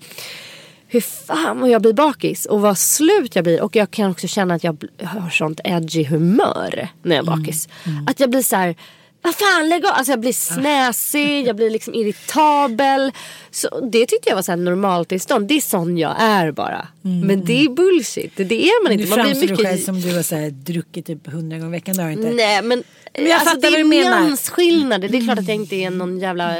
Hur 0.90 1.00
fan 1.00 1.60
vad 1.60 1.70
jag 1.70 1.82
blir 1.82 1.92
bakis 1.92 2.46
och 2.46 2.60
vad 2.60 2.78
slut 2.78 3.34
jag 3.36 3.44
blir. 3.44 3.62
Och 3.62 3.76
jag 3.76 3.90
kan 3.90 4.10
också 4.10 4.26
känna 4.26 4.54
att 4.54 4.64
jag 4.64 4.84
har 5.04 5.30
sånt 5.30 5.60
edgy 5.64 6.04
humör 6.04 6.88
när 7.02 7.16
jag 7.16 7.22
är 7.22 7.26
bakis. 7.36 7.68
Att 8.06 8.20
jag 8.20 8.30
blir 8.30 8.42
så 8.42 8.56
här. 8.56 8.74
Vad 9.22 9.34
fan 9.34 9.68
lägg 9.68 9.86
av. 9.86 9.92
Alltså 9.92 10.12
jag 10.12 10.20
blir 10.20 10.32
snäsig, 10.32 11.46
jag 11.46 11.56
blir 11.56 11.70
liksom 11.70 11.94
irritabel. 11.94 13.12
Så 13.50 13.88
det 13.92 14.06
tyckte 14.06 14.28
jag 14.28 14.36
var 14.36 14.42
så 14.42 14.52
här 14.52 14.56
normaltillstånd. 14.56 15.48
Det 15.48 15.54
är 15.54 15.60
sån 15.60 15.98
jag 15.98 16.14
är 16.18 16.52
bara. 16.52 16.88
Men 17.02 17.44
det 17.44 17.64
är 17.64 17.68
bullshit. 17.68 18.32
Det 18.36 18.64
är 18.64 18.84
man 18.84 18.96
Nu 18.96 19.02
inte. 19.02 19.16
Man 19.16 19.24
blir 19.24 19.34
framstår 19.34 19.56
du 19.56 19.56
själv 19.56 19.70
mycket... 19.70 19.84
som 19.86 20.00
du 20.00 20.16
har 20.16 20.22
så 20.22 20.34
här, 20.34 20.50
druckit 20.50 21.06
typ 21.06 21.26
hundra 21.26 21.58
gånger 21.58 21.70
i 21.70 21.72
veckan. 21.72 21.96
Det 21.96 22.02
har 22.02 22.10
inte. 22.10 22.30
Nej 22.30 22.62
men, 22.62 22.82
Men 23.18 23.26
jag 23.30 23.40
alltså, 23.40 23.54
fattar 23.54 23.70
det 23.70 23.80
är 23.80 23.84
nyansskillnader. 23.84 25.08
Det 25.08 25.18
är 25.18 25.22
klart 25.22 25.38
att 25.38 25.48
jag 25.48 25.54
inte 25.56 25.76
är 25.76 25.90
någon 25.90 26.18
jävla 26.18 26.54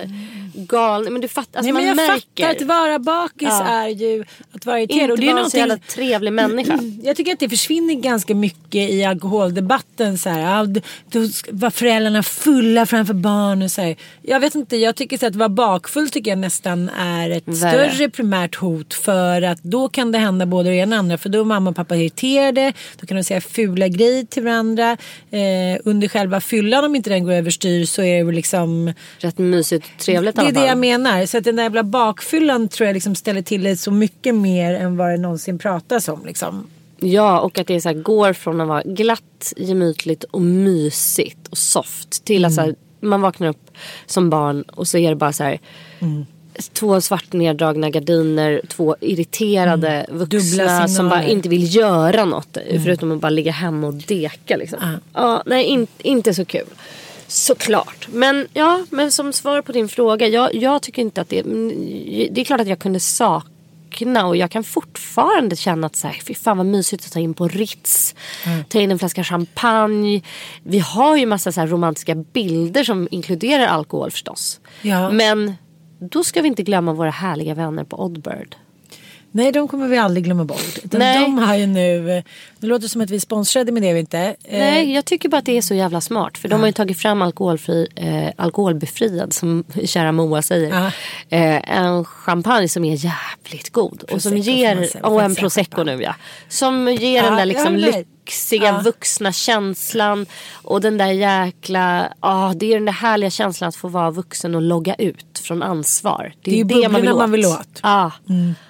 galen. 0.54 1.12
Men 1.12 1.22
du 1.22 1.28
fattar, 1.28 1.58
alltså, 1.58 1.72
Nej, 1.72 1.84
men 1.86 1.96
man 1.96 2.06
jag 2.06 2.12
märker. 2.14 2.46
fattar 2.46 2.56
att 2.62 2.68
vara 2.68 2.98
bakis 2.98 3.48
Ja. 3.48 3.64
är 3.68 3.88
ju 3.88 4.24
att 4.52 4.66
vara 4.66 4.80
irriterad. 4.80 5.10
Inte 5.10 5.32
vara 5.32 5.44
en 5.44 5.50
så 5.50 5.56
jävla 5.56 5.76
trevlig 5.78 6.32
människa. 6.32 6.78
Jag 7.02 7.16
tycker 7.16 7.32
att 7.32 7.38
det 7.40 7.48
försvinner 7.48 7.94
ganska 7.94 8.34
mycket 8.34 8.90
i 8.90 9.04
alkoholdebatten. 9.04 10.18
Så 10.18 10.28
här, 10.30 10.66
då 11.10 11.20
var 11.50 11.70
föräldrarna 11.70 12.22
fulla 12.22 12.86
framför 12.86 13.14
barn. 13.14 13.62
Och 13.62 13.70
så 13.70 13.80
här. 13.82 13.96
Jag 14.22 14.40
vet 14.40 14.54
inte, 14.54 14.76
jag 14.76 14.96
tycker 14.96 15.18
så 15.18 15.26
att 15.26 15.36
vara 15.36 15.48
bakfull 15.48 16.10
tycker 16.10 16.30
jag 16.30 16.38
nästan 16.38 16.88
är 16.88 17.30
ett 17.30 17.42
Värre. 17.46 17.90
större 17.90 18.10
primärt 18.10 18.54
hot. 18.54 18.94
För 18.94 19.42
att 19.42 19.62
då 19.62 19.88
kan 19.88 20.12
det 20.12 20.18
hända 20.18 20.46
både 20.46 20.68
det 20.70 20.76
ena 20.76 20.96
och 20.96 21.00
andra. 21.00 21.18
För 21.18 21.28
då 21.28 21.40
är 21.40 21.44
mamma 21.44 21.70
och 21.70 21.76
pappa 21.76 21.96
irriterade. 21.96 22.72
Då 23.00 23.06
kan 23.06 23.16
de 23.16 23.24
säga 23.24 23.40
fula 23.40 23.88
grejer 23.88 24.24
till 24.24 24.42
varandra. 24.44 24.96
Eh, 25.30 25.38
under 25.84 26.08
själva 26.08 26.40
fyllan 26.48 26.84
om 26.84 26.96
inte 26.96 27.10
den 27.10 27.24
går 27.24 27.32
överstyr 27.32 27.84
så 27.84 28.02
är 28.02 28.18
det 28.18 28.24
väl 28.24 28.34
liksom 28.34 28.92
Rätt 29.18 29.38
mysigt 29.38 29.86
och 29.96 30.00
trevligt 30.04 30.36
det 30.36 30.42
är 30.42 30.52
det 30.52 30.66
jag 30.66 30.78
menar. 30.78 31.26
Så 31.26 31.38
att 31.38 31.44
den 31.44 31.56
där 31.56 31.62
jävla 31.62 31.82
bakfyllan 31.82 32.68
tror 32.68 32.86
jag 32.86 32.94
liksom 32.94 33.14
ställer 33.14 33.42
till 33.42 33.62
det 33.62 33.76
så 33.76 33.90
mycket 33.90 34.34
mer 34.34 34.74
än 34.74 34.96
vad 34.96 35.10
det 35.10 35.16
någonsin 35.16 35.58
pratas 35.58 36.08
om. 36.08 36.26
Liksom. 36.26 36.66
Ja 37.00 37.40
och 37.40 37.58
att 37.58 37.66
det 37.66 37.80
så 37.80 37.88
här, 37.88 37.96
går 37.96 38.32
från 38.32 38.60
att 38.60 38.68
vara 38.68 38.82
glatt, 38.82 39.52
gemytligt 39.56 40.24
och 40.24 40.40
mysigt 40.42 41.48
och 41.48 41.58
soft 41.58 42.24
till 42.24 42.44
att 42.44 42.54
så 42.54 42.60
Mm. 42.60 42.74
här, 43.00 43.08
man 43.08 43.20
vaknar 43.20 43.48
upp 43.48 43.70
som 44.06 44.30
barn 44.30 44.62
och 44.62 44.88
så 44.88 44.98
är 44.98 45.08
det 45.10 45.16
bara 45.16 45.32
så 45.32 45.44
här 45.44 45.58
Mm. 46.00 46.26
Två 46.72 47.00
svart 47.00 47.32
neddragna 47.32 47.90
gardiner, 47.90 48.60
två 48.68 48.96
irriterade 49.00 50.06
vuxna 50.08 50.38
Dubbla 50.38 50.88
som 50.88 51.08
bara 51.08 51.24
inte 51.24 51.48
vill 51.48 51.76
göra 51.76 52.24
något 52.24 52.58
förutom 52.84 53.12
att 53.12 53.20
bara 53.20 53.30
ligga 53.30 53.52
hemma 53.52 53.86
och 53.86 53.94
deka. 53.94 54.56
Liksom. 54.56 54.78
Ja, 55.12 55.42
nej, 55.46 55.64
in, 55.64 55.86
inte 55.98 56.34
så 56.34 56.44
kul. 56.44 56.66
Såklart. 57.26 58.08
Men 58.12 58.48
ja, 58.54 58.84
men 58.90 59.12
som 59.12 59.32
svar 59.32 59.62
på 59.62 59.72
din 59.72 59.88
fråga. 59.88 60.26
Jag, 60.26 60.54
jag 60.54 60.82
tycker 60.82 61.02
inte 61.02 61.20
att 61.20 61.28
det... 61.28 61.42
Det 62.30 62.40
är 62.40 62.44
klart 62.44 62.60
att 62.60 62.68
jag 62.68 62.78
kunde 62.78 63.00
sakna 63.00 64.26
och 64.26 64.36
jag 64.36 64.50
kan 64.50 64.64
fortfarande 64.64 65.56
känna 65.56 65.86
att 65.86 65.96
så 65.96 66.06
här, 66.06 66.20
fy 66.26 66.34
fan 66.34 66.56
vad 66.56 66.66
mysigt 66.66 67.06
att 67.06 67.12
ta 67.12 67.20
in 67.20 67.34
på 67.34 67.48
Ritz. 67.48 68.14
Ta 68.68 68.80
in 68.80 68.90
en 68.90 68.98
flaska 68.98 69.24
champagne. 69.24 70.22
Vi 70.62 70.78
har 70.78 71.16
ju 71.16 71.26
massa 71.26 71.52
så 71.52 71.66
romantiska 71.66 72.14
bilder 72.14 72.84
som 72.84 73.08
inkluderar 73.10 73.66
alkohol 73.66 74.10
förstås. 74.10 74.60
Ja. 74.82 75.10
Men 75.10 75.54
då 75.98 76.24
ska 76.24 76.42
vi 76.42 76.48
inte 76.48 76.62
glömma 76.62 76.92
våra 76.92 77.10
härliga 77.10 77.54
vänner 77.54 77.84
på 77.84 78.04
Oddbird. 78.04 78.56
Nej, 79.30 79.52
de 79.52 79.68
kommer 79.68 79.88
vi 79.88 79.98
aldrig 79.98 80.24
glömma 80.24 80.44
bort. 80.44 80.78
Nej. 80.92 81.22
De 81.24 81.38
har 81.38 81.54
ju 81.56 81.66
nu, 81.66 82.22
det 82.58 82.66
låter 82.66 82.88
som 82.88 83.00
att 83.00 83.10
vi 83.10 83.16
är 83.16 83.20
sponsrade 83.20 83.72
med 83.72 83.82
det 83.82 83.92
vi 83.92 84.00
inte. 84.00 84.18
Eh, 84.44 84.58
Nej, 84.58 84.94
jag 84.94 85.04
tycker 85.04 85.28
bara 85.28 85.36
att 85.36 85.44
det 85.44 85.56
är 85.56 85.62
så 85.62 85.74
jävla 85.74 86.00
smart. 86.00 86.38
För 86.38 86.48
de 86.48 86.60
har 86.60 86.66
ju 86.66 86.72
tagit 86.72 86.98
fram 86.98 87.22
alkoholfri, 87.22 87.88
eh, 87.96 88.28
alkoholbefriad, 88.44 89.32
som 89.32 89.64
kära 89.84 90.12
Moa 90.12 90.42
säger. 90.42 90.86
Eh, 91.28 91.78
en 91.78 92.04
champagne 92.04 92.68
som 92.68 92.84
är 92.84 92.94
jävligt 92.94 93.70
god. 93.72 94.02
och 94.02 94.22
som 94.22 94.32
Prosecco 94.32 94.44
får 94.44 94.74
man 94.74 94.82
ger, 94.82 95.06
och 95.06 95.22
en 95.22 95.34
prosecco 95.34 95.82
nu 95.84 96.02
ja. 96.02 96.14
Som 96.48 96.88
ger 96.88 97.16
Ja, 97.16 97.22
den 97.22 97.36
där 97.36 97.46
liksom 97.46 97.76
lyxiga 97.76 98.66
Ja. 98.66 98.80
vuxna 98.84 99.32
känslan. 99.32 100.26
Och 100.52 100.80
den 100.80 100.98
där 100.98 101.06
jäkla, 101.12 102.12
ja 102.22 102.52
det 102.56 102.66
är 102.72 102.74
den 102.74 102.84
där 102.84 102.92
härliga 102.92 103.30
känslan 103.30 103.68
att 103.68 103.76
få 103.76 103.88
vara 103.88 104.10
vuxen 104.10 104.54
och 104.54 104.62
logga 104.62 104.94
ut 104.94 105.38
från 105.42 105.62
ansvar. 105.62 106.32
Det 106.42 106.50
är 106.50 106.56
ju 106.56 106.64
det 106.64 106.88
man 106.88 107.00
vill 107.00 107.10
åt. 107.12 107.18
man 107.18 107.32
vill 107.32 107.46
åt. 107.46 107.80
Ja. 107.82 108.12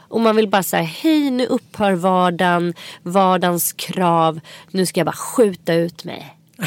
Och 0.08 0.20
man 0.20 0.36
vill 0.36 0.48
bara 0.48 0.62
säga 0.62 0.82
hej 0.82 1.30
nu 1.30 1.46
upphör 1.46 1.92
vardagen, 1.92 2.74
vardagens 3.02 3.72
krav. 3.72 4.40
Nu 4.70 4.86
ska 4.86 5.00
jag 5.00 5.06
bara 5.06 5.16
skjuta 5.16 5.74
ut 5.74 6.04
mig. 6.04 6.34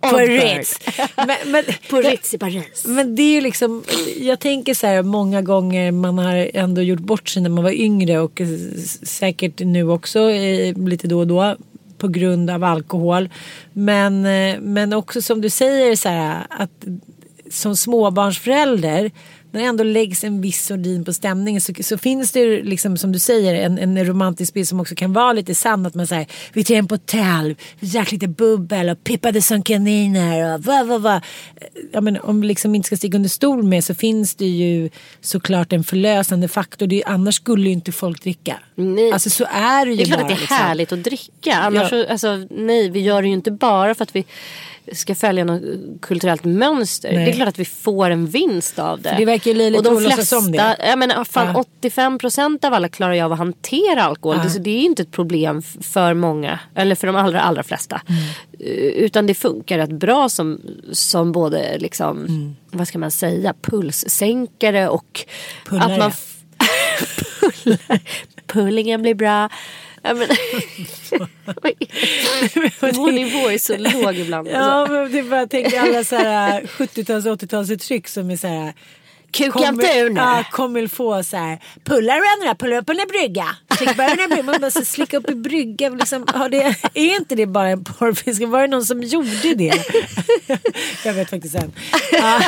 på 0.00 0.08
På. 0.08 0.16
Ritz. 0.16 0.78
Men, 1.16 1.52
men, 1.52 1.64
På 1.90 1.96
Ritz 1.96 2.34
i 2.34 2.38
Paris. 2.38 2.84
Men 2.86 3.16
det 3.16 3.22
är 3.22 3.34
ju 3.34 3.40
liksom, 3.40 3.84
jag 4.20 4.40
tänker 4.40 4.74
så 4.74 4.86
här 4.86 5.02
många 5.02 5.42
gånger 5.42 5.92
man 5.92 6.18
har 6.18 6.50
ändå 6.54 6.82
gjort 6.82 7.00
bort 7.00 7.28
sig 7.28 7.42
när 7.42 7.50
man 7.50 7.64
var 7.64 7.70
yngre 7.70 8.18
och 8.18 8.40
säkert 9.02 9.60
nu 9.60 9.90
också 9.90 10.30
eh, 10.30 10.78
lite 10.78 11.08
då 11.08 11.18
och 11.18 11.26
då 11.26 11.56
på 11.98 12.08
grund 12.08 12.50
av 12.50 12.64
alkohol. 12.64 13.28
Men, 13.72 14.26
eh, 14.26 14.60
men 14.60 14.92
också 14.92 15.22
som 15.22 15.40
du 15.40 15.50
säger 15.50 15.96
så 15.96 16.08
här 16.08 16.46
att 16.50 16.84
som 17.50 17.76
småbarnsförälder 17.76 19.10
när 19.52 19.60
det 19.60 19.66
ändå 19.66 19.84
läggs 19.84 20.24
en 20.24 20.40
viss 20.40 20.66
sordin 20.66 21.04
på 21.04 21.12
stämningen 21.12 21.60
så, 21.60 21.72
så 21.80 21.98
finns 21.98 22.32
det 22.32 22.62
liksom 22.62 22.96
som 22.96 23.12
du 23.12 23.18
säger 23.18 23.54
en, 23.54 23.78
en 23.78 24.06
romantisk 24.06 24.54
bild 24.54 24.68
som 24.68 24.80
också 24.80 24.94
kan 24.94 25.12
vara 25.12 25.32
lite 25.32 25.54
sann. 25.54 25.86
Att 25.86 25.94
man 25.94 26.06
säger 26.06 26.26
vi 26.52 26.64
tar 26.64 26.74
en 26.74 26.88
på 26.88 26.94
hotell, 26.94 27.54
vi 27.80 27.86
drack 27.86 28.12
lite 28.12 28.28
bubbel 28.28 28.88
och 28.88 29.04
pippade 29.04 29.42
som 29.42 29.62
kaniner 29.62 30.54
och 30.54 30.62
vad 30.64 30.86
vad 30.86 31.02
vad. 31.02 31.20
Ja, 31.92 32.00
men 32.00 32.20
om 32.20 32.40
vi 32.40 32.46
liksom 32.46 32.74
inte 32.74 32.86
ska 32.86 32.96
sticka 32.96 33.16
under 33.16 33.28
stol 33.28 33.62
med 33.62 33.84
så 33.84 33.94
finns 33.94 34.34
det 34.34 34.46
ju 34.46 34.90
såklart 35.20 35.72
en 35.72 35.84
förlösande 35.84 36.48
faktor. 36.48 36.86
Det, 36.86 37.04
annars 37.06 37.34
skulle 37.34 37.66
ju 37.66 37.72
inte 37.72 37.92
folk 37.92 38.22
dricka. 38.22 38.58
Nej. 38.74 39.12
Alltså 39.12 39.30
så 39.30 39.44
är 39.44 39.86
det 39.86 39.90
ju 39.92 39.96
Det 39.96 40.02
är 40.02 40.06
klart 40.06 40.18
bara. 40.20 40.22
att 40.22 40.28
det 40.28 40.34
är 40.34 40.40
liksom. 40.40 40.56
härligt 40.56 40.92
att 40.92 41.04
dricka. 41.04 41.54
Annars 41.54 41.82
Ja. 41.82 41.88
så, 41.88 42.12
alltså, 42.12 42.46
nej, 42.50 42.90
vi 42.90 43.00
gör 43.00 43.22
det 43.22 43.28
ju 43.28 43.34
inte 43.34 43.50
bara 43.50 43.94
för 43.94 44.02
att 44.02 44.16
vi 44.16 44.24
ska 44.92 45.14
följa 45.14 45.44
något 45.44 45.62
kulturellt 46.02 46.44
mönster. 46.44 47.12
Nej. 47.12 47.24
Det 47.24 47.30
är 47.30 47.34
klart 47.34 47.48
att 47.48 47.58
vi 47.58 47.64
får 47.64 48.10
en 48.10 48.26
vinst 48.26 48.78
av 48.78 49.00
det. 49.02 49.08
För 49.10 49.16
det 49.16 49.24
verkar 49.24 49.50
ju 49.50 49.56
löjligt 49.56 49.78
Och 49.78 49.84
de 49.84 49.96
att 49.96 50.02
låtsas 50.02 50.16
flesta, 50.16 50.38
om 50.38 50.52
det. 50.52 50.76
Jag 50.80 50.98
menar, 50.98 51.24
fan, 51.24 51.46
Ja. 51.46 51.64
85% 51.82 52.64
av 52.66 52.74
alla 52.74 52.88
klarar 52.88 53.12
ju 53.14 53.20
av 53.20 53.32
att 53.32 53.38
hantera 53.38 54.02
alkohol. 54.02 54.36
Ja. 54.36 54.42
Det, 54.44 54.50
så 54.50 54.58
det 54.58 54.70
är 54.70 54.78
ju 54.80 54.86
inte 54.86 55.02
ett 55.02 55.10
problem 55.10 55.62
för 55.80 56.14
många. 56.14 56.58
Eller 56.74 56.94
för 56.94 57.06
de 57.06 57.16
allra, 57.16 57.40
allra 57.40 57.62
flesta. 57.62 58.02
Mm. 58.08 58.22
Eh, 58.60 59.04
Utan 59.04 59.26
det 59.26 59.34
funkar 59.34 59.78
rätt 59.78 59.92
bra 59.92 60.28
som, 60.28 60.60
som 60.92 61.32
både 61.32 61.78
liksom, 61.78 62.18
Mm. 62.18 62.56
vad 62.70 62.88
ska 62.88 62.98
man 62.98 63.10
säga, 63.10 63.54
pulssänkare 63.62 64.88
och 64.88 65.24
Pullare. 65.68 65.92
att 65.92 65.98
man. 65.98 66.12
Pullingen 68.46 69.02
blir 69.02 69.14
bra. 69.14 69.48
Ja, 70.02 70.14
men, 70.14 70.28
Vår 72.80 73.12
nivå 73.12 73.50
är 73.50 73.58
så 73.58 73.76
låg 73.76 74.16
ibland. 74.16 74.48
Ja, 74.48 74.58
Alltså. 74.58 74.92
men 74.94 75.12
det 75.12 75.18
är 75.18 75.22
bara, 75.22 75.46
tänker 75.46 75.80
alla 75.80 76.04
så 76.04 76.16
här 76.16 76.62
70-tals 76.62 77.26
och 77.26 77.40
80-talsuttryck 77.40 78.06
som 78.08 78.30
är 78.30 78.36
så 78.36 78.46
här 78.46 78.72
Kukaltur 79.32 80.10
nu. 80.10 80.20
Ja, 80.20 80.44
kommer 80.50 80.86
få 80.86 81.24
så 81.24 81.36
här. 81.36 81.58
Pullar 81.84 82.14
varandra, 82.14 82.54
pullar 82.58 82.76
upp 82.76 82.88
en 82.88 82.96
brygga. 83.08 83.46
Slick 83.78 83.96
bara 83.96 84.06
en 84.08 84.16
brygga. 84.16 84.42
Man 84.42 84.60
bara 84.60 84.70
så 84.70 84.84
slicka 84.84 85.16
upp 85.16 85.30
i 85.30 85.34
brygga. 85.34 85.88
Liksom, 85.88 86.24
har 86.28 86.48
det, 86.48 86.76
är 86.94 87.16
inte 87.16 87.34
det 87.34 87.46
bara 87.46 87.68
en 87.68 87.84
porrfisk? 87.84 88.42
Var 88.42 88.60
det 88.60 88.66
någon 88.66 88.84
som 88.84 89.02
gjorde 89.02 89.54
det? 89.54 89.72
Jag 91.04 91.14
vet 91.14 91.30
faktiskt 91.30 91.54
inte. 91.54 91.80
Ja. 92.12 92.40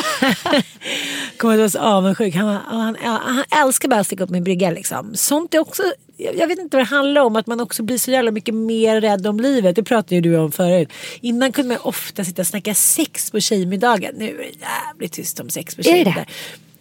Kommer 1.37 1.55
att 1.55 1.59
vara 1.61 1.71
så 1.71 1.79
avundsjuk. 1.79 2.35
Han, 2.35 2.57
han, 2.67 2.97
han 3.03 3.45
älskar 3.65 3.89
bara 3.89 4.01
att 4.01 4.07
sticka 4.07 4.25
upp 4.25 4.31
med 4.31 4.43
brygga 4.43 4.71
liksom. 4.71 5.15
Sånt 5.15 5.55
är 5.55 5.59
också 5.59 5.83
jag 6.17 6.49
vet 6.49 6.59
inte 6.59 6.77
vad 6.77 6.87
det 6.87 6.91
handlar 6.91 7.21
om, 7.21 7.37
att 7.37 7.47
man 7.47 7.61
också 7.61 7.83
blir 7.83 7.99
så 7.99 8.11
jävla 8.11 8.31
mycket 8.31 8.55
mer 8.55 9.01
rädd 9.01 9.27
om 9.27 9.41
livet. 9.41 9.77
Det 9.77 9.83
pratade 9.83 10.15
ju 10.15 10.21
du 10.21 10.37
om 10.37 10.53
förut. 10.53 10.89
Innan 11.21 11.53
kunde 11.53 11.69
man 11.69 11.79
ofta 11.83 12.25
sitta 12.25 12.43
och 12.43 12.47
snacka 12.47 12.75
sex 12.75 13.31
på 13.31 13.41
tjejmiddagar. 13.41 14.13
Nu 14.15 14.29
är 14.29 14.39
det 14.39 14.61
jävligt 14.61 15.13
tyst 15.13 15.41
om 15.41 15.51
sex 15.51 15.75
på 15.75 15.83
tjejmiddagar. 15.83 16.27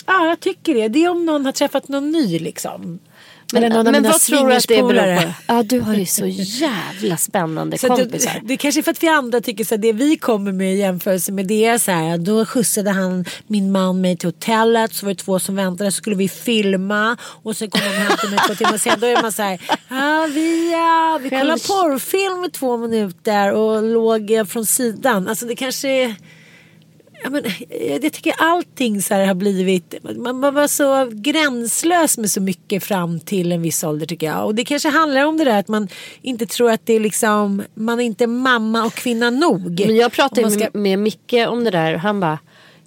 Ja, 0.06 0.28
jag 0.28 0.40
tycker 0.40 0.74
det. 0.74 0.88
Det 0.88 1.04
är 1.04 1.10
om 1.10 1.26
någon 1.26 1.46
har 1.46 1.52
träffat 1.52 1.88
någon 1.88 2.12
ny 2.12 2.40
liksom. 2.40 3.00
Men, 3.52 3.62
men 3.74 3.86
mina 3.86 4.10
vad 4.10 4.22
tror 4.22 4.48
du 4.48 4.56
att 4.56 4.68
det 4.68 4.84
beror 4.84 5.22
på? 5.22 5.34
Ja, 5.48 5.64
du 5.64 5.80
har 5.80 5.94
ju 5.94 6.06
så 6.06 6.26
jävla 6.28 7.18
spännande 7.18 7.78
Så 7.78 7.94
att 7.94 8.00
kompisar. 8.00 8.34
det, 8.34 8.48
det 8.48 8.54
är 8.54 8.58
kanske 8.58 8.82
är 8.82 8.84
för 8.84 8.92
att 8.92 9.04
vi 9.04 9.08
andra 9.08 9.42
tycker 9.42 9.66
här, 9.70 9.78
det 9.78 9.94
vi 9.94 10.16
kommer 10.16 10.52
med 10.52 10.74
i 10.74 10.78
jämförelse 10.78 11.32
med 11.32 11.48
det 11.48 11.66
är 11.66 11.78
så 11.78 11.92
här. 11.92 12.18
Då 12.18 12.46
skjutsade 12.46 12.92
han 12.92 13.26
min 13.48 13.72
man 13.72 14.02
mig 14.02 14.18
till 14.18 14.28
hotellet. 14.28 14.94
Så 14.94 15.06
var 15.06 15.14
det 15.14 15.20
två 15.20 15.40
som 15.40 15.56
väntade. 15.56 15.92
Så 15.92 15.96
skulle 15.96 16.16
vi 16.16 16.30
filma. 16.30 17.18
Och 17.22 17.58
sen 17.58 17.70
kom 17.70 17.82
de 17.82 17.88
hem 17.90 18.18
till 18.20 18.30
mig 18.30 18.40
två 18.48 18.56
timmar 18.56 18.78
senare. 18.78 19.00
Då 19.00 19.08
är 19.08 19.22
man 19.22 19.32
så 19.32 19.42
här. 19.42 19.60
Vi, 20.28 20.72
ja, 20.72 21.20
vi 21.22 21.30
kollade 21.30 21.62
porrfilm 21.68 22.46
i 22.46 22.50
två 22.50 22.78
minuter. 22.78 23.52
Och 23.52 23.84
låg 23.84 24.48
från 24.48 24.66
sidan. 24.66 25.28
Alltså 25.28 25.46
det 25.46 25.56
kanske 25.56 25.88
är... 25.88 26.16
Ja, 27.24 27.30
men, 27.30 27.46
eh, 27.70 27.94
jag 28.04 28.14
tycker 28.14 28.34
allting 28.38 29.02
så 29.02 29.14
här 29.14 29.26
har 29.26 29.34
blivit, 29.34 29.96
man, 30.04 30.40
man 30.40 30.54
var 30.54 30.68
så 30.68 31.10
gränslös 31.14 32.18
med 32.18 32.32
så 32.32 32.42
mycket 32.42 32.84
fram 32.84 33.20
till 33.20 33.52
en 33.52 33.62
viss 33.62 33.84
ålder 33.84 34.06
tycker 34.06 34.28
jag. 34.28 34.46
Och 34.46 34.56
det 34.56 34.66
kanske 34.66 34.90
handlar 34.90 35.26
om 35.26 35.38
det 35.38 35.44
där 35.44 35.60
att 35.60 35.68
man 35.68 35.88
inte 36.22 36.46
tror 36.46 36.72
att 36.72 36.86
det 36.86 36.94
är 36.94 37.00
liksom, 37.00 37.64
man 37.74 38.00
är 38.00 38.04
inte 38.04 38.28
mamma 38.28 38.86
och 38.86 38.94
kvinna 38.94 39.30
nog. 39.30 39.80
Men 39.86 39.96
jag 39.96 40.12
pratade 40.12 40.42
man 40.42 40.52
med, 40.52 40.60
ska- 40.62 40.80
med 40.80 41.00
Micke 41.00 41.34
om 41.48 41.64
det 41.64 41.72
där 41.72 41.94
och 41.94 42.00
han 42.00 42.20
bara, 42.20 42.40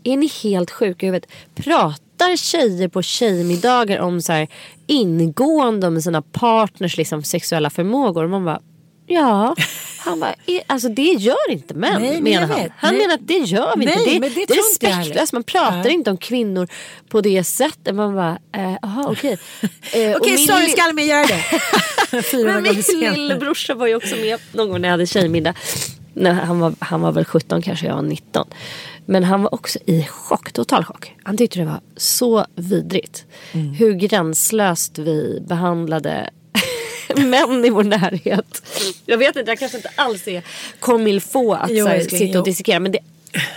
är 0.05 0.17
ni 0.17 0.31
helt 0.43 0.71
sjuka 0.71 1.07
i 1.07 1.09
huvudet? 1.09 1.31
Pratar 1.55 2.37
tjejer 2.37 2.89
på 2.89 3.03
tjejmiddagar 3.03 3.99
om 4.01 4.23
så 4.23 4.33
här 4.33 4.49
ingående 4.87 5.91
med 5.91 6.03
sina 6.03 6.23
partners 6.23 6.97
liksom, 6.97 7.23
sexuella 7.23 7.71
förmågor? 7.71 8.25
Och 8.25 8.31
man 8.31 8.45
bara, 8.45 8.61
ja. 9.07 9.57
Han 9.99 10.21
bara, 10.21 10.35
"Eh, 10.47 10.61
alltså 10.67 10.89
det 10.89 11.03
gör 11.03 11.51
inte 11.51 11.75
män 11.75 12.03
Nej, 12.03 12.13
men 12.15 12.23
menar 12.23 12.47
han. 12.47 12.63
vet. 12.63 12.73
Han 12.77 12.95
Nej. 12.95 13.03
menar 13.03 13.15
att 13.15 13.27
det 13.29 13.35
gör 13.39 13.77
vi 13.77 13.85
Nej, 13.85 13.95
inte. 13.99 14.11
Det, 14.11 14.21
men 14.21 14.29
det 14.35 14.45
det, 14.49 14.55
är 14.55 14.57
respektlöst. 14.57 15.33
Man 15.33 15.43
pratar 15.43 15.85
Ja. 15.85 15.91
inte 15.91 16.11
om 16.11 16.17
kvinnor 16.17 16.69
på 17.09 17.21
det 17.21 17.45
sättet. 17.45 17.95
Man 17.95 18.15
bara, 18.15 18.39
eh, 18.57 18.75
aha 18.83 19.07
okej. 19.11 19.39
Eh, 19.93 20.11
och 20.11 20.17
Okej, 20.21 20.37
min 20.37 20.47
sorry, 20.47 20.61
lill- 20.67 20.73
ska 20.73 20.83
aldrig 20.83 21.07
mer 21.07 21.15
göra 21.15 21.27
det. 21.27 22.23
400 22.23 22.61
men 22.61 22.63
min 23.01 23.13
lillebrorsa 23.15 23.75
var 23.75 23.87
ju 23.87 23.95
också 23.95 24.17
med 24.17 24.41
någon 24.53 24.69
gång 24.71 24.81
när 24.81 24.89
jag 24.89 24.93
hade 24.93 25.07
tjejmiddag. 25.07 25.55
När 26.15 26.33
han, 26.33 26.61
var, 26.61 26.75
han 26.79 27.01
var 27.01 27.13
väl 27.13 27.25
17 27.25 27.63
kanske, 27.63 27.87
jag 27.87 27.95
var 27.95 28.03
19. 28.03 28.47
Men 29.07 29.25
han 29.25 29.43
var 29.43 29.55
också 29.55 29.79
i 29.87 30.03
chock, 30.11 30.53
total 30.53 30.85
chock. 30.85 31.13
Han 31.23 31.37
tyckte 31.37 31.59
det 31.59 31.65
var 31.65 31.81
så 31.97 32.47
vidrigt. 32.55 33.25
Mm. 33.53 33.73
Hur 33.73 33.93
gränslöst 33.95 34.99
vi 34.99 35.43
behandlade 35.49 36.31
män 37.17 37.65
i 37.65 37.71
vår 37.71 37.85
närhet. 37.85 38.63
Jag 39.07 39.19
vet 39.19 39.37
inte, 39.37 39.51
jag 39.51 39.59
kanske 39.59 39.77
inte 39.77 39.91
alls 39.95 40.29
är 40.29 40.43
comme 40.81 41.21
faut 41.21 41.57
att 41.59 41.71
Jo, 41.71 41.87
här, 41.87 42.01
sitta 42.01 42.25
jo. 42.25 42.39
och 42.39 42.45
dissekera. 42.45 42.81
Men 42.81 42.93
det 42.93 42.99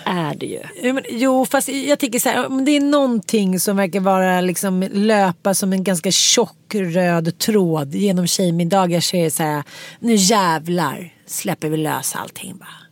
är 0.05 0.35
det 0.35 0.45
ju. 0.45 0.61
Jo, 0.81 0.93
men, 0.93 1.03
jo, 1.09 1.45
fast 1.45 1.69
jag 1.69 1.99
tycker 1.99 2.19
så 2.19 2.29
här, 2.29 2.45
om 2.45 2.65
det 2.65 2.71
är 2.71 2.79
någonting 2.79 3.59
som 3.59 3.77
verkar 3.77 3.99
vara 3.99 4.41
liksom 4.41 4.89
löpa 4.91 5.53
som 5.53 5.73
en 5.73 5.83
ganska 5.83 6.11
tjock 6.11 6.75
röd 6.75 7.37
tråd 7.37 7.95
genom 7.95 8.27
tjejmiddagar 8.27 8.99
så 8.99 9.15
är 9.15 9.23
det 9.23 9.31
så 9.31 9.43
här, 9.43 9.63
nu 9.99 10.15
jävlar 10.15 11.13
släpper 11.25 11.69
vi 11.69 11.77
lös 11.77 12.15
allting 12.15 12.57
bara. 12.57 12.88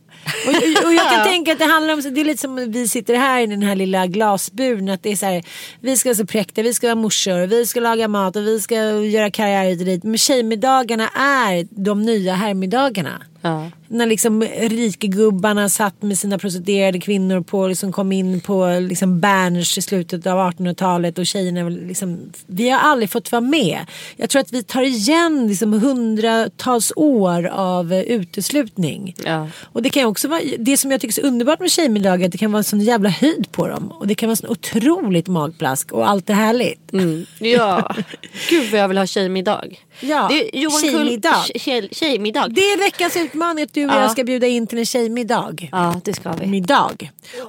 Och, 0.47 0.53
och, 0.53 0.85
och 0.87 0.93
jag 0.93 1.11
kan 1.11 1.23
tänka 1.23 1.51
att 1.51 1.59
det 1.59 1.65
handlar 1.65 1.93
om, 1.93 2.01
det 2.01 2.21
är 2.21 2.25
lite 2.25 2.41
som 2.41 2.71
vi 2.71 2.87
sitter 2.87 3.15
här 3.15 3.41
i 3.41 3.45
den 3.47 3.61
här 3.61 3.75
lilla 3.75 4.07
glasburen. 4.07 4.89
Att 4.89 5.03
det 5.03 5.11
är 5.11 5.15
så 5.15 5.25
här, 5.25 5.43
vi 5.79 5.97
ska 5.97 6.09
vara 6.09 6.15
så 6.15 6.25
präktiga, 6.25 6.63
vi 6.63 6.73
ska 6.73 6.87
vara 6.87 6.95
morsor, 6.95 7.47
vi 7.47 7.65
ska 7.65 7.79
laga 7.79 8.07
mat 8.07 8.35
och 8.35 8.47
vi 8.47 8.59
ska 8.59 8.75
göra 8.91 9.31
karriär 9.31 9.63
hit 9.63 9.79
och 9.79 9.85
dit. 9.85 10.03
Men 10.03 10.17
tjejmiddagarna 10.17 11.09
är 11.15 11.67
de 11.69 12.01
nya 12.01 12.33
herrmiddagarna. 12.33 13.21
Ja. 13.47 13.71
När 13.87 14.05
liksom 14.05 14.43
rikegubbarna 14.43 15.69
satt 15.69 16.01
med 16.01 16.17
sina 16.17 16.37
prostituerade 16.37 16.99
kvinnor 16.99 17.41
på, 17.41 17.67
liksom 17.67 17.91
kom 17.91 18.11
in 18.11 18.41
på 18.41 18.79
liksom 18.79 19.19
Berns 19.19 19.77
i 19.77 19.81
slutet 19.81 20.27
av 20.27 20.51
1800-talet 20.51 21.17
och 21.17 21.25
tjejerna 21.25 21.69
liksom, 21.69 22.31
vi 22.47 22.69
har 22.69 22.79
aldrig 22.79 23.09
fått 23.09 23.31
vara 23.31 23.41
med. 23.41 23.79
Jag 24.15 24.29
tror 24.29 24.39
att 24.39 24.53
vi 24.53 24.63
tar 24.63 24.81
igen 24.81 25.47
liksom 25.47 25.73
hundratals 25.73 26.93
år 26.95 27.47
av 27.47 27.93
eh, 27.93 28.01
uteslutning. 28.01 29.15
Ja. 29.25 29.47
Och 29.63 29.81
det 29.81 29.89
kan 29.89 30.05
också 30.05 30.27
vara, 30.27 30.41
det 30.59 30.77
som 30.77 30.91
jag 30.91 31.01
tycker 31.01 31.11
är 31.11 31.21
så 31.21 31.27
underbart 31.27 31.59
med 31.59 31.71
tjejmiddagar 31.71 32.25
att 32.25 32.31
det 32.31 32.37
kan 32.37 32.51
vara 32.51 32.59
en 32.59 32.63
sån 32.63 32.81
jävla 32.81 33.09
höjd 33.09 33.51
på 33.51 33.67
dem. 33.67 33.91
Och 33.91 34.07
det 34.07 34.15
kan 34.15 34.29
vara 34.29 34.35
så 34.35 34.47
otroligt 34.47 35.27
magplask 35.27 35.91
och 35.91 36.09
allt 36.09 36.29
är 36.29 36.33
härligt. 36.33 36.93
Mm. 36.93 37.25
Ja, 37.39 37.95
gud 38.49 38.71
vad 38.71 38.79
jag 38.79 38.87
vill 38.87 38.97
ha 38.97 39.05
tjejmiddag. 39.05 39.65
Ja, 39.99 40.27
det 40.29 40.57
är 40.57 40.61
Johan 40.61 40.81
tjejmiddag. 40.81 41.43
Tjej, 41.55 41.89
tjejmiddag. 41.91 42.47
Det 42.47 42.61
är 42.61 42.77
veckans 42.77 43.15
utmaning 43.17 43.63
att 43.63 43.73
du 43.73 43.85
och 43.85 43.91
Ja. 43.91 44.01
jag 44.01 44.11
ska 44.11 44.23
bjuda 44.23 44.47
in 44.47 44.67
till 44.67 44.77
en 44.77 44.85
tjejmiddag. 44.85 45.55
Ja, 45.71 46.01
det 46.03 46.13
ska 46.13 46.31
vi. 46.31 46.47
Middag. 46.47 46.91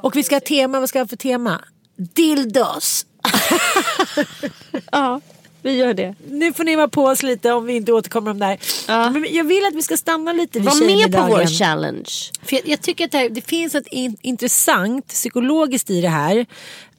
Och 0.02 0.16
vi 0.16 0.22
ska 0.22 0.34
ha 0.34 0.40
tema, 0.40 0.80
vad 0.80 0.88
ska 0.88 0.98
vi 0.98 1.02
ha 1.02 1.08
för 1.08 1.16
tema? 1.16 1.60
Dildos. 1.96 3.06
Ja, 4.92 5.20
vi 5.62 5.72
gör 5.76 5.94
det. 5.94 6.14
Nu 6.30 6.52
får 6.52 6.64
ni 6.64 6.76
vara 6.76 6.88
på 6.88 7.04
oss 7.04 7.22
lite 7.22 7.52
om 7.52 7.64
vi 7.66 7.76
inte 7.76 7.92
återkommer 7.92 8.30
om 8.30 8.38
det 8.38 8.44
här. 8.44 8.58
Ja. 8.88 9.10
Men 9.10 9.26
jag 9.30 9.44
vill 9.44 9.64
att 9.66 9.74
vi 9.74 9.82
ska 9.82 9.96
stanna 9.96 10.32
lite 10.32 10.58
vid 10.58 10.68
Var 10.68 10.86
med 10.86 11.12
på 11.14 11.22
vår 11.22 11.46
challenge. 11.58 12.10
För 12.42 12.56
jag, 12.56 12.68
jag 12.68 12.80
tycker 12.82 13.04
att 13.04 13.10
det, 13.10 13.18
här, 13.18 13.28
det 13.28 13.40
finns 13.40 13.74
ett 13.74 13.86
in, 13.86 14.16
intressant 14.22 15.06
psykologiskt 15.08 15.90
i 15.90 16.00
det 16.00 16.08
här. 16.08 16.46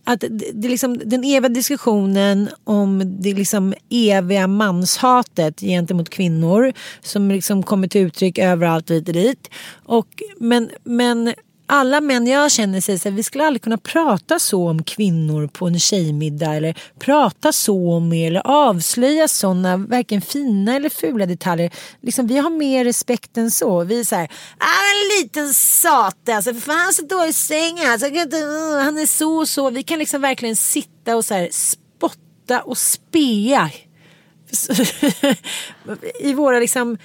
Att 0.09 0.19
det, 0.19 0.51
det 0.53 0.69
liksom, 0.69 0.97
den 1.05 1.23
eviga 1.23 1.49
diskussionen 1.49 2.49
om 2.63 3.17
det 3.21 3.33
liksom 3.33 3.73
eviga 3.89 4.47
manshatet 4.47 5.59
gentemot 5.59 6.09
kvinnor 6.09 6.73
som 7.01 7.31
liksom 7.31 7.63
kommer 7.63 7.87
till 7.87 8.01
uttryck 8.01 8.37
överallt 8.37 8.89
hit 8.89 9.07
och 9.07 9.13
dit. 9.13 9.49
Och, 9.85 10.07
men, 10.37 10.69
men 10.83 11.33
alla 11.71 12.01
män 12.01 12.27
jag 12.27 12.51
känner 12.51 12.81
säger 12.81 12.99
så 12.99 13.09
här, 13.09 13.15
vi 13.15 13.23
skulle 13.23 13.45
aldrig 13.45 13.61
kunna 13.61 13.77
prata 13.77 14.39
så 14.39 14.69
om 14.69 14.83
kvinnor 14.83 15.47
på 15.47 15.67
en 15.67 15.79
tjejmiddag 15.79 16.53
eller 16.53 16.81
prata 16.99 17.51
så 17.51 17.91
om 17.91 18.13
er 18.13 18.27
eller 18.27 18.41
avslöja 18.45 19.27
sådana 19.27 19.77
varken 19.77 20.21
fina 20.21 20.75
eller 20.75 20.89
fula 20.89 21.25
detaljer. 21.25 21.71
Liksom, 22.01 22.27
vi 22.27 22.37
har 22.37 22.49
mer 22.49 22.85
respekt 22.85 23.37
än 23.37 23.51
så. 23.51 23.83
Vi 23.83 23.99
är 23.99 24.03
så 24.03 24.15
här, 24.15 24.31
ah, 24.57 24.89
en 24.93 25.21
liten 25.21 25.53
sate 25.53 26.35
alltså, 26.35 26.53
för 26.53 26.61
fan 26.61 26.93
så 26.93 27.01
dålig 27.01 27.35
säng. 27.35 27.79
Alltså, 27.79 28.07
uh, 28.07 28.83
han 28.83 28.97
är 28.97 29.05
så 29.05 29.37
och 29.37 29.49
så. 29.49 29.69
Vi 29.69 29.83
kan 29.83 29.99
liksom 29.99 30.21
verkligen 30.21 30.55
sitta 30.55 31.15
och 31.15 31.25
så 31.25 31.33
här, 31.33 31.49
spotta 31.51 32.61
och 32.61 32.77
spea 32.77 33.69
i 36.19 36.33
våra 36.33 36.59
liksom 36.59 36.97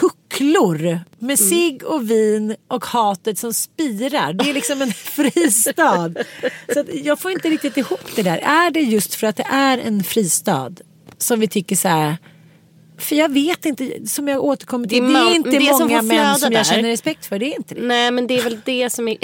hucklor 0.00 1.00
med 1.18 1.38
cigg 1.38 1.82
och 1.84 2.10
vin 2.10 2.56
och 2.68 2.84
hatet 2.84 3.38
som 3.38 3.54
spirar. 3.54 4.32
Det 4.32 4.50
är 4.50 4.54
liksom 4.54 4.82
en 4.82 4.92
fristad. 4.94 6.14
Så 6.74 6.84
jag 6.92 7.20
får 7.20 7.30
inte 7.30 7.48
riktigt 7.50 7.76
ihop 7.76 8.16
det 8.16 8.22
där. 8.22 8.38
Är 8.38 8.70
det 8.70 8.80
just 8.80 9.14
för 9.14 9.26
att 9.26 9.36
det 9.36 9.46
är 9.50 9.78
en 9.78 10.04
fristad 10.04 10.72
som 11.18 11.40
vi 11.40 11.48
tycker 11.48 11.76
så 11.76 11.88
här 11.88 12.16
för 12.98 13.16
jag 13.16 13.32
vet 13.32 13.64
inte, 13.64 14.06
som 14.06 14.28
jag 14.28 14.44
återkommer 14.44 14.88
till, 14.88 15.02
Det 15.02 15.08
det 15.12 15.18
är 15.18 15.34
inte 15.34 15.50
det 15.50 15.66
som 15.66 15.78
många 15.88 16.00
får 16.00 16.06
män 16.06 16.36
som 16.38 16.52
jag 16.52 16.60
där. 16.60 16.64
känner 16.64 16.88
respekt 16.88 17.26
för. 17.26 17.38
Det 17.38 17.46
är 17.52 17.56
inte 17.56 17.74
det. 17.74 17.82
Nej 17.82 18.10
men 18.10 18.26
det 18.26 18.38
är 18.38 18.42
väl 18.42 18.60
det 18.64 18.90
som 18.90 19.08
är... 19.08 19.16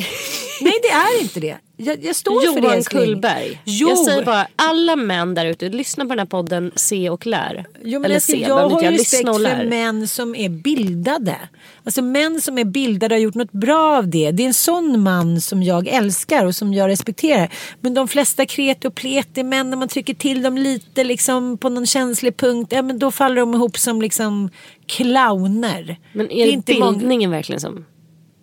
Nej 0.60 0.74
det 0.82 0.88
är 0.88 1.22
inte 1.22 1.40
det. 1.40 1.56
Jag, 1.80 2.04
jag 2.04 2.16
står 2.16 2.54
för 2.54 2.60
det 2.60 2.66
Johan. 2.66 2.82
Kullberg. 2.82 3.60
Jo. 3.64 3.88
Jag 3.88 3.98
säger 3.98 4.24
bara 4.24 4.46
alla 4.56 4.96
män 4.96 5.34
där 5.34 5.46
ute, 5.46 5.68
lyssna 5.68 6.04
på 6.04 6.08
den 6.08 6.18
här 6.18 6.26
podden 6.26 6.72
Se 6.74 7.10
och 7.10 7.26
lär. 7.26 7.64
Jo, 7.84 8.04
Eller 8.04 8.14
alltså, 8.14 8.32
se, 8.32 8.38
jag 8.40 8.48
behöver 8.48 8.62
har 8.62 8.70
inte 8.70 8.84
jag 8.84 8.94
respekt 8.94 9.28
för 9.28 9.64
män 9.68 10.08
som 10.08 10.34
är 10.34 10.48
bildade. 10.48 11.36
Alltså 11.84 12.02
män 12.02 12.40
som 12.40 12.58
är 12.58 12.64
bildade 12.64 13.14
har 13.14 13.20
gjort 13.20 13.34
något 13.34 13.52
bra 13.52 13.96
av 13.96 14.08
det. 14.08 14.30
Det 14.30 14.42
är 14.42 14.46
en 14.46 14.54
sån 14.54 15.00
man 15.00 15.40
som 15.40 15.62
jag 15.62 15.88
älskar 15.88 16.46
och 16.46 16.54
som 16.54 16.74
jag 16.74 16.88
respekterar. 16.88 17.52
Men 17.80 17.94
de 17.94 18.08
flesta 18.08 18.46
kreti 18.46 18.88
och 18.88 18.94
pleti 18.94 19.42
män 19.42 19.70
när 19.70 19.76
man 19.76 19.88
trycker 19.88 20.14
till 20.14 20.42
dem 20.42 20.58
lite 20.58 21.04
liksom 21.04 21.58
på 21.58 21.68
någon 21.68 21.86
känslig 21.86 22.36
punkt. 22.36 22.72
Ja, 22.72 22.82
men 22.82 22.98
då 22.98 23.10
faller 23.10 23.36
de 23.36 23.54
ihop 23.54 23.78
som 23.78 24.02
liksom 24.02 24.50
clowner. 24.86 25.96
Men 26.12 26.30
är 26.30 26.46
det, 26.46 26.52
inte 26.52 26.78
många- 26.78 26.92
bildningen 26.92 27.30
verkligen 27.30 27.60
som... 27.60 27.84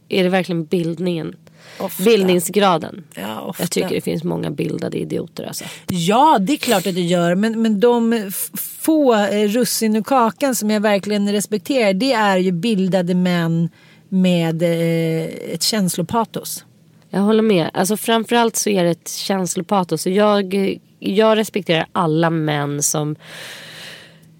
Är 0.10 0.24
det 0.24 0.30
verkligen 0.30 0.66
bildningen? 0.66 1.36
Ofta. 1.80 2.04
Bildningsgraden. 2.04 3.04
Ja, 3.16 3.42
ofta. 3.42 3.64
Jag 3.64 3.72
tycker 3.72 3.90
det 3.90 4.02
finns 4.02 4.24
många 4.24 4.52
bildade 4.52 4.98
idioter 4.98 5.44
alltså. 5.44 5.64
Ja, 5.90 6.38
det 6.42 6.54
är 6.54 6.58
klart 6.58 6.88
att 6.88 6.96
det 6.96 7.02
gör. 7.02 7.36
Men, 7.36 7.62
men 7.62 7.80
de 7.80 8.32
få 8.80 9.14
eh, 9.14 9.48
russin 9.48 9.96
ur 9.96 10.04
kakan 10.04 10.56
som 10.56 10.70
jag 10.70 10.82
verkligen 10.82 11.32
respekterar 11.32 11.94
det 11.94 12.14
är 12.14 12.38
ju 12.38 12.52
bildade 12.52 13.16
män 13.16 13.70
med 14.10 14.64
eh, 14.64 15.54
ett 15.54 15.64
känslopatos. 15.64 16.66
Jag 17.10 17.22
håller 17.22 17.44
med. 17.44 17.70
Alltså 17.74 17.98
framförallt 17.98 18.56
så 18.56 18.70
är 18.70 18.84
det 18.84 18.90
ett 18.90 19.10
känslopatos. 19.10 20.08
Jag, 20.08 20.78
jag 21.00 21.38
respekterar 21.38 21.88
alla 21.92 22.30
män 22.30 22.84
som 22.84 23.16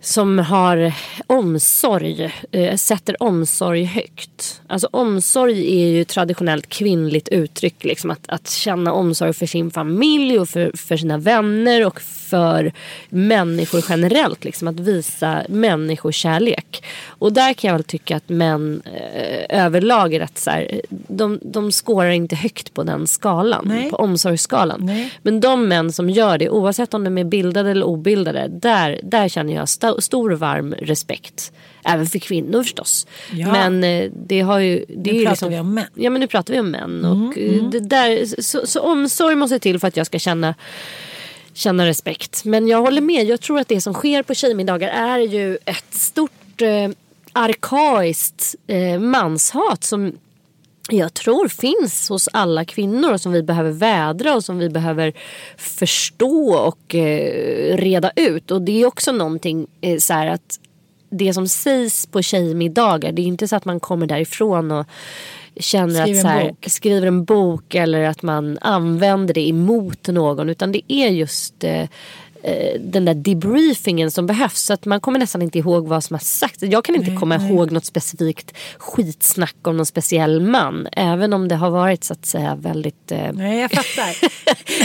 som 0.06 0.40
har 0.40 0.94
omsorg, 1.28 2.34
eh, 2.52 2.76
sätter 2.76 3.24
omsorg 3.24 3.84
högt. 3.84 4.62
Alltså 4.68 4.88
omsorg 4.92 5.82
är 5.82 5.88
ju 5.88 6.04
traditionellt 6.04 6.70
kvinnligt 6.70 7.28
uttryck. 7.28 7.84
Liksom 7.84 8.12
att, 8.12 8.30
att 8.30 8.50
känna 8.50 8.94
omsorg 8.94 9.34
för 9.34 9.46
sin 9.46 9.72
familj 9.72 10.40
och 10.40 10.50
för, 10.50 10.72
för 10.78 10.98
sina 10.98 11.18
vänner 11.18 11.86
och 11.86 12.02
för 12.36 12.72
människor 13.10 13.84
generellt. 13.90 14.44
Liksom 14.44 14.68
att 14.68 14.80
visa 14.80 15.42
människokärlek. 15.50 16.84
Och 17.08 17.34
där 17.34 17.54
kan 17.54 17.68
jag 17.68 17.76
väl 17.76 17.84
tycka 17.84 18.18
att 18.18 18.30
män 18.30 18.82
eh, 18.86 19.64
överlag 19.66 20.14
är 20.14 20.20
rätt 20.20 20.38
så 20.38 20.50
här, 20.52 20.82
de, 20.90 21.40
de 21.42 21.72
skårar 21.72 22.10
inte 22.10 22.36
högt 22.36 22.74
på 22.74 22.84
den 22.84 23.08
skalan. 23.08 23.66
Nej. 23.68 23.90
På 23.90 23.96
omsorgsskalan. 23.96 24.80
Nej. 24.86 25.12
Men 25.22 25.40
de 25.40 25.68
män 25.68 25.92
som 25.92 26.10
gör 26.10 26.38
det, 26.38 26.50
oavsett 26.50 26.94
om 26.94 27.04
de 27.04 27.18
är 27.18 27.24
bildade 27.24 27.72
eller 27.72 27.86
obildade, 27.86 28.48
där, 28.48 29.00
där 29.04 29.30
känner 29.30 29.54
jag 29.56 29.64
st- 29.64 30.02
stor 30.02 30.32
varm 30.32 30.74
respekt. 30.80 31.52
Även 31.88 32.06
för 32.06 32.20
kvinnor 32.20 32.64
förstås. 32.64 33.08
Ja. 33.34 33.52
Men 33.52 33.84
eh, 33.84 34.12
det 34.28 34.42
har 34.42 34.60
ju... 34.60 34.86
Det 34.90 35.12
Nu 35.12 35.20
är 35.20 35.26
pratar 35.26 35.32
liksom, 35.32 35.50
vi 35.50 35.60
om 35.60 35.74
män. 35.74 35.86
Ja 35.96 36.10
men 36.10 36.22
nu 36.22 36.28
pratar 36.28 36.54
vi 36.54 36.60
om 36.60 36.72
män. 36.72 37.06
Mm, 37.06 37.28
och, 37.28 37.38
eh, 37.38 37.64
Det 37.64 37.80
där, 37.80 38.42
så, 38.42 38.68
så 38.68 38.82
omsorg 38.82 39.36
måste 39.36 39.60
till 39.60 39.80
för 39.80 39.88
att 39.88 39.98
jag 39.98 40.06
ska 40.06 40.20
känna 40.20 40.56
känna 41.56 41.86
respekt. 41.86 42.46
Men 42.46 42.68
jag 42.68 42.82
håller 42.82 43.02
med. 43.02 43.26
Jag 43.26 43.42
tror 43.42 43.60
att 43.60 43.68
det 43.68 43.82
som 43.82 43.94
sker 43.94 44.24
på 44.24 44.34
tjejmiddagar 44.34 44.90
är 44.90 45.20
ju 45.20 45.58
ett 45.66 45.94
stort 45.94 46.62
eh, 46.62 46.90
arkaiskt 47.34 48.56
eh, 48.68 49.00
manshat 49.00 49.84
som 49.84 50.14
jag 50.90 51.14
tror 51.14 51.48
finns 51.48 52.10
hos 52.10 52.30
alla 52.34 52.66
kvinnor 52.66 53.14
och 53.14 53.22
som 53.22 53.32
vi 53.32 53.44
behöver 53.44 53.72
vädra 53.72 54.36
och 54.36 54.44
som 54.44 54.58
vi 54.58 54.70
behöver 54.70 55.14
förstå 55.58 56.54
och 56.54 56.96
eh, 56.96 57.78
reda 57.78 58.12
ut. 58.16 58.52
Och 58.52 58.62
det 58.62 58.82
är 58.82 58.86
också 58.86 59.12
någonting 59.12 59.68
eh, 59.82 59.98
så 59.98 60.14
här 60.14 60.28
att 60.28 60.60
det 61.10 61.34
som 61.34 61.48
sägs 61.48 62.08
på 62.08 62.22
tjejmiddagar 62.22 63.12
det 63.12 63.22
är 63.22 63.26
inte 63.26 63.48
så 63.48 63.56
att 63.56 63.66
man 63.66 63.80
kommer 63.80 64.08
därifrån 64.08 64.72
och 64.72 64.86
känner 65.60 66.02
Skriver 66.04 66.20
att 66.20 66.22
så 66.22 66.28
här, 66.28 66.56
skriver 66.68 67.08
en 67.08 67.26
bok 67.26 67.76
eller 67.76 68.04
att 68.04 68.22
man 68.22 68.58
använder 68.62 69.34
det 69.34 69.50
emot 69.50 70.08
någon 70.08 70.50
utan 70.50 70.72
det 70.72 70.82
är 70.88 71.10
just 71.10 71.64
eh, 71.64 71.82
eh, 72.44 72.80
den 72.80 73.06
där 73.06 73.14
debriefingen 73.14 74.12
som 74.12 74.28
behövs. 74.28 74.62
Så 74.62 74.74
att 74.74 74.86
man 74.86 75.00
kommer 75.00 75.20
nästan 75.20 75.42
inte 75.42 75.60
ihåg 75.60 75.88
vad 75.88 76.04
som 76.04 76.14
har 76.14 76.20
sagts. 76.20 76.64
Jag 76.64 76.86
kan 76.86 76.96
inte 76.96 77.10
Nej, 77.10 77.20
komma 77.20 77.38
nej. 77.38 77.52
ihåg 77.52 77.72
något 77.72 77.86
specifikt 77.86 78.58
skitsnack 78.78 79.56
om 79.62 79.78
någon 79.78 79.86
speciell 79.86 80.42
man. 80.42 80.88
Även 80.92 81.34
om 81.34 81.48
det 81.48 81.56
har 81.56 81.70
varit 81.70 82.04
så 82.04 82.14
att 82.14 82.26
säga 82.26 82.56
väldigt 82.56 83.12
eh, 83.12 83.32
Nej, 83.34 83.60
jag 83.60 83.72
fattar. 83.72 84.16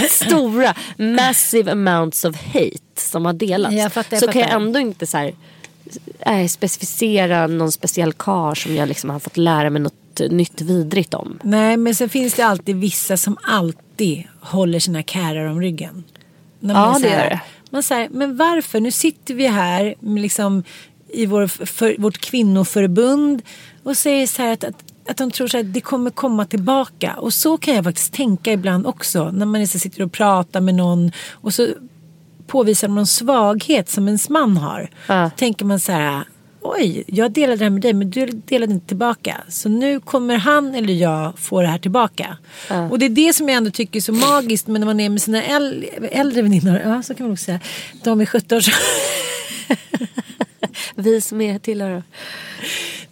stora, 0.27 0.75
massive 0.97 1.73
amounts 1.73 2.25
of 2.25 2.37
hate 2.37 2.79
som 2.97 3.25
har 3.25 3.33
delats. 3.33 3.75
Jag 3.75 3.93
fattar, 3.93 4.17
jag 4.17 4.21
så 4.21 4.33
kan 4.33 4.41
jag 4.41 4.51
fattar. 4.51 4.61
ändå 4.61 4.79
inte 4.79 5.07
så 5.07 5.19
här, 5.19 5.35
äh, 6.21 6.47
specificera 6.47 7.47
någon 7.47 7.73
speciell 7.73 8.13
kar 8.13 8.55
som 8.55 8.75
jag 8.77 8.89
liksom 8.89 9.11
har 9.11 9.19
fått 9.19 9.37
lära 9.37 9.71
mig 9.71 9.83
något 9.83 10.21
nytt 10.31 10.61
vidrigt 10.61 11.15
om. 11.15 11.39
Nej, 11.43 11.77
men 11.77 11.95
sen 11.95 12.09
finns 12.09 12.35
det 12.35 12.43
alltid 12.43 12.77
vissa 12.77 13.17
som 13.17 13.37
alltid 13.43 14.25
håller 14.41 14.79
sina 14.79 15.03
kärar 15.03 15.47
om 15.47 15.61
ryggen. 15.61 16.05
När 16.61 16.75
Ja, 16.75 16.81
man 16.81 16.91
är 16.91 16.95
så 16.95 17.01
det 17.03 17.09
här- 17.09 17.23
gör 17.25 17.31
det. 17.31 17.41
Man 17.71 17.83
säger, 17.83 18.09
men 18.09 18.37
varför? 18.37 18.81
Nu 18.81 18.91
sitter 18.91 19.35
vi 19.35 19.47
här 19.47 19.95
liksom, 20.01 20.63
i 21.09 21.27
vår, 21.27 21.47
för, 21.47 21.97
vårt 21.99 22.19
kvinnoförbund 22.19 23.43
och 23.83 23.97
säger 23.97 24.27
så 24.27 24.43
här 24.43 24.53
att, 24.53 24.65
att, 24.65 24.85
att 25.09 25.17
de 25.17 25.31
tror 25.31 25.47
så 25.49 25.57
här, 25.57 25.65
att 25.65 25.75
det 25.75 25.81
kommer 25.81 26.11
komma 26.11 26.45
tillbaka. 26.45 27.15
Och 27.15 27.35
så 27.35 27.57
kan 27.57 27.75
jag 27.75 27.85
faktiskt 27.85 28.13
tänka 28.13 28.53
ibland 28.53 28.87
också. 28.87 29.31
När 29.31 29.47
man 29.47 29.67
så 29.67 29.79
sitter 29.79 30.03
och 30.03 30.13
pratar 30.13 30.61
med 30.61 30.75
någon 30.75 31.13
och 31.31 31.55
så 31.55 31.69
påvisar 32.51 32.89
någon 32.89 33.07
svaghet 33.07 33.89
som 33.91 34.07
ens 34.07 34.29
man 34.29 34.57
har. 34.57 34.91
Ja. 35.07 35.23
Då 35.23 35.31
tänker 35.37 35.65
man 35.65 35.81
så 35.81 35.93
här. 35.93 36.25
Oj, 36.63 37.05
jag 37.07 37.33
delade 37.33 37.57
det 37.57 37.65
här 37.65 37.71
med 37.71 37.83
dig 37.83 37.93
men 37.93 38.11
du 38.11 38.27
delade 38.27 38.73
inte 38.73 38.87
tillbaka. 38.87 39.37
Så 39.49 39.69
nu 39.69 40.01
kommer 40.01 40.37
han 40.37 40.75
eller 40.75 40.95
jag 40.95 41.39
få 41.39 41.61
det 41.63 41.69
här 41.69 41.79
tillbaka. 41.79 42.37
Och 42.91 42.99
det 42.99 43.07
är 43.07 43.11
det 43.11 43.33
som 43.33 43.49
jag 43.49 43.57
ändå 43.57 43.71
tycker 43.71 43.99
är 43.99 44.03
så 44.03 44.13
magiskt. 44.13 44.67
Men 44.67 44.81
när 44.81 44.87
man 44.87 45.01
är 45.01 45.09
med 45.09 45.23
sina 45.23 45.43
äl- 45.43 46.09
äldre 46.13 46.43
väninnor. 46.43 46.81
Ja, 46.85 47.03
så 47.03 47.15
kan 47.15 47.27
man 47.27 47.33
också 47.33 47.45
säga. 47.45 47.61
De 48.05 48.21
är 48.21 48.27
17 48.27 48.57
år. 48.59 48.63
Vi 50.95 51.21
som 51.21 51.41
är 51.41 51.59
tillhör 51.59 52.03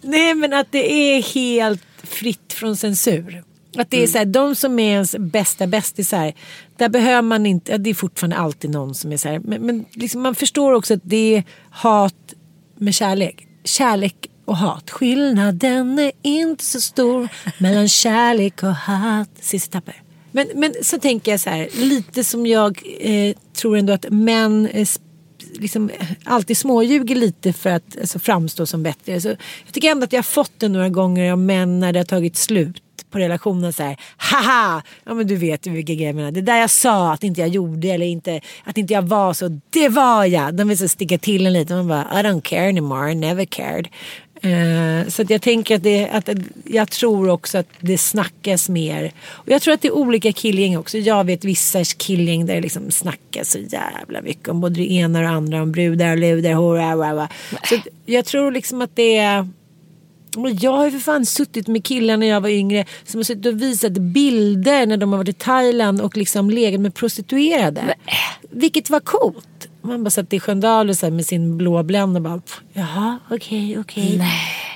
Nej 0.01 0.35
men 0.35 0.53
att 0.53 0.71
det 0.71 0.91
är 0.93 1.21
helt 1.21 1.81
fritt 2.03 2.53
från 2.53 2.75
censur. 2.77 3.43
Att 3.77 3.91
det 3.91 4.03
är 4.03 4.07
så 4.07 4.17
här, 4.17 4.25
de 4.25 4.55
som 4.55 4.79
är 4.79 4.91
ens 4.91 5.15
bästa 5.19 5.67
bästisar. 5.67 6.33
Där 6.77 6.89
behöver 6.89 7.21
man 7.21 7.45
inte, 7.45 7.77
det 7.77 7.89
är 7.89 7.93
fortfarande 7.93 8.37
alltid 8.37 8.69
någon 8.69 8.95
som 8.95 9.11
är 9.11 9.17
så 9.17 9.29
här. 9.29 9.39
Men, 9.39 9.65
men 9.65 9.85
liksom 9.91 10.21
man 10.21 10.35
förstår 10.35 10.73
också 10.73 10.93
att 10.93 11.01
det 11.03 11.35
är 11.35 11.43
hat 11.69 12.33
med 12.77 12.95
kärlek. 12.95 13.47
Kärlek 13.63 14.15
och 14.45 14.57
hat. 14.57 14.89
Skillnaden 14.89 15.99
är 15.99 16.11
inte 16.21 16.65
så 16.65 16.81
stor 16.81 17.27
mellan 17.57 17.87
kärlek 18.03 18.63
och 18.63 18.75
hat. 18.75 19.29
Sista 19.39 19.79
tapper. 19.79 20.01
Men, 20.31 20.47
men 20.55 20.73
så 20.81 20.99
tänker 20.99 21.31
jag 21.31 21.39
så 21.39 21.49
här, 21.49 21.69
lite 21.73 22.23
som 22.23 22.47
jag 22.47 22.81
eh, 22.99 23.35
tror 23.53 23.77
ändå 23.77 23.93
att 23.93 24.05
män 24.09 24.67
eh, 24.67 24.87
liksom 25.53 25.89
eh, 25.89 26.07
alltid 26.23 26.57
småljuger 26.57 27.15
lite 27.15 27.53
för 27.53 27.69
att 27.69 27.97
alltså, 28.01 28.19
framstå 28.19 28.65
som 28.65 28.83
bättre. 28.83 29.21
Så 29.21 29.27
jag 29.27 29.37
tycker 29.71 29.91
ändå 29.91 30.03
att 30.03 30.13
jag 30.13 30.17
har 30.17 30.23
fått 30.23 30.51
det 30.57 30.69
några 30.69 30.89
gånger 30.89 31.31
av 31.31 31.37
män 31.37 31.79
när 31.79 31.93
det 31.93 31.99
har 31.99 32.05
tagit 32.05 32.37
slut 32.37 32.83
på 33.09 33.19
relationen 33.19 33.73
så 33.73 33.83
här, 33.83 33.97
haha, 34.17 34.81
ja 35.03 35.13
men 35.13 35.27
du 35.27 35.35
vet 35.35 35.67
ju 35.67 35.71
vilka 35.71 35.93
grejer 35.93 36.07
jag 36.07 36.15
menar. 36.15 36.31
Det 36.31 36.41
där 36.41 36.57
jag 36.57 36.69
sa 36.69 37.13
att 37.13 37.23
inte 37.23 37.41
jag 37.41 37.49
gjorde 37.49 37.87
eller 37.87 38.05
inte, 38.05 38.41
att 38.63 38.77
inte 38.77 38.93
jag 38.93 39.01
var 39.01 39.33
så, 39.33 39.59
det 39.69 39.89
var 39.89 40.25
jag. 40.25 40.53
De 40.55 40.67
vill 40.67 40.77
så 40.77 40.87
sticka 40.87 41.17
till 41.17 41.45
en 41.45 41.53
lite, 41.53 41.73
man 41.73 41.87
bara, 41.87 42.07
I 42.19 42.23
don't 42.23 42.41
care 42.41 42.69
anymore, 42.69 43.11
I 43.11 43.15
never 43.15 43.45
cared. 43.45 43.87
Uh, 44.45 45.07
så 45.07 45.21
att 45.21 45.29
jag 45.29 45.41
tänker 45.41 45.75
att, 45.75 45.83
det, 45.83 46.09
att 46.09 46.29
jag 46.65 46.91
tror 46.91 47.29
också 47.29 47.57
att 47.57 47.67
det 47.79 47.97
snackas 47.97 48.69
mer. 48.69 49.11
Och 49.27 49.49
jag 49.49 49.61
tror 49.61 49.73
att 49.73 49.81
det 49.81 49.87
är 49.87 49.95
olika 49.95 50.31
killgäng 50.31 50.77
också. 50.77 50.97
Jag 50.97 51.23
vet 51.23 51.45
vissa 51.45 51.83
killgäng 51.83 52.45
där 52.45 52.55
det 52.55 52.61
liksom 52.61 52.91
snackas 52.91 53.51
så 53.51 53.59
jävla 53.59 54.21
mycket 54.21 54.47
om 54.47 54.61
både 54.61 54.75
det 54.75 54.91
ena 54.91 55.19
och 55.19 55.25
det 55.25 55.31
andra. 55.31 55.61
Om 55.61 55.71
brudar 55.71 56.11
och 56.11 56.17
ludar. 56.17 56.53
Hurra, 56.53 56.91
hurra, 56.91 57.07
hurra. 57.07 57.29
Så 57.63 57.75
att 57.75 57.87
jag 58.05 58.25
tror 58.25 58.51
liksom 58.51 58.81
att 58.81 58.95
det 58.95 59.17
är 59.17 59.47
jag 60.59 60.71
har 60.71 60.85
ju 60.85 60.91
för 60.91 60.99
fan 60.99 61.25
suttit 61.25 61.67
med 61.67 61.83
killar 61.83 62.17
när 62.17 62.27
jag 62.27 62.41
var 62.41 62.49
yngre 62.49 62.85
som 63.03 63.19
har 63.19 63.23
suttit 63.23 63.45
och 63.45 63.61
visat 63.61 63.93
bilder 63.93 64.85
när 64.85 64.97
de 64.97 65.11
har 65.11 65.17
varit 65.17 65.29
i 65.29 65.33
Thailand 65.33 66.01
och 66.01 66.17
liksom 66.17 66.49
legat 66.49 66.81
med 66.81 66.93
prostituerade. 66.93 67.95
Vilket 68.49 68.89
var 68.89 68.99
coolt. 68.99 69.67
Man 69.81 70.03
bara 70.03 70.09
satt 70.09 70.33
i 70.33 70.39
Sköndal 70.39 70.89
och 70.89 70.97
så 70.97 71.09
med 71.11 71.25
sin 71.25 71.57
blå 71.57 71.83
bländ 71.83 72.15
och 72.17 72.21
bara 72.21 72.41
jaha 72.73 73.19
okej 73.29 73.79
okej. 73.79 74.21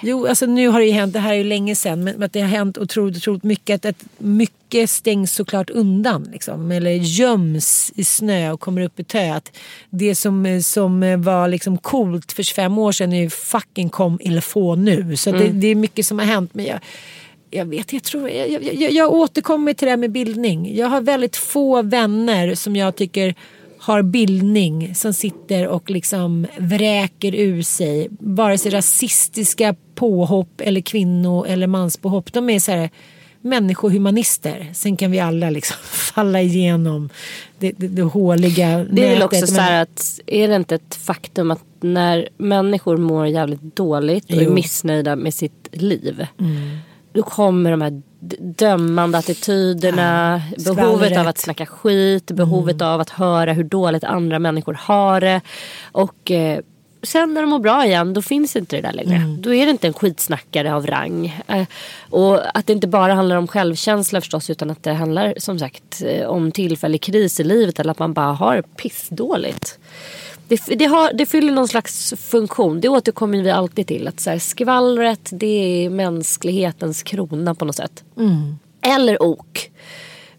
Jo 0.06 0.28
alltså 0.28 0.46
nu 0.46 0.68
har 0.68 0.80
det 0.80 0.86
ju 0.86 0.92
hänt, 0.92 1.14
det 1.14 1.20
här 1.20 1.34
är 1.34 1.38
ju 1.38 1.44
länge 1.44 1.76
sedan 1.76 2.04
men 2.04 2.24
att 2.24 2.34
det 2.34 2.42
har 2.42 2.48
hänt 2.48 2.78
otroligt, 2.78 3.18
otroligt 3.18 3.44
mycket. 3.44 3.86
Att, 3.86 3.90
att 3.90 4.06
mycket 4.18 4.90
stängs 4.90 5.32
såklart 5.32 5.70
undan 5.70 6.30
liksom. 6.32 6.72
Eller 6.72 6.92
göms 6.92 7.92
i 7.96 8.04
snö 8.04 8.52
och 8.52 8.60
kommer 8.60 8.82
upp 8.82 9.00
i 9.00 9.04
tö. 9.04 9.34
Att 9.34 9.52
det 9.90 10.16
som, 10.16 10.62
som 10.64 11.22
var 11.22 11.48
liksom 11.48 11.78
coolt 11.78 12.32
för 12.32 12.44
25 12.44 12.78
år 12.78 12.92
sedan 12.92 13.14
är 13.14 13.22
ju 13.22 13.30
fucking 13.30 13.90
kom 13.90 14.20
eller 14.24 14.42
få 14.42 14.76
nu. 14.76 15.16
Så 15.16 15.32
det, 15.32 15.48
det 15.48 15.68
är 15.68 15.76
mycket 15.76 16.06
som 16.06 16.20
har 16.20 16.26
hänt. 16.26 16.54
Men 16.54 16.66
jag, 16.66 16.80
jag 17.50 17.66
vet, 17.66 17.94
jag 17.94 18.04
tror, 18.04 18.30
jag, 18.30 18.50
jag, 18.50 18.64
jag, 18.64 18.92
jag 18.92 19.14
återkommer 19.14 19.74
till 19.74 19.86
det 19.86 19.90
här 19.90 19.98
med 19.98 20.12
bildning. 20.12 20.76
Jag 20.76 20.88
har 20.88 21.02
väldigt 21.02 21.36
få 21.36 21.82
vänner 21.82 22.56
som 22.56 22.76
jag 22.76 22.96
tycker 22.96 23.36
har 23.84 24.02
bildning 24.02 24.96
som 24.96 25.14
sitter 25.14 25.68
och 25.68 25.90
liksom 25.90 26.48
vräker 26.58 27.36
ur 27.36 27.62
sig 27.62 28.08
vare 28.20 28.58
sig 28.58 28.72
rasistiska 28.72 29.76
påhopp 29.96 30.62
eller 30.62 30.82
kvinno 30.82 31.46
eller 31.46 31.68
manspåhopp. 31.68 32.34
De 32.34 32.50
är 32.50 32.60
så 32.60 32.72
här 32.72 32.90
människohumanister. 33.42 34.70
Sen 34.74 34.98
kan 34.98 35.12
vi 35.12 35.20
alla 35.20 35.50
liksom 35.50 35.78
falla 35.84 36.42
igenom 36.42 37.10
det, 37.60 37.72
det, 37.78 37.88
det 37.88 38.02
håliga 38.02 38.86
Det 38.92 39.06
är 39.06 39.10
väl 39.10 39.24
också 39.24 39.48
så 39.48 39.62
här 39.62 39.82
att 39.82 40.20
är 40.26 40.48
det 40.48 40.56
inte 40.56 40.76
ett 40.76 40.96
faktum 40.96 41.52
att 41.52 41.64
när 41.82 42.30
människor 42.38 42.98
mår 42.98 43.28
jävligt 43.28 43.76
dåligt 43.76 44.26
och 44.26 44.32
är 44.32 44.36
Jo. 44.36 44.42
Mm. 44.42 44.56
missnöjda 44.56 45.16
med 45.16 45.34
sitt 45.34 45.68
liv. 45.72 46.28
Då 47.14 47.24
kommer 47.24 47.72
de 47.72 47.82
här 47.82 48.02
dömande 48.40 49.18
attityderna, 49.18 50.42
Ja, 50.58 50.74
behovet 50.74 51.18
av 51.18 51.28
att 51.28 51.38
snacka 51.38 51.66
skit, 51.66 52.32
behovet 52.32 52.82
av 52.82 53.02
att 53.02 53.10
höra 53.10 53.54
hur 53.54 53.64
dåligt 53.64 54.04
andra 54.04 54.40
människor 54.40 54.74
har 54.74 55.22
det. 55.22 55.42
Och 55.92 56.32
eh, 56.32 56.60
sen 57.04 57.34
när 57.34 57.42
de 57.42 57.50
mår 57.50 57.60
bra 57.60 57.86
igen 57.86 58.14
då 58.14 58.22
finns 58.22 58.56
inte 58.56 58.76
det 58.76 58.82
där 58.82 58.94
längre. 58.94 59.16
Mm. 59.16 59.42
Då 59.42 59.54
är 59.54 59.66
det 59.66 59.72
inte 59.72 59.88
en 59.88 59.94
skitsnackare 59.94 60.74
av 60.74 60.88
rang. 60.88 61.42
Eh, 61.48 61.66
och 62.10 62.58
att 62.58 62.68
det 62.68 62.74
inte 62.74 62.88
bara 62.88 63.14
handlar 63.14 63.36
om 63.36 63.48
självkänsla 63.48 64.22
förstås 64.22 64.50
utan 64.50 64.72
att 64.72 64.84
det 64.84 64.94
handlar 64.94 65.34
som 65.38 65.60
sagt 65.60 66.02
eh, 66.06 66.28
om 66.28 66.52
tillfällig 66.52 67.02
kris 67.02 67.40
i 67.40 67.44
livet 67.44 67.80
eller 67.80 67.92
att 67.92 68.00
man 68.00 68.14
bara 68.14 68.34
har 68.34 68.62
pissdåligt. 68.62 69.80
Det, 70.54 70.76
det, 70.76 70.86
har, 70.86 71.14
det 71.14 71.26
fyller 71.26 71.52
någon 71.52 71.68
slags 71.68 72.14
funktion. 72.18 72.82
Det 72.82 72.90
återkommer 72.90 73.44
vi 73.44 73.52
alltid 73.52 73.88
till. 73.88 74.08
Att 74.08 74.20
så 74.20 74.30
här, 74.30 74.40
skvallret 74.40 75.30
det 75.32 75.86
är 75.86 75.90
mänsklighetens 75.90 77.04
krona 77.04 77.56
på 77.56 77.66
något 77.66 77.76
sätt. 77.76 78.04
Eller 78.82 79.24
ok. 79.24 79.72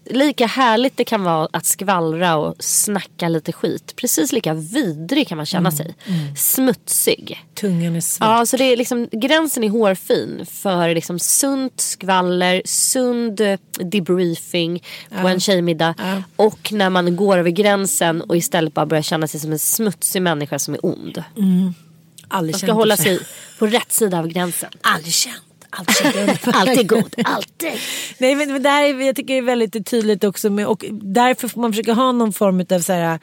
Lika 0.09 0.45
härligt 0.45 0.97
det 0.97 1.03
kan 1.03 1.23
vara 1.23 1.47
att 1.53 1.65
skvallra 1.65 2.35
och 2.35 2.55
snacka 2.59 3.29
lite 3.29 3.51
skit. 3.51 3.93
Precis 3.95 4.31
lika 4.31 4.53
vidrig 4.53 5.27
kan 5.27 5.37
man 5.37 5.45
känna 5.45 5.71
sig. 5.71 5.95
Smutsig. 6.37 7.45
Tungan 7.53 7.95
är 7.95 8.01
svart. 8.01 8.27
Ja, 8.29 8.45
så 8.45 8.57
det 8.57 8.63
är 8.63 8.77
liksom, 8.77 9.07
gränsen 9.11 9.63
är 9.63 9.69
hårfin 9.69 10.45
för 10.51 10.95
liksom 10.95 11.19
sunt 11.19 11.81
skvaller, 11.81 12.61
sund 12.65 13.41
debriefing 13.79 14.79
på 15.09 15.15
Ja. 15.27 15.29
en 15.29 15.39
tjejmiddag. 15.39 15.95
Ja. 15.97 16.23
Och 16.35 16.71
när 16.73 16.89
man 16.89 17.15
går 17.15 17.37
över 17.37 17.49
gränsen 17.49 18.21
och 18.21 18.37
istället 18.37 18.73
bara 18.73 18.85
börjar 18.85 19.01
känna 19.03 19.27
sig 19.27 19.39
som 19.39 19.51
en 19.51 19.59
smutsig 19.59 20.21
människa 20.21 20.59
som 20.59 20.73
är 20.73 20.85
ond. 20.85 21.23
Aldrig 22.27 22.53
Man 22.53 22.59
ska 22.59 22.71
hålla 22.71 22.97
sig 22.97 23.19
på 23.59 23.67
rätt 23.67 23.91
sida 23.91 24.19
av 24.19 24.27
gränsen. 24.27 24.69
Aldrig 24.81 25.13
känt. 25.13 25.35
Aldrig 25.75 26.39
känt. 26.41 26.55
Alltid 26.55 26.89
god, 26.89 27.15
alltid. 27.25 27.71
Nej 28.17 28.35
men, 28.35 28.53
men 28.53 28.63
där 28.63 28.83
är, 28.83 29.05
jag 29.05 29.15
tycker 29.15 29.33
det 29.33 29.39
är 29.39 29.41
väldigt 29.41 29.87
tydligt 29.87 30.23
också 30.23 30.49
med, 30.49 30.67
och 30.67 30.85
därför 30.91 31.47
får 31.47 31.61
man 31.61 31.73
försöka 31.73 31.93
ha 31.93 32.11
någon 32.11 32.33
form 32.33 32.65
av 32.69 32.79
så 32.79 32.93
här 32.93 33.19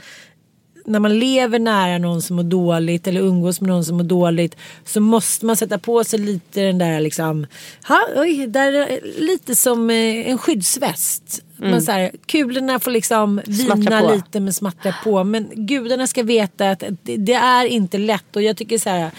när 0.84 1.00
man 1.00 1.18
lever 1.18 1.58
nära 1.58 1.98
någon 1.98 2.22
som 2.22 2.36
mår 2.36 2.42
dåligt 2.42 3.06
eller 3.06 3.20
umgås 3.20 3.60
med 3.60 3.68
någon 3.68 3.84
som 3.84 3.96
mår 3.96 4.04
dåligt 4.04 4.56
så 4.84 5.00
måste 5.00 5.46
man 5.46 5.56
sätta 5.56 5.78
på 5.78 6.04
sig 6.04 6.18
lite 6.18 6.60
den 6.60 6.78
där 6.78 7.00
liksom, 7.00 7.46
ha, 7.88 8.06
oj, 8.16 8.46
där, 8.46 8.72
är 8.72 9.00
lite 9.20 9.56
som 9.56 9.90
eh, 9.90 10.30
en 10.30 10.38
skyddsväst. 10.38 11.44
Man, 11.56 11.82
så 11.82 11.92
här, 11.92 12.10
kulorna 12.26 12.80
får 12.80 12.90
liksom 12.90 13.40
vina 13.46 14.12
lite 14.12 14.40
men 14.40 14.52
smattra 14.52 14.94
på. 15.04 15.24
Men 15.24 15.48
gudarna 15.54 16.06
ska 16.06 16.22
veta 16.22 16.70
att 16.70 16.82
det, 17.02 17.16
det 17.16 17.34
är 17.34 17.64
inte 17.64 17.98
lätt 17.98 18.36
och 18.36 18.42
jag 18.42 18.56
tycker 18.56 18.78
så 18.78 18.90
här 18.90 19.10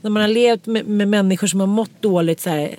när 0.00 0.10
man 0.10 0.22
har 0.22 0.28
levt 0.28 0.66
med, 0.66 0.86
med 0.86 1.08
människor 1.08 1.46
som 1.46 1.60
har 1.60 1.66
mått 1.66 2.02
dåligt 2.02 2.40
så 2.40 2.50
här 2.50 2.76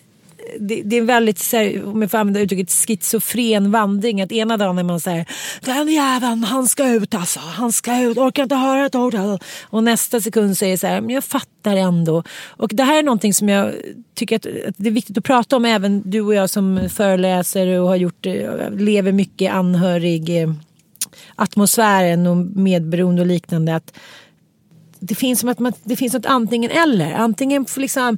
det, 0.60 0.82
det 0.86 0.96
är 0.96 1.00
en 1.00 1.06
väldigt, 1.06 1.40
så 1.40 1.58
här, 1.58 1.86
om 1.86 2.02
jag 2.02 2.12
får 2.12 2.18
använda 2.18 2.40
uttrycket, 2.40 2.72
schizofren 2.72 3.72
vandring. 3.72 4.22
Att 4.22 4.32
ena 4.32 4.58
dagen 4.58 4.78
är 4.78 4.84
man 4.84 5.00
så 5.00 5.10
här, 5.10 5.26
den 5.62 5.88
jäveln 5.88 6.44
han 6.44 6.68
ska 6.68 6.90
ut 6.90 7.14
alltså, 7.14 7.40
han 7.40 7.72
ska 7.72 8.02
ut, 8.02 8.18
orkar 8.18 8.44
inte 8.44 8.56
höra 8.56 8.86
ett 8.86 8.96
ord. 8.96 9.16
Och 9.62 9.84
nästa 9.84 10.22
sekund 10.22 10.58
säger 10.58 10.78
så 10.78 10.88
här, 10.88 11.02
men 11.02 11.10
jag 11.10 11.24
fattar 11.24 11.76
ändå. 11.76 12.24
Och 12.48 12.72
det 12.74 12.84
här 12.84 13.00
är 13.00 13.04
någonting 13.04 13.34
som 13.34 13.50
jag 13.50 13.74
tycker 14.14 14.36
att, 14.36 14.46
att 14.68 14.76
det 14.78 14.90
är 14.90 14.94
viktigt 14.94 15.18
att 15.18 15.24
prata 15.24 15.56
om, 15.56 15.66
även 15.66 16.02
du 16.06 16.22
och 16.22 16.34
jag 16.34 16.50
som 16.50 16.90
föreläser 16.90 17.68
och 17.80 17.88
har 17.88 17.96
gjort, 17.96 18.26
lever 18.72 19.12
mycket 19.12 19.54
anhörig 19.54 20.42
eh, 20.42 20.54
atmosfären 21.36 22.28
och 22.28 22.38
medberoende 22.38 23.22
och 23.22 23.28
liknande. 23.28 23.76
Att 23.76 23.94
det 25.00 25.16
finns 25.16 25.40
som 25.40 25.50
att 25.50 25.60
man, 25.60 25.74
det 25.84 25.96
finns 25.96 26.14
något 26.14 26.26
antingen 26.26 26.72
eller. 26.72 27.14
Antingen 27.14 27.66
får 27.66 27.82
liksom 27.82 28.18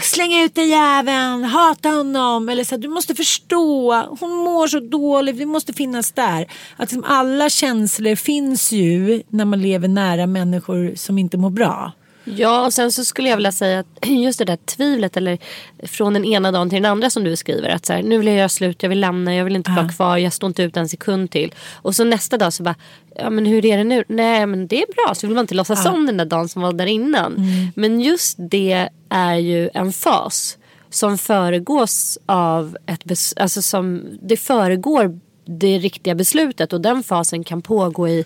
slänga 0.00 0.44
ut 0.44 0.54
den 0.54 0.68
jäveln, 0.68 1.44
hata 1.44 1.88
honom. 1.88 2.48
Eller 2.48 2.64
så 2.64 2.74
här, 2.74 2.82
du 2.82 2.88
måste 2.88 3.14
förstå, 3.14 3.92
hon 4.20 4.30
mår 4.30 4.66
så 4.66 4.80
dåligt, 4.80 5.36
vi 5.36 5.46
måste 5.46 5.72
finnas 5.72 6.12
där. 6.12 6.42
Att 6.76 6.80
liksom 6.92 7.04
alla 7.04 7.50
känslor 7.50 8.14
finns 8.14 8.72
ju 8.72 9.22
när 9.28 9.44
man 9.44 9.62
lever 9.62 9.88
nära 9.88 10.26
människor 10.26 10.94
som 10.96 11.18
inte 11.18 11.36
mår 11.36 11.50
bra. 11.50 11.92
Ja, 12.36 12.66
och 12.66 12.72
sen 12.72 12.92
så 12.92 13.04
skulle 13.04 13.28
jag 13.28 13.36
vilja 13.36 13.52
säga 13.52 13.78
att 13.78 13.86
just 14.06 14.38
det 14.38 14.44
där 14.44 14.56
tvivlet 14.56 15.16
eller 15.16 15.38
från 15.86 16.14
den 16.14 16.24
ena 16.24 16.52
dagen 16.52 16.70
till 16.70 16.82
den 16.82 16.92
andra 16.92 17.10
som 17.10 17.24
du 17.24 17.36
skriver. 17.36 17.68
Att 17.68 17.86
så 17.86 17.92
här, 17.92 18.02
nu 18.02 18.18
vill 18.18 18.26
jag 18.26 18.36
göra 18.36 18.48
slut, 18.48 18.82
jag 18.82 18.90
vill 18.90 19.00
lämna, 19.00 19.34
jag 19.34 19.44
vill 19.44 19.56
inte 19.56 19.70
vara 19.70 19.88
kvar, 19.88 20.16
jag 20.16 20.32
står 20.32 20.46
inte 20.46 20.62
ut 20.62 20.76
en 20.76 20.88
sekund 20.88 21.30
till. 21.30 21.54
Och 21.74 21.96
så 21.96 22.04
nästa 22.04 22.38
dag 22.38 22.52
så 22.52 22.62
bara, 22.62 22.74
ja 23.16 23.30
men 23.30 23.46
hur 23.46 23.66
är 23.66 23.78
det 23.78 23.84
nu? 23.84 24.04
Nej 24.08 24.46
men 24.46 24.66
det 24.66 24.82
är 24.82 24.86
bra, 24.94 25.14
så 25.14 25.26
vill 25.26 25.34
man 25.34 25.44
inte 25.44 25.54
låtsas 25.54 25.86
om 25.86 26.06
den 26.06 26.16
där 26.16 26.24
dagen 26.24 26.48
som 26.48 26.62
var 26.62 26.72
där 26.72 26.86
innan. 26.86 27.34
Men 27.74 28.00
just 28.00 28.36
det 28.38 28.88
är 29.08 29.34
ju 29.36 29.70
en 29.74 29.92
fas 29.92 30.58
som 30.90 31.18
föregås 31.18 32.18
av 32.26 32.76
ett 32.86 33.04
bes- 33.04 33.40
alltså 33.40 33.62
som 33.62 34.02
det 34.22 34.36
föregår 34.36 35.20
det 35.58 35.78
riktiga 35.78 36.14
beslutet 36.14 36.72
och 36.72 36.80
den 36.80 37.02
fasen 37.02 37.44
kan 37.44 37.62
pågå 37.62 38.08
i 38.08 38.24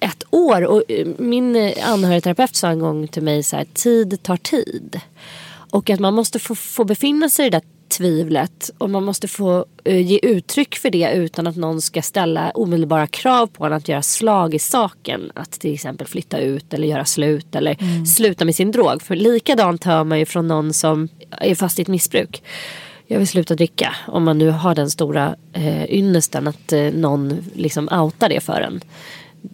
ett 0.00 0.24
år. 0.30 0.64
Och 0.64 0.82
eh, 0.88 1.06
min 1.18 1.56
eh, 1.56 1.92
anhörigterapeut 1.92 2.56
sa 2.56 2.68
en 2.68 2.78
gång 2.78 3.08
till 3.08 3.22
mig 3.22 3.42
så 3.42 3.56
här, 3.56 3.66
tid 3.74 4.22
tar 4.22 4.36
tid. 4.36 5.00
Och 5.70 5.90
att 5.90 6.00
man 6.00 6.14
måste 6.14 6.38
få, 6.38 6.54
få 6.54 6.84
befinna 6.84 7.28
sig 7.28 7.46
i 7.46 7.50
det 7.50 7.56
där 7.56 7.66
tvivlet 7.88 8.70
och 8.78 8.90
man 8.90 9.04
måste 9.04 9.28
få 9.28 9.66
eh, 9.84 10.06
ge 10.06 10.18
uttryck 10.22 10.76
för 10.76 10.90
det 10.90 11.12
utan 11.14 11.46
att 11.46 11.56
någon 11.56 11.82
ska 11.82 12.02
ställa 12.02 12.50
omedelbara 12.50 13.06
krav 13.06 13.46
på 13.46 13.66
en 13.66 13.72
att 13.72 13.88
göra 13.88 14.02
slag 14.02 14.54
i 14.54 14.58
saken. 14.58 15.32
Att 15.34 15.50
till 15.50 15.74
exempel 15.74 16.06
flytta 16.06 16.38
ut 16.38 16.74
eller 16.74 16.88
göra 16.88 17.04
slut 17.04 17.54
eller 17.54 18.04
sluta 18.06 18.44
med 18.44 18.54
sin 18.54 18.70
drog. 18.70 19.02
För 19.02 19.16
likadant 19.16 19.84
hör 19.84 20.04
man 20.04 20.18
ju 20.18 20.26
från 20.26 20.48
någon 20.48 20.72
som 20.72 21.08
är 21.30 21.54
fast 21.54 21.78
i 21.78 21.82
ett 21.82 21.88
missbruk. 21.88 22.42
Jag 23.06 23.18
vill 23.18 23.28
sluta 23.28 23.54
dricka. 23.54 23.96
Om 24.06 24.24
man 24.24 24.38
nu 24.38 24.50
har 24.50 24.74
den 24.74 24.90
stora 24.90 25.36
eh, 25.52 25.84
ynnesten 25.90 26.48
att 26.48 26.72
eh, 26.72 26.92
någon 26.92 27.44
liksom 27.54 27.88
outar 27.88 28.28
det 28.28 28.40
för 28.40 28.60
en 28.60 28.80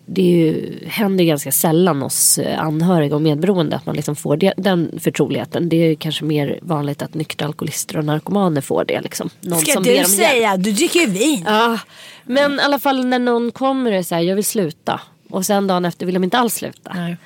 det 0.06 0.22
ju, 0.22 0.78
händer 0.86 1.24
ganska 1.24 1.52
sällan 1.52 2.02
hos 2.02 2.38
eh, 2.38 2.60
anhöriga 2.60 3.14
och 3.14 3.22
medberoende 3.22 3.76
att 3.76 3.86
man 3.86 3.96
liksom 3.96 4.16
får 4.16 4.36
det, 4.36 4.54
den 4.56 4.98
förtroligheten. 5.00 5.68
Det 5.68 5.76
är 5.76 5.94
kanske 5.94 6.24
mer 6.24 6.58
vanligt 6.62 7.02
att 7.02 7.14
nyktra 7.14 7.46
alkoholister 7.46 7.96
och 7.96 8.04
narkomaner 8.04 8.60
får 8.60 8.84
det. 8.84 9.00
Liksom. 9.00 9.30
Någon 9.40 9.60
Ska 9.60 9.80
du 9.80 10.04
säga, 10.04 10.56
du 10.56 10.72
dricker 10.72 11.00
ju 11.00 11.06
vin. 11.06 11.44
Ja, 11.46 11.78
men 12.24 12.54
i 12.54 12.62
alla 12.62 12.78
fall 12.78 13.04
när 13.04 13.18
någon 13.18 13.52
kommer 13.52 13.98
och 13.98 14.06
säger 14.06 14.28
jag 14.28 14.36
vill 14.36 14.44
sluta. 14.44 15.00
Och 15.30 15.46
sen 15.46 15.66
dagen 15.66 15.84
efter 15.84 16.06
vill 16.06 16.14
de 16.14 16.24
inte 16.24 16.38
alls 16.38 16.54
sluta. 16.54 16.92
Nej. 16.94 17.16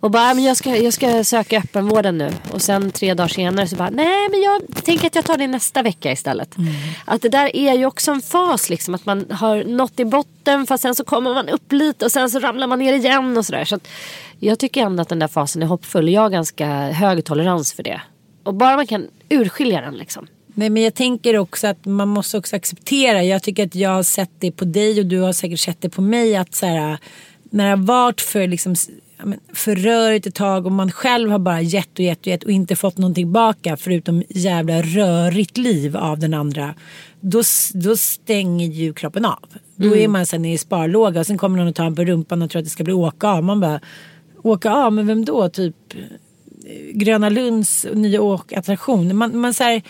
Och 0.00 0.10
bara, 0.10 0.28
"Ja, 0.28 0.34
men 0.34 0.44
jag 0.44 0.56
ska, 0.56 0.76
jag 0.76 0.92
ska 0.92 1.24
söka 1.24 1.58
öppenvården 1.58 2.18
nu. 2.18 2.32
Och 2.52 2.62
sen 2.62 2.90
tre 2.90 3.14
dagar 3.14 3.28
senare 3.28 3.68
så 3.68 3.76
bara, 3.76 3.90
nej 3.90 4.28
men 4.30 4.40
jag 4.42 4.84
tänker 4.84 5.06
att 5.06 5.14
jag 5.14 5.24
tar 5.24 5.36
det 5.36 5.46
nästa 5.46 5.82
vecka 5.82 6.12
istället. 6.12 6.56
Att 7.04 7.22
det 7.22 7.28
där 7.28 7.56
är 7.56 7.74
ju 7.74 7.86
också 7.86 8.10
en 8.10 8.20
fas 8.22 8.70
liksom. 8.70 8.94
Att 8.94 9.06
man 9.06 9.26
har 9.30 9.64
nått 9.64 10.00
i 10.00 10.04
botten 10.04 10.66
fast 10.66 10.82
sen 10.82 10.94
så 10.94 11.04
kommer 11.04 11.34
man 11.34 11.48
upp 11.48 11.72
lite 11.72 12.04
och 12.04 12.12
sen 12.12 12.30
så 12.30 12.38
ramlar 12.38 12.66
man 12.66 12.78
ner 12.78 12.92
igen 12.92 13.36
och 13.36 13.46
sådär. 13.46 13.64
Så 13.64 13.78
jag 14.40 14.58
tycker 14.58 14.82
ändå 14.82 15.02
att 15.02 15.08
den 15.08 15.18
där 15.18 15.28
fasen 15.28 15.62
är 15.62 15.66
hoppfull. 15.66 16.08
Jag 16.08 16.20
har 16.22 16.30
ganska 16.30 16.66
hög 16.90 17.24
tolerans 17.24 17.72
för 17.72 17.82
det. 17.82 18.00
Och 18.44 18.54
bara 18.54 18.76
man 18.76 18.86
kan 18.86 19.06
urskilja 19.28 19.80
den 19.80 19.94
liksom. 19.94 20.26
Nej, 20.54 20.70
men 20.70 20.82
jag 20.82 20.94
tänker 20.94 21.36
också 21.38 21.66
att 21.66 21.84
man 21.84 22.08
måste 22.08 22.38
också 22.38 22.56
acceptera. 22.56 23.22
Jag 23.24 23.42
tycker 23.42 23.66
att 23.66 23.74
jag 23.74 23.90
har 23.90 24.02
sett 24.02 24.30
det 24.38 24.52
på 24.52 24.64
dig 24.64 25.00
och 25.00 25.06
du 25.06 25.20
har 25.20 25.32
säkert 25.32 25.60
sett 25.60 25.80
det 25.80 25.88
på 25.90 26.02
mig. 26.02 26.36
Att 26.36 26.54
så 26.54 26.66
här, 26.66 26.98
när 27.50 27.64
det 27.64 27.70
har 27.70 27.76
varit 27.86 28.20
för, 28.20 28.46
liksom, 28.48 28.74
men, 29.24 29.40
för 29.52 29.76
rörigt 29.76 30.26
ett 30.26 30.34
tag 30.34 30.66
och 30.66 30.72
man 30.72 30.90
själv 30.90 31.30
har 31.30 31.38
bara 31.38 31.60
gett 31.60 31.92
och 31.92 32.00
gett 32.00 32.20
och 32.20 32.26
gett 32.26 32.44
och 32.44 32.50
inte 32.50 32.76
fått 32.76 32.98
någonting 32.98 33.24
tillbaka 33.24 33.76
förutom 33.76 34.22
jävla 34.28 34.82
rörigt 34.82 35.56
liv 35.56 35.96
av 35.96 36.18
den 36.18 36.34
andra. 36.34 36.74
Då, 37.20 37.42
då 37.74 37.96
stänger 37.96 38.66
ju 38.66 38.92
kroppen 38.92 39.24
av. 39.24 39.48
Då 39.76 39.96
är 39.96 40.08
man 40.08 40.26
sen 40.26 40.44
i 40.44 40.58
sparlåga 40.58 41.20
och 41.20 41.26
sen 41.26 41.38
kommer 41.38 41.58
någon 41.58 41.68
och 41.68 41.74
tar 41.74 41.86
en 41.86 41.96
på 41.96 42.04
rumpan 42.04 42.42
och 42.42 42.50
tror 42.50 42.60
att 42.60 42.66
det 42.66 42.70
ska 42.70 42.84
bli 42.84 42.92
åka 42.92 43.28
av. 43.28 43.44
Man 43.44 43.60
bara, 43.60 43.80
åka 44.42 44.70
av? 44.70 44.92
Men 44.92 45.06
vem 45.06 45.24
då? 45.24 45.48
Typ 45.48 45.76
Gröna 46.92 47.28
Lunds 47.28 47.86
nya 47.92 48.22
åkattraktion. 48.22 49.16
Man, 49.16 49.38
man, 49.38 49.54
så 49.54 49.64
här, 49.64 49.82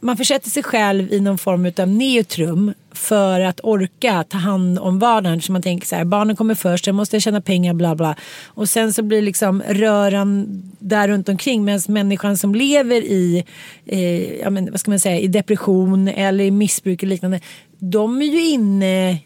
man 0.00 0.16
försätter 0.16 0.50
sig 0.50 0.62
själv 0.62 1.12
i 1.12 1.20
någon 1.20 1.38
form 1.38 1.72
av 1.78 1.88
neutrum 1.88 2.74
för 2.92 3.40
att 3.40 3.60
orka 3.62 4.24
ta 4.28 4.38
hand 4.38 4.78
om 4.78 4.98
vardagen. 4.98 5.40
Så 5.40 5.52
man 5.52 5.62
tänker 5.62 5.86
så 5.86 5.96
här, 5.96 6.04
barnen 6.04 6.36
kommer 6.36 6.54
först, 6.54 6.84
sen 6.84 6.94
måste 6.94 7.16
jag 7.16 7.22
tjäna 7.22 7.40
pengar, 7.40 7.74
bla 7.74 7.94
bla. 7.94 8.16
Och 8.46 8.68
sen 8.68 8.92
så 8.92 9.02
blir 9.02 9.22
liksom 9.22 9.62
röran 9.68 10.62
där 10.78 11.08
runt 11.08 11.28
omkring 11.28 11.64
medan 11.64 11.80
människan 11.88 12.36
som 12.36 12.54
lever 12.54 13.02
i, 13.02 13.44
eh, 13.86 14.32
ja, 14.40 14.50
men, 14.50 14.70
vad 14.70 14.80
ska 14.80 14.90
man 14.90 15.00
säga, 15.00 15.18
i 15.18 15.28
depression 15.28 16.08
eller 16.08 16.44
i 16.44 16.50
missbruk 16.50 17.02
och 17.02 17.08
liknande. 17.08 17.40
De 17.78 18.22
är 18.22 18.26
ju 18.26 18.46
inne 18.46 19.18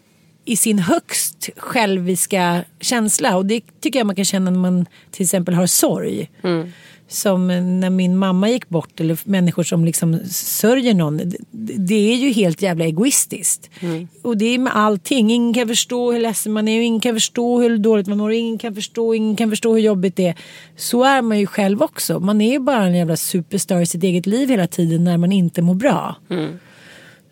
i 0.44 0.56
sin 0.56 0.78
högst 0.78 1.48
själviska 1.56 2.64
känsla 2.80 3.36
och 3.36 3.46
det 3.46 3.60
tycker 3.80 3.98
jag 3.98 4.06
man 4.06 4.16
kan 4.16 4.24
känna 4.24 4.50
när 4.50 4.58
man 4.58 4.86
till 5.10 5.22
exempel 5.22 5.54
har 5.54 5.66
sorg. 5.66 6.30
Mm. 6.42 6.72
Som 7.08 7.46
när 7.80 7.90
min 7.90 8.16
mamma 8.16 8.48
gick 8.50 8.68
bort 8.68 9.00
eller 9.00 9.18
människor 9.24 9.62
som 9.62 9.84
liksom 9.84 10.18
sörjer 10.30 10.94
någon. 10.94 11.20
Det, 11.78 12.12
är 12.12 12.16
ju 12.16 12.30
helt 12.32 12.62
jävla 12.62 12.84
egoistiskt. 12.84 13.70
Och 14.22 14.36
det 14.36 14.44
är 14.44 14.58
med 14.58 14.76
allting. 14.76 15.30
Ingen 15.32 15.54
kan 15.54 15.68
förstå 15.68 16.12
hur 16.12 16.20
ledsen 16.20 16.52
man 16.52 16.68
är. 16.68 16.80
Ingen 16.80 17.00
kan 17.00 17.14
förstå 17.14 17.60
hur 17.62 17.78
dåligt 17.78 18.06
man 18.06 18.18
mår. 18.18 18.32
Ingen 18.32 18.58
kan 18.58 18.74
förstå, 18.74 19.14
ingen 19.14 19.36
kan 19.36 19.50
förstå 19.50 19.72
hur 19.74 19.80
jobbigt 19.80 20.16
det 20.16 20.26
är. 20.26 20.34
Så 20.76 21.04
är 21.04 21.22
man 21.22 21.38
ju 21.38 21.46
själv 21.46 21.82
också. 21.82 22.20
Man 22.20 22.40
är 22.40 22.52
ju 22.52 22.58
bara 22.58 22.84
en 22.84 22.94
jävla 22.94 23.16
superstar 23.16 23.80
i 23.80 23.86
sitt 23.86 24.02
eget 24.04 24.26
liv 24.26 24.48
hela 24.48 24.66
tiden 24.66 25.04
när 25.04 25.16
man 25.18 25.32
inte 25.32 25.62
mår 25.62 25.74
bra. 25.74 26.16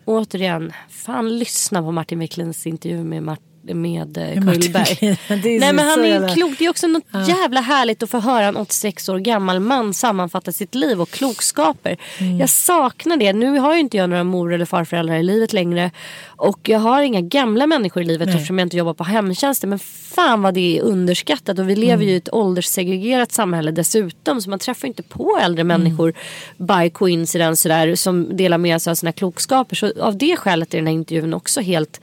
Återigen, 0.05 0.71
fan 0.89 1.39
lyssna 1.39 1.81
på 1.81 1.91
Martin 1.91 2.19
Wiklunds 2.19 2.67
intervju 2.67 3.03
med, 3.03 3.23
Mart- 3.23 3.39
med 3.63 4.17
eh, 4.17 4.33
Kullberg. 4.33 4.97
Är 5.27 5.59
Nej 5.59 5.73
men 5.73 5.79
han 5.87 6.05
är 6.05 6.21
ju 6.21 6.35
klok. 6.35 6.51
Det 6.59 6.65
är 6.65 6.69
också 6.69 6.87
något 6.87 7.03
Ja. 7.11 7.27
jävla 7.27 7.61
härligt 7.61 8.03
att 8.03 8.09
få 8.09 8.19
höra 8.19 8.45
en 8.45 8.57
86 8.57 9.09
år 9.09 9.19
gammal 9.19 9.59
man 9.59 9.93
sammanfatta 9.93 10.51
sitt 10.51 10.75
liv 10.75 11.01
och 11.01 11.09
klokskaper. 11.09 11.97
Mm. 12.17 12.37
Jag 12.39 12.49
saknar 12.49 13.17
det. 13.17 13.33
Nu 13.33 13.57
har 13.59 13.73
ju 13.73 13.79
inte 13.79 13.97
jag 13.97 14.09
några 14.09 14.23
mor 14.23 14.53
eller 14.53 14.65
farföräldrar 14.65 15.15
i 15.15 15.23
livet 15.23 15.53
längre. 15.53 15.91
Och 16.25 16.59
jag 16.69 16.79
har 16.79 17.01
inga 17.01 17.21
gamla 17.21 17.67
människor 17.67 18.03
i 18.03 18.05
livet 18.05 18.27
Nej. 18.27 18.35
eftersom 18.35 18.59
jag 18.59 18.65
inte 18.65 18.77
jobbar 18.77 18.93
på 18.93 19.03
hemtjänsten. 19.03 19.69
Men 19.69 19.79
fan 19.79 20.41
vad 20.41 20.53
det 20.53 20.77
är 20.77 20.81
underskattat. 20.81 21.59
Och 21.59 21.69
vi 21.69 21.75
lever 21.75 21.93
Mm. 21.93 22.07
ju 22.07 22.13
i 22.13 22.17
ett 22.17 22.33
ålderssegregerat 22.33 23.31
samhälle 23.31 23.71
dessutom. 23.71 24.41
Så 24.41 24.49
man 24.49 24.59
träffar 24.59 24.87
inte 24.87 25.03
på 25.03 25.39
äldre 25.41 25.63
människor 25.63 26.13
by 26.57 26.89
coincidence 26.89 27.61
sådär, 27.61 27.95
som 27.95 28.37
delar 28.37 28.57
med 28.57 28.81
sig 28.81 28.91
av 28.91 28.95
sina 28.95 29.11
klokskaper. 29.11 29.75
Så 29.75 29.91
av 30.01 30.17
det 30.17 30.35
skälet 30.37 30.73
är 30.73 30.77
den 30.77 30.87
här 30.87 30.93
intervjun 30.93 31.33
också 31.33 31.61
helt 31.61 32.01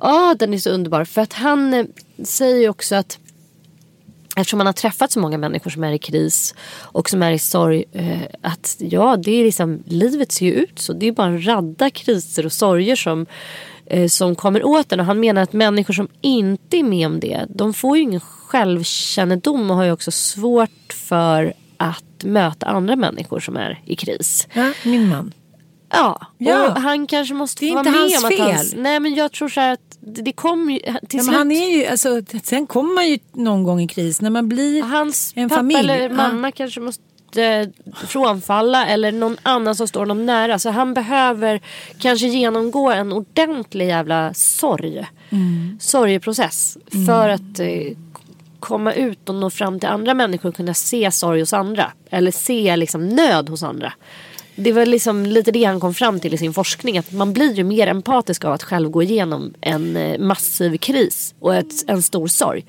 Ja, 0.00 0.36
den 0.38 0.54
är 0.54 0.58
så 0.58 0.70
underbar. 0.70 1.04
För 1.04 1.20
att 1.20 1.32
han 1.32 1.74
eh, 1.74 1.84
säger 2.24 2.60
ju 2.60 2.68
också 2.68 2.94
att 2.94 3.18
eftersom 4.36 4.58
man 4.58 4.66
har 4.66 4.72
träffat 4.72 5.12
så 5.12 5.20
många 5.20 5.38
människor 5.38 5.70
som 5.70 5.84
är 5.84 5.92
i 5.92 5.98
kris 5.98 6.54
och 6.80 7.10
som 7.10 7.22
är 7.22 7.32
i 7.32 7.38
sorg. 7.38 7.84
Eh, 7.92 8.22
att 8.42 8.76
ja, 8.78 9.16
det 9.16 9.30
är 9.30 9.44
liksom, 9.44 9.82
livet 9.86 10.32
ser 10.32 10.46
ju 10.46 10.52
ut 10.52 10.78
så. 10.78 10.92
Det 10.92 11.06
är 11.06 11.12
bara 11.12 11.26
en 11.26 11.46
radda 11.46 11.90
kriser 11.90 12.46
och 12.46 12.52
sorger 12.52 12.96
som, 12.96 13.26
eh, 13.86 14.08
som 14.08 14.34
kommer 14.34 14.64
åt 14.64 14.92
en. 14.92 15.00
Och 15.00 15.06
han 15.06 15.20
menar 15.20 15.42
att 15.42 15.52
människor 15.52 15.94
som 15.94 16.08
inte 16.20 16.76
är 16.76 16.82
med 16.82 17.06
om 17.06 17.20
det, 17.20 17.46
de 17.48 17.74
får 17.74 17.96
ju 17.96 18.02
ingen 18.02 18.20
självkännedom 18.20 19.70
och 19.70 19.76
har 19.76 19.84
ju 19.84 19.92
också 19.92 20.10
svårt 20.10 20.92
för 20.92 21.54
att 21.76 22.24
möta 22.24 22.66
andra 22.66 22.96
människor 22.96 23.40
som 23.40 23.56
är 23.56 23.82
i 23.84 23.96
kris. 23.96 24.48
Ja, 24.52 24.72
min 24.84 25.08
man. 25.08 25.32
Ja, 25.90 26.20
Ja. 26.38 26.68
och 26.72 26.80
han 26.80 27.06
kanske 27.06 27.34
måste 27.34 27.64
Det 27.64 27.68
är 27.68 27.72
få 27.72 27.78
inte 27.78 27.90
vara 27.90 28.00
med 28.02 28.10
hans 28.12 28.24
om 28.24 28.28
att 28.30 28.36
fel. 28.36 28.56
hans, 28.56 28.74
Nej 28.76 29.00
men 29.00 29.14
jag 29.14 29.32
tror 29.32 29.48
så 29.48 29.60
här 29.60 29.72
att 29.72 29.80
det, 30.00 30.32
kommer 30.32 30.72
ju 30.72 30.78
till 30.78 30.90
Ja, 30.94 31.08
slut. 31.10 31.24
men 31.26 31.34
han 31.34 31.52
är 31.52 31.70
ju, 31.76 31.86
alltså, 31.86 32.22
sen 32.42 32.66
kommer 32.66 32.94
man 32.94 33.08
ju 33.08 33.18
någon 33.32 33.62
gång 33.64 33.80
i 33.80 33.88
kris 33.88 34.20
när 34.20 34.30
man 34.30 34.48
blir 34.48 34.82
Hans 34.82 35.32
en 35.36 35.48
pappa 35.48 35.58
familj. 35.58 35.78
eller 35.78 36.00
Ja. 36.00 36.08
mamma 36.16 36.50
kanske 36.52 36.80
måste 36.80 37.02
eh, 37.36 37.68
frånfalla 38.06 38.86
eller 38.86 39.12
någon 39.12 39.36
annan 39.42 39.74
som 39.74 39.88
står 39.88 40.00
honom 40.00 40.26
nära. 40.26 40.58
Så 40.58 40.70
han 40.70 40.94
behöver 40.94 41.60
kanske 41.98 42.26
genomgå 42.26 42.90
en 42.90 43.12
ordentlig 43.12 43.86
jävla 43.88 44.34
sorg. 44.34 45.06
Mm. 45.30 45.76
Sorgeprocess. 45.80 46.78
För 47.06 47.28
att 47.28 47.58
eh, 47.60 47.96
komma 48.60 48.92
ut 48.92 49.28
och 49.28 49.34
nå 49.34 49.50
fram 49.50 49.80
till 49.80 49.88
andra 49.88 50.14
människor 50.14 50.48
och 50.48 50.54
kunna 50.56 50.74
se 50.74 51.10
sorg 51.10 51.40
hos 51.40 51.52
andra. 51.52 51.92
Eller 52.10 52.30
se 52.30 52.76
liksom 52.76 53.08
nöd 53.08 53.48
hos 53.48 53.62
andra. 53.62 53.92
Det 54.60 54.72
var 54.72 54.86
liksom 54.86 55.26
lite 55.26 55.50
det 55.50 55.64
han 55.64 55.80
kom 55.80 55.94
fram 55.94 56.20
till 56.20 56.34
i 56.34 56.38
sin 56.38 56.52
forskning. 56.52 56.98
Att 56.98 57.12
man 57.12 57.32
blir 57.32 57.54
ju 57.54 57.64
mer 57.64 57.86
empatisk 57.86 58.44
av 58.44 58.52
att 58.52 58.62
själv 58.62 58.90
gå 58.90 59.02
igenom 59.02 59.54
en 59.60 59.96
eh, 59.96 60.18
massiv 60.18 60.76
kris 60.76 61.34
och 61.40 61.54
ett, 61.54 61.84
en 61.86 62.02
stor 62.02 62.26
sorg. 62.26 62.64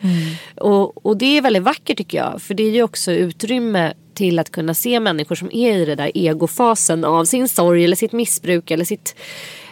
Och, 0.55 1.05
och 1.05 1.17
det 1.17 1.37
är 1.37 1.41
väldigt 1.41 1.63
vackert 1.63 1.97
tycker 1.97 2.17
jag. 2.17 2.41
För 2.41 2.53
det 2.53 2.63
är 2.63 2.71
ju 2.71 2.83
också 2.83 3.11
utrymme 3.11 3.93
till 4.13 4.39
att 4.39 4.51
kunna 4.51 4.73
se 4.73 4.99
människor 4.99 5.35
som 5.35 5.51
är 5.51 5.77
i 5.77 5.85
den 5.85 5.97
där 5.97 6.11
egofasen 6.13 7.05
av 7.05 7.25
sin 7.25 7.49
sorg 7.49 7.83
eller 7.83 7.95
sitt 7.95 8.11
missbruk 8.11 8.71
eller 8.71 8.85
sitt, 8.85 9.15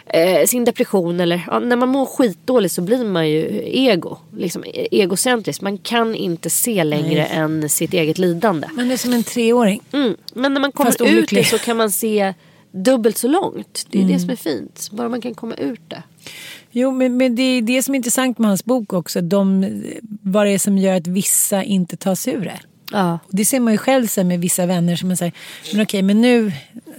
eh, 0.08 0.46
sin 0.46 0.64
depression. 0.64 1.20
Eller, 1.20 1.44
ja, 1.46 1.58
när 1.58 1.76
man 1.76 1.88
mår 1.88 2.06
skitdåligt 2.06 2.74
så 2.74 2.82
blir 2.82 3.04
man 3.04 3.28
ju 3.30 3.62
ego. 3.64 4.16
Liksom 4.36 4.64
e- 4.64 4.88
egocentrisk. 4.90 5.60
Man 5.60 5.78
kan 5.78 6.14
inte 6.14 6.50
se 6.50 6.84
längre 6.84 7.08
Nej. 7.22 7.28
än 7.32 7.68
sitt 7.68 7.94
eget 7.94 8.18
lidande. 8.18 8.68
Man 8.72 8.90
är 8.90 8.96
som 8.96 9.12
en 9.12 9.22
treåring. 9.22 9.80
Mm. 9.92 10.16
Men 10.34 10.54
när 10.54 10.60
man 10.60 10.72
kommer 10.72 11.08
ut 11.08 11.28
det 11.30 11.44
så 11.44 11.58
kan 11.58 11.76
man 11.76 11.90
se 11.90 12.34
dubbelt 12.70 13.18
så 13.18 13.28
långt. 13.28 13.86
Det 13.90 13.98
är 13.98 14.02
det 14.02 14.08
Mm. 14.08 14.20
som 14.20 14.30
är 14.30 14.36
fint. 14.36 14.88
Bara 14.92 15.08
man 15.08 15.20
kan 15.20 15.34
komma 15.34 15.54
ut 15.54 15.80
det. 15.88 16.02
Jo, 16.70 16.90
men, 16.90 17.16
men 17.16 17.36
det 17.36 17.42
är 17.42 17.62
det 17.62 17.82
som 17.82 17.94
är 17.94 17.96
intressant 17.96 18.38
med 18.38 18.48
hans 18.48 18.64
bok 18.64 18.92
också. 18.92 19.20
De, 19.20 19.66
vad 20.22 20.46
det 20.46 20.50
är 20.52 20.58
som 20.58 20.78
gör 20.78 20.94
att 20.96 21.06
vissa 21.06 21.62
inte 21.64 21.96
tar 21.96 22.14
sig 22.14 22.34
ur 22.34 22.40
det. 22.44 22.60
Ja. 22.92 23.18
Det 23.28 23.44
ser 23.44 23.60
man 23.60 23.72
ju 23.72 23.78
själv 23.78 24.06
sen 24.06 24.28
med 24.28 24.40
vissa 24.40 24.66
vänner 24.66 24.96
som 24.96 25.08
man 25.08 25.16
säger, 25.16 25.32
men 25.72 25.82
okej, 25.82 26.02
men 26.02 26.20
nu, 26.20 26.52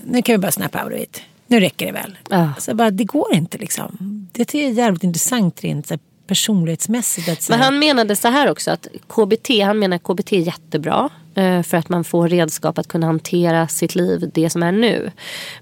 nu 0.05 0.21
kan 0.21 0.33
vi 0.33 0.37
bara 0.37 0.51
snappa 0.51 0.83
out 0.85 0.93
of 0.93 0.99
it. 0.99 1.21
Nu 1.49 1.59
räcker 1.59 1.85
det 1.85 1.91
väl. 1.91 2.17
Ja. 2.29 2.49
Så 2.59 2.75
bara, 2.75 2.91
det 2.91 3.03
går 3.03 3.33
inte 3.33 3.57
liksom. 3.57 3.97
Det 4.31 4.45
tycker 4.45 4.59
jag 4.63 4.71
är 4.71 4.75
jävligt 4.75 5.03
intressant 5.03 5.63
rent 5.63 5.87
så 5.87 5.93
här, 5.93 5.99
personlighetsmässigt. 6.27 7.29
Att, 7.29 7.41
så 7.41 7.51
Men 7.51 7.59
han 7.61 7.79
menade 7.79 8.15
så 8.15 8.27
här 8.27 8.51
också 8.51 8.71
att 8.71 8.87
KBT, 9.07 9.49
han 9.63 9.79
menar 9.79 9.97
KBT 9.97 10.33
är 10.33 10.39
jättebra. 10.39 11.09
eh, 11.35 11.61
För 11.63 11.77
att 11.77 11.89
man 11.89 12.03
får 12.03 12.27
redskap 12.29 12.77
att 12.77 12.87
kunna 12.87 13.05
hantera 13.07 13.67
sitt 13.67 13.95
liv, 13.95 14.31
det 14.33 14.49
som 14.49 14.63
är 14.63 14.71
nu. 14.71 15.11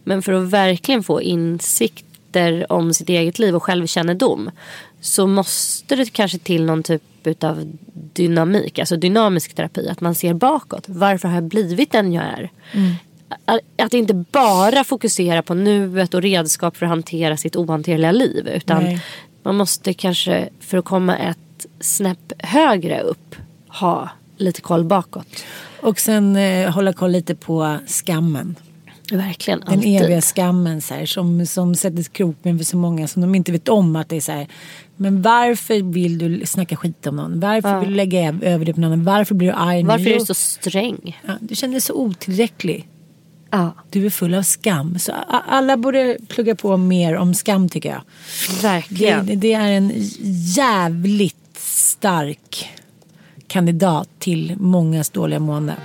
Men 0.03 0.21
för 0.21 0.33
att 0.33 0.49
verkligen 0.49 1.03
få 1.03 1.21
insikter 1.21 2.71
om 2.71 2.93
sitt 2.93 3.09
eget 3.09 3.39
liv 3.39 3.55
och 3.55 3.63
självkännedom. 3.63 4.51
Så 5.01 5.27
måste 5.27 5.95
det 5.95 6.13
kanske 6.13 6.37
till 6.37 6.65
någon 6.65 6.83
typ 6.83 7.03
av 7.43 7.73
dynamik, 8.13 8.79
alltså 8.79 8.97
dynamisk 8.97 9.53
terapi. 9.53 9.87
Att 9.89 10.01
man 10.01 10.15
ser 10.15 10.33
bakåt. 10.33 10.83
Varför 10.87 11.27
har 11.27 11.35
jag 11.35 11.43
blivit 11.43 11.91
den 11.91 12.13
jag 12.13 12.23
är? 12.25 12.43
Att- 12.73 12.79
Att 13.77 13.93
inte 13.93 14.13
bara 14.13 14.83
fokusera 14.83 15.41
på 15.41 15.53
nuet 15.53 16.13
och 16.13 16.21
redskap 16.21 16.77
för 16.77 16.85
att 16.85 16.89
hantera 16.89 17.37
sitt 17.37 17.55
ohanterliga 17.55 18.11
liv. 18.11 18.47
Utan 18.47 18.83
Nej. 18.83 19.01
man 19.43 19.55
måste 19.55 19.93
kanske 19.93 20.49
för 20.59 20.77
att 20.77 20.85
komma 20.85 21.17
ett 21.17 21.65
snäpp 21.79 22.33
högre 22.39 23.01
upp 23.01 23.35
ha 23.67 24.09
lite 24.37 24.61
koll 24.61 24.83
bakåt. 24.83 25.43
Och 25.81 25.99
sen 25.99 26.35
eh, 26.35 26.69
hålla 26.71 26.93
koll 26.93 27.11
lite 27.11 27.35
på 27.35 27.77
skammen. 27.87 28.55
Verkligen, 29.11 29.59
Den 29.59 29.69
alltid. 29.73 30.01
eviga 30.01 30.21
skammen 30.21 30.81
så 30.81 30.93
här, 30.93 31.05
som, 31.05 31.45
som 31.45 31.75
sätter 31.75 32.03
kroppen 32.03 32.57
för 32.57 32.65
så 32.65 32.77
många 32.77 33.07
som 33.07 33.21
de 33.21 33.35
inte 33.35 33.51
vet 33.51 33.69
om 33.69 33.95
att 33.95 34.09
det 34.09 34.15
är 34.15 34.21
så 34.21 34.31
här. 34.31 34.47
Men 34.95 35.21
varför 35.21 35.93
vill 35.93 36.17
du 36.17 36.45
snacka 36.45 36.75
skit 36.75 37.07
om 37.07 37.15
någon? 37.15 37.39
Varför 37.39 37.69
Ja. 37.69 37.79
vill 37.79 37.89
du 37.89 37.95
lägga 37.95 38.19
öv- 38.31 38.43
över 38.43 38.65
det 38.65 38.73
på 38.73 38.79
någon 38.79 38.91
annan? 38.93 39.05
Varför 39.05 39.35
blir 39.35 39.47
du 39.47 39.53
arg? 39.53 39.83
Varför 39.83 40.07
är 40.07 40.19
du 40.19 40.25
så 40.25 40.33
sträng? 40.33 41.21
Ja, 41.27 41.33
du 41.41 41.55
känner 41.55 41.71
dig 41.71 41.81
så 41.81 41.93
otillräcklig. 41.93 42.87
Ja. 43.51 43.73
Du 43.89 44.05
är 44.05 44.09
full 44.09 44.35
av 44.35 44.43
skam. 44.43 44.99
Så 44.99 45.11
alla 45.29 45.77
borde 45.77 46.17
plugga 46.27 46.55
på 46.55 46.77
mer 46.77 47.15
om 47.15 47.33
skam 47.33 47.69
tycker 47.69 47.89
jag. 47.89 48.01
Verkligen. 48.61 49.25
det, 49.25 49.35
det 49.35 49.53
är 49.53 49.71
en 49.71 49.91
jävligt 50.55 51.57
stark 51.59 52.69
kandidat 53.47 54.09
till 54.19 54.55
mångas 54.59 55.09
dåliga 55.09 55.39
mående. 55.39 55.75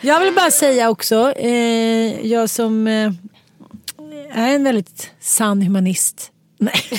Jag 0.00 0.20
vill 0.20 0.34
bara 0.34 0.50
säga 0.50 0.90
också, 0.90 1.32
eh, 1.32 2.26
jag 2.26 2.50
som 2.50 2.86
eh, 2.86 3.12
är 4.30 4.54
en 4.54 4.64
väldigt 4.64 5.10
sann 5.20 5.62
humanist. 5.62 6.30
Nej. 6.58 6.74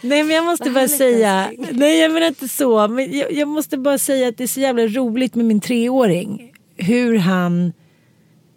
Nej 0.00 0.22
men 0.22 0.36
jag 0.36 0.44
måste 0.44 0.70
bara 0.70 0.88
säga, 0.88 1.50
nej 1.72 1.98
jag 1.98 2.12
menar 2.12 2.26
inte 2.26 2.48
så, 2.48 2.88
men 2.88 3.18
jag, 3.18 3.32
jag 3.32 3.48
måste 3.48 3.78
bara 3.78 3.98
säga 3.98 4.28
att 4.28 4.36
det 4.36 4.44
är 4.44 4.48
så 4.48 4.60
jävla 4.60 4.86
roligt 4.86 5.34
med 5.34 5.44
min 5.44 5.60
treåring. 5.60 6.52
Hur 6.76 7.18
han 7.18 7.72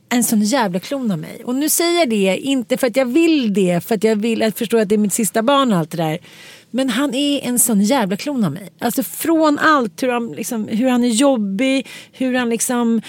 en 0.09 0.23
sån 0.23 0.41
jävla 0.41 0.79
klon 0.79 1.11
av 1.11 1.19
mig. 1.19 1.41
Och 1.45 1.55
nu 1.55 1.69
säger 1.69 1.99
jag 1.99 2.09
det, 2.09 2.37
inte 2.37 2.77
för 2.77 2.87
att 2.87 2.95
jag 2.95 3.05
vill 3.05 3.53
det, 3.53 3.87
för 3.87 3.95
att 3.95 4.03
jag 4.03 4.15
vill 4.15 4.43
att 4.43 4.57
förstå 4.57 4.77
att 4.77 4.89
det 4.89 4.95
är 4.95 4.99
mitt 4.99 5.13
sista 5.13 5.43
barn 5.43 5.71
och 5.71 5.77
allt 5.77 5.91
det 5.91 5.97
där. 5.97 6.19
Men 6.71 6.89
han 6.89 7.15
är 7.15 7.41
en 7.41 7.59
sån 7.59 7.81
jävla 7.81 8.17
klon 8.17 8.43
av 8.43 8.51
mig. 8.51 8.69
Alltså 8.79 9.03
från 9.03 9.59
allt, 9.59 10.03
hur 10.03 10.09
han, 10.09 10.31
liksom, 10.31 10.67
hur 10.67 10.89
han 10.89 11.03
är 11.03 11.07
jobbig, 11.07 11.87
hur 12.11 12.33
han 12.33 12.49
liksom 12.49 13.01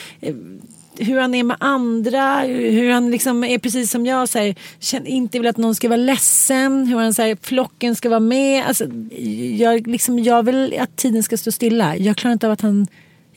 hur 0.99 1.19
han 1.19 1.35
är 1.35 1.45
med 1.45 1.57
andra, 1.61 2.41
hur 2.41 2.91
han 2.91 3.11
liksom 3.11 3.45
är 3.45 3.59
precis 3.59 3.91
som 3.91 4.07
jag, 4.07 4.29
så 4.29 4.39
här, 4.39 4.55
inte 5.05 5.39
vill 5.39 5.49
att 5.49 5.57
någon 5.57 5.75
ska 5.75 5.89
vara 5.89 5.97
ledsen, 5.97 6.87
hur 6.87 6.99
han 6.99 7.15
säger 7.15 7.37
flocken 7.43 7.97
ska 7.97 8.09
vara 8.09 8.21
med. 8.21 8.67
Alltså, 8.67 8.85
jag, 9.57 9.87
liksom, 9.87 10.19
jag 10.19 10.43
vill 10.43 10.79
att 10.81 10.97
tiden 10.97 11.23
ska 11.23 11.37
stå 11.37 11.53
stilla. 11.53 11.97
Jag 11.97 12.17
klarar 12.17 12.33
inte 12.33 12.47
av 12.47 12.53
att 12.53 12.61
han 12.61 12.87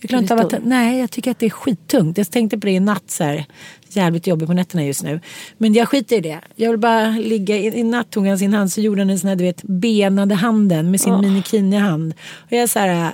jag 0.01 0.10
klarar 0.10 0.22
inte 0.22 0.34
av 0.34 0.39
att, 0.39 0.66
nej, 0.66 0.99
jag 0.99 1.12
tycker 1.12 1.32
att 1.32 1.39
det 1.39 1.45
är 1.45 1.49
skittungt. 1.49 2.18
Jag 2.18 2.32
tänkte 2.32 2.57
på 2.57 2.66
det 2.66 2.72
i 2.72 2.80
natt 2.80 3.03
så 3.12 3.24
här. 3.24 3.45
Jävligt 3.89 4.28
jobbigt 4.28 4.47
på 4.47 4.53
nätterna 4.53 4.86
just 4.86 5.03
nu. 5.03 5.20
Men 5.57 5.74
jag 5.74 5.89
skiter 5.89 6.16
i 6.16 6.22
det. 6.22 6.39
Jag 6.55 6.70
vill 6.70 6.80
bara 6.80 7.10
ligga, 7.10 7.57
i, 7.57 7.80
i 7.80 7.84
natt 7.84 8.12
tog 8.12 8.28
han 8.28 8.39
sin 8.39 8.53
hand 8.53 8.72
så 8.72 8.82
gjorde 8.82 9.01
han 9.01 9.10
en 9.10 9.20
sån 9.20 9.28
här 9.28 9.36
du 9.36 9.43
vet 9.43 9.64
benade 9.64 10.36
handen 10.36 10.91
med 10.91 11.01
sin 11.01 11.14
Åh. 11.14 11.22
minikini-hand. 11.22 12.14
Och 12.45 12.51
jag 12.51 12.70
så 12.70 12.80
här, 12.80 13.14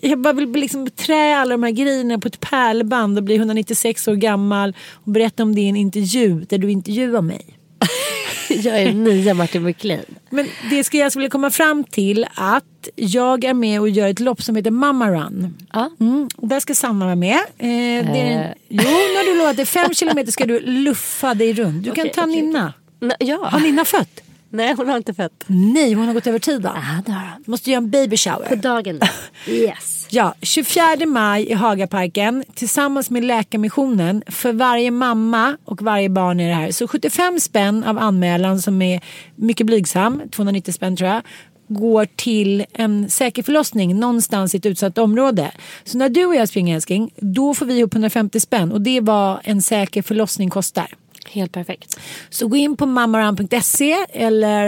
jag 0.00 0.18
bara 0.20 0.32
vill 0.32 0.50
liksom 0.52 0.90
trä 0.90 1.36
alla 1.36 1.50
de 1.50 1.62
här 1.62 1.70
grejerna 1.70 2.18
på 2.18 2.28
ett 2.28 2.40
pärlband 2.40 3.18
och 3.18 3.24
bli 3.24 3.34
196 3.34 4.08
år 4.08 4.14
gammal 4.14 4.76
och 4.92 5.12
berätta 5.12 5.42
om 5.42 5.54
det 5.54 5.60
i 5.60 5.68
en 5.68 5.76
intervju 5.76 6.46
där 6.48 6.58
du 6.58 6.70
intervjuar 6.70 7.22
mig. 7.22 7.40
Jag 8.50 8.82
är 8.82 8.92
nya 8.92 9.34
Martin 9.34 9.64
Wiklin. 9.64 10.00
Men 10.30 10.46
det 10.70 10.84
ska 10.84 10.96
jag 10.98 11.04
alltså 11.04 11.18
vilja 11.18 11.30
komma 11.30 11.50
fram 11.50 11.84
till 11.84 12.26
att 12.34 12.88
jag 12.96 13.44
är 13.44 13.54
med 13.54 13.80
och 13.80 13.88
gör 13.88 14.08
ett 14.08 14.20
lopp 14.20 14.42
som 14.42 14.56
heter 14.56 14.70
Mamma 14.70 15.10
Run. 15.10 15.56
Ja. 15.72 15.90
Mm, 16.00 16.28
och 16.36 16.48
där 16.48 16.60
ska 16.60 16.74
Sanna 16.74 17.04
vara 17.04 17.16
med. 17.16 17.34
Eh, 17.36 17.36
det 17.58 18.20
är 18.20 18.26
en, 18.32 18.40
Eh. 18.40 18.50
jo, 18.68 18.82
har 18.82 19.32
du 19.32 19.38
lovat. 19.38 19.68
Fem 19.68 19.94
kilometer 19.94 20.32
ska 20.32 20.46
du 20.46 20.60
luffa 20.60 21.34
dig 21.34 21.52
runt. 21.52 21.84
Du 21.84 21.90
kan 21.92 22.02
Okej, 22.02 22.12
ta 22.14 22.22
okej, 22.22 22.42
Ninna. 22.42 22.72
Ja. 23.18 23.48
Har 23.52 23.60
Ninna 23.60 23.84
fött? 23.84 24.20
Nej, 24.50 24.74
hon 24.76 24.88
har 24.88 24.96
inte 24.96 25.14
fött. 25.14 25.44
Nej, 25.46 25.92
hon 25.92 26.06
har 26.06 26.14
gått 26.14 26.26
över 26.26 26.38
tiden. 26.38 26.72
Ja, 26.74 27.02
det 27.06 27.12
har 27.12 27.20
hon. 27.20 27.44
Måste 27.46 27.70
göra 27.70 27.78
en 27.78 27.90
baby 27.90 28.16
shower. 28.16 28.48
På 28.48 28.54
dagen. 28.54 29.00
Yes. 29.46 30.06
Ja, 30.10 30.34
24 30.42 31.06
maj 31.06 31.46
i 31.50 31.54
Hagaparken 31.54 32.44
tillsammans 32.54 33.10
med 33.10 33.24
Läkarmissionen 33.24 34.22
för 34.26 34.52
varje 34.52 34.90
mamma 34.90 35.56
och 35.64 35.82
varje 35.82 36.08
barn 36.08 36.40
är 36.40 36.48
det 36.48 36.54
här. 36.54 36.70
Så 36.72 36.88
75 36.88 37.40
spänn 37.40 37.84
av 37.84 37.98
anmälan 37.98 38.62
som 38.62 38.82
är 38.82 39.00
mycket 39.36 39.66
blygsam, 39.66 40.22
290 40.30 40.72
spänn 40.72 40.96
tror 40.96 41.10
jag 41.10 41.22
går 41.68 42.06
till 42.16 42.64
en 42.72 43.10
säker 43.10 43.42
förlossning 43.42 43.98
någonstans 43.98 44.54
i 44.54 44.58
ett 44.58 44.66
utsatt 44.66 44.98
område. 44.98 45.50
Så 45.84 45.98
när 45.98 46.08
du 46.08 46.26
och 46.26 46.34
jag 46.34 46.48
springer 46.48 46.74
älskling, 46.74 47.12
då 47.16 47.54
får 47.54 47.66
vi 47.66 47.78
ihop 47.78 47.94
150 47.94 48.40
spänn 48.40 48.72
och 48.72 48.80
det 48.80 48.96
är 48.96 49.00
vad 49.00 49.38
en 49.44 49.62
säker 49.62 50.02
förlossning 50.02 50.50
kostar. 50.50 50.94
Helt 51.30 51.52
perfekt. 51.52 52.00
Så 52.30 52.48
gå 52.48 52.56
in 52.56 52.76
på 52.76 52.86
mammaran.se 52.86 53.96
eller, 54.12 54.66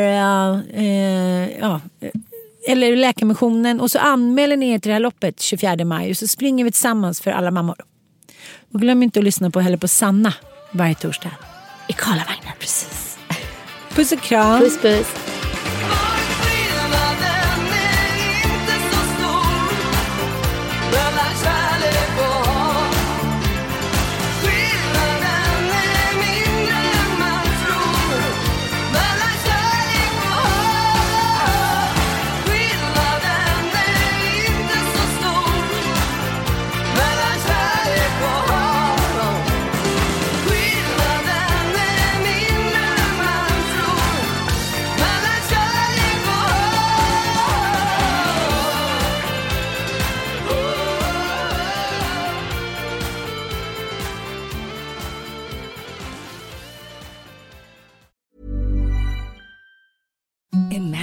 uh, 0.76 1.48
ja, 1.60 1.80
eller 2.68 2.96
Läkarmissionen 2.96 3.80
och 3.80 3.90
så 3.90 3.98
anmäler 3.98 4.56
ni 4.56 4.70
er 4.70 4.78
till 4.78 4.88
det 4.88 4.94
här 4.94 5.00
loppet 5.00 5.40
24 5.40 5.84
maj 5.84 6.10
och 6.10 6.16
så 6.16 6.26
springer 6.26 6.64
vi 6.64 6.70
tillsammans 6.70 7.20
för 7.20 7.30
alla 7.30 7.50
mammor. 7.50 7.76
Och 8.72 8.80
glöm 8.80 9.02
inte 9.02 9.18
att 9.18 9.24
lyssna 9.24 9.50
på 9.50 9.60
heller 9.60 9.76
på 9.76 9.88
Sanna 9.88 10.34
varje 10.72 10.94
torsdag. 10.94 11.30
I 11.88 11.92
Karlavagnen. 11.92 12.54
Precis. 12.58 13.18
Puss 13.94 14.12
och 14.12 14.20
kram. 14.20 14.60
Puss 14.60 14.78
puss. 14.82 15.39